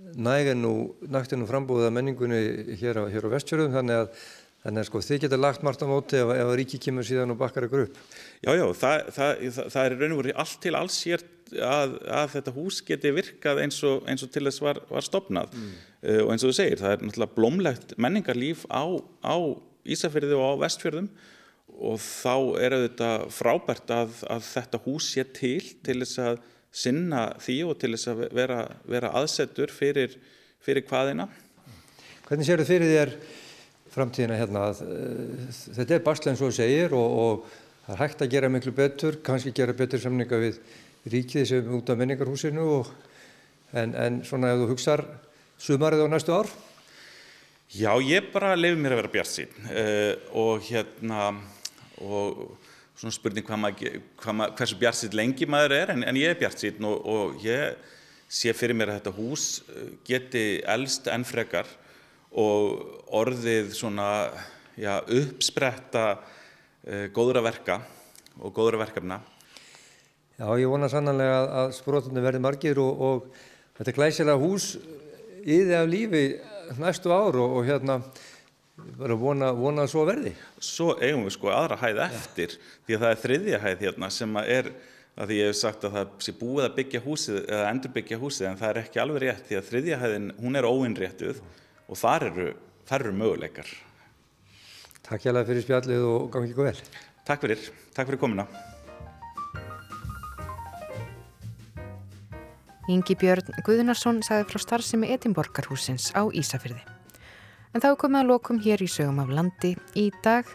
aðstæða, 0.00 0.26
nægir 0.26 0.60
nú, 0.60 0.74
nægt 1.06 1.32
er 1.34 1.40
nú 1.40 1.48
frambúðað 1.48 1.96
menningunni 1.96 2.76
hér 2.80 3.02
á, 3.02 3.04
hér 3.12 3.28
á 3.28 3.34
vestjörðum 3.36 3.76
þannig 3.78 4.04
að 4.04 4.14
Þannig 4.60 4.82
að 4.82 4.88
sko 4.90 5.00
þið 5.00 5.20
geta 5.22 5.36
lagt 5.40 5.62
margt 5.64 5.80
á 5.80 5.88
móti 5.88 6.18
ef, 6.20 6.30
ef 6.36 6.50
ríki 6.58 6.78
kemur 6.84 7.06
síðan 7.08 7.32
og 7.32 7.38
bakkar 7.40 7.64
ykkur 7.64 7.86
upp. 7.86 7.94
Já, 8.44 8.50
já, 8.52 8.64
það, 8.76 9.06
það, 9.16 9.30
það, 9.56 9.70
það 9.72 9.86
er 9.86 9.94
raun 9.96 10.12
og 10.12 10.20
verið 10.20 10.40
allt 10.42 10.58
til 10.60 10.72
alls 10.76 10.98
hér 11.08 11.24
að, 11.64 11.94
að 12.18 12.28
þetta 12.34 12.54
hús 12.58 12.80
geti 12.84 13.12
virkað 13.16 13.62
eins 13.64 13.80
og, 13.88 14.04
eins 14.10 14.24
og 14.26 14.32
til 14.34 14.44
þess 14.46 14.62
var, 14.66 14.82
var 14.90 15.06
stopnað 15.06 15.56
mm. 15.56 15.72
uh, 16.04 16.20
og 16.26 16.32
eins 16.34 16.44
og 16.44 16.52
þú 16.52 16.58
segir, 16.60 16.82
það 16.82 16.92
er 16.92 17.04
náttúrulega 17.06 17.36
blómlegt 17.38 17.96
menningarlíf 17.96 18.66
á, 18.68 18.84
á 19.24 19.36
Ísafjörði 19.90 20.36
og 20.36 20.44
á 20.44 20.60
Vestfjörðum 20.66 21.08
og 21.80 22.00
þá 22.04 22.34
er 22.60 22.76
þetta 22.84 23.10
frábært 23.32 23.92
að, 23.96 24.12
að 24.28 24.44
þetta 24.50 24.84
hús 24.84 25.08
sé 25.14 25.24
til 25.24 25.62
til 25.80 26.02
þess 26.02 26.20
að 26.20 26.44
sinna 26.70 27.26
því 27.42 27.56
og 27.66 27.78
til 27.80 27.92
þess 27.94 28.10
að 28.12 28.24
vera, 28.36 28.60
vera 28.88 29.12
aðsettur 29.18 29.72
fyrir, 29.74 30.14
fyrir 30.62 30.86
hvaðina. 30.88 31.26
Hvernig 32.28 32.46
séu 32.46 32.60
þið 32.60 32.70
fyrir 32.70 32.92
þér 32.94 33.14
framtíðina 33.90 34.38
hérna 34.38 34.68
uh, 34.70 35.50
þetta 35.50 35.96
er 35.96 36.04
og 36.06 36.38
þú 36.38 36.52
segir 36.54 36.94
og, 36.94 37.18
og 37.24 37.58
það 37.86 37.94
er 37.96 38.02
hægt 38.04 38.22
að 38.22 38.32
gera 38.36 38.52
miklu 38.52 38.74
betur, 38.76 39.18
kannski 39.26 39.54
gera 39.56 39.74
betur 39.74 40.02
samninga 40.02 40.38
við 40.38 40.60
ríkið 41.10 41.46
sem 41.48 41.70
út 41.74 41.90
af 41.90 41.98
menningarhúsinu 41.98 42.66
og, 42.78 42.90
en, 43.74 43.94
en 43.94 44.20
svona 44.26 44.52
ef 44.54 44.62
þú 44.62 44.70
hugsar 44.74 45.04
sumarið 45.60 46.06
á 46.06 46.08
næstu 46.12 46.36
ár? 46.36 46.50
Já, 47.70 47.92
ég 48.02 48.30
bara 48.32 48.56
lefi 48.58 48.78
mér 48.78 48.96
að 48.96 49.02
vera 49.02 49.14
bjart 49.16 49.30
sín 49.30 49.50
uh, 49.66 49.74
eh, 49.74 50.14
og 50.38 50.62
hérna 50.70 51.32
og 52.00 52.69
svona 53.00 53.16
spurning 53.16 53.46
hvað 53.46 53.62
maður, 53.62 54.00
hvað 54.20 54.36
maður, 54.36 54.56
hversu 54.58 54.78
bjart 54.80 54.98
sín 54.98 55.16
lengi 55.16 55.48
maður 55.48 55.76
er 55.78 55.94
en, 55.94 56.04
en 56.04 56.20
ég 56.20 56.34
er 56.34 56.40
bjart 56.40 56.60
sín 56.60 56.84
og, 56.84 56.98
og 57.08 57.44
ég 57.44 57.78
sé 58.30 58.52
fyrir 58.54 58.76
mér 58.76 58.92
að 58.92 59.00
þetta 59.00 59.14
hús 59.16 59.46
geti 60.06 60.44
elst 60.68 61.08
enn 61.10 61.24
frekar 61.24 61.68
og 62.30 63.08
orðið 63.16 63.72
svona 63.74 64.10
já, 64.78 65.00
uppspretta 65.00 66.04
uh, 66.20 67.06
góðra 67.16 67.42
verka 67.42 67.80
og 68.40 68.52
góðra 68.54 68.84
verkefna. 68.84 69.18
Já, 70.38 70.46
ég 70.56 70.70
vona 70.70 70.88
sannanlega 70.88 71.40
að, 71.64 71.72
sprótunni 71.76 72.22
verði 72.24 72.40
margir 72.44 72.78
og, 72.80 73.00
og 73.00 73.80
þetta 73.80 73.96
glæsilega 73.96 74.40
hús 74.40 74.74
yði 75.40 75.74
af 75.76 75.88
lífi 75.90 76.24
næstu 76.80 77.12
ár 77.12 77.40
og, 77.40 77.58
og 77.58 77.66
hérna 77.66 77.98
bara 78.98 79.16
vona, 79.18 79.50
vona 79.56 79.84
að 79.86 79.92
svo 79.92 80.04
verði. 80.08 80.32
Svo 80.62 80.94
eigum 81.00 81.26
við 81.26 81.34
sko 81.36 81.52
aðra 81.54 81.78
hæð 81.80 82.00
eftir 82.06 82.54
ja. 82.54 82.70
því 82.86 82.96
að 82.96 83.04
það 83.04 83.12
er 83.12 83.20
þriðja 83.24 83.60
hæð 83.64 83.84
hérna 83.84 84.10
sem 84.14 84.40
er 84.42 84.72
að 85.20 85.30
því 85.30 85.38
ég 85.40 85.50
hef 85.50 85.58
sagt 85.58 85.84
að 85.84 85.96
það 85.96 86.16
sé 86.24 86.34
búið 86.40 86.66
að 86.66 86.74
byggja 86.78 87.02
húsið 87.04 87.38
eða 87.42 87.68
endur 87.72 87.94
byggja 87.96 88.18
húsið 88.20 88.48
en 88.50 88.58
það 88.60 88.72
er 88.72 88.80
ekki 88.84 89.02
alveg 89.02 89.22
rétt 89.24 89.46
því 89.48 89.58
að 89.58 89.70
þriðja 89.70 90.00
hæðin 90.00 90.32
hún 90.40 90.60
er 90.60 90.68
óinréttuð 90.70 91.40
og 91.90 92.00
þar 92.00 92.26
eru, 92.30 92.48
þar 92.88 93.06
eru 93.06 93.14
möguleikar. 93.20 93.70
Takk 95.06 95.24
hjá 95.24 95.32
það 95.32 95.48
fyrir 95.50 95.66
spjallið 95.66 96.04
og 96.06 96.28
gangi 96.34 96.52
ykkur 96.54 96.70
vel. 96.70 96.76
Takk 97.26 97.44
fyrir, 97.46 97.66
takk 97.96 98.12
fyrir 98.12 98.22
komina. 98.22 98.46
Ingi 102.90 103.14
Björn 103.18 103.52
Guðunarsson 103.66 104.22
sagði 104.26 104.48
frá 104.50 104.64
starfsemi 104.64 105.12
Edimborgarhúsins 105.14 106.10
á 106.10 106.26
Ísafyrði. 106.26 106.99
En 107.70 107.82
þá 107.82 107.94
komum 107.94 108.18
við 108.18 108.24
að 108.24 108.30
lokum 108.32 108.58
hér 108.64 108.82
í 108.82 108.88
sögum 108.90 109.20
af 109.22 109.30
landi 109.30 109.76
í 109.98 110.08
dag. 110.24 110.48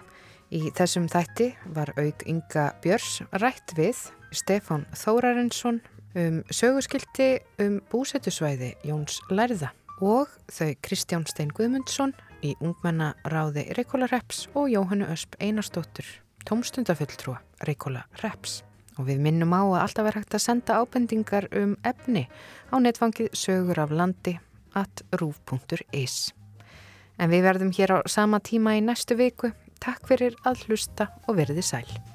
Í 0.51 0.67
þessum 0.75 1.07
þætti 1.11 1.47
var 1.75 1.93
auk 1.95 2.23
Inga 2.27 2.65
Björns 2.83 3.21
rætt 3.41 3.73
við 3.77 4.01
Stefán 4.35 4.83
Þórarinsson 4.95 5.79
um 6.19 6.41
sögurskildi 6.51 7.29
um 7.63 7.79
búsettusvæði 7.91 8.73
Jóns 8.87 9.21
Lærða 9.31 9.71
og 10.03 10.29
þau 10.51 10.75
Kristján 10.83 11.25
Stein 11.29 11.55
Guðmundsson 11.55 12.13
í 12.43 12.53
ungmennaráði 12.59 13.69
Reykjóla 13.79 14.11
Reps 14.11 14.45
og 14.53 14.69
Jóhannu 14.73 15.07
Ösp 15.11 15.39
Einarstóttur, 15.39 16.05
tómstundafulltrúa 16.47 17.39
Reykjóla 17.67 18.05
Reps. 18.23 18.61
Og 18.99 19.09
við 19.09 19.23
minnum 19.23 19.55
á 19.55 19.63
að 19.63 19.81
alltaf 19.81 20.09
er 20.11 20.19
hægt 20.21 20.37
að 20.37 20.45
senda 20.45 20.79
ábendingar 20.79 21.49
um 21.55 21.75
efni 21.83 22.27
á 22.71 22.75
netfangið 22.79 23.31
sögur 23.35 23.83
af 23.83 23.91
landi 23.91 24.37
at 24.75 25.03
rúf.is. 25.19 26.31
En 27.19 27.31
við 27.31 27.45
verðum 27.47 27.71
hér 27.75 27.95
á 27.95 27.99
sama 28.11 28.41
tíma 28.43 28.75
í 28.79 28.83
næstu 28.83 29.15
viku. 29.19 29.53
Takk 29.83 30.07
fyrir 30.09 30.35
að 30.47 30.65
hlusta 30.65 31.11
og 31.27 31.39
verði 31.39 31.63
sæl. 31.63 32.14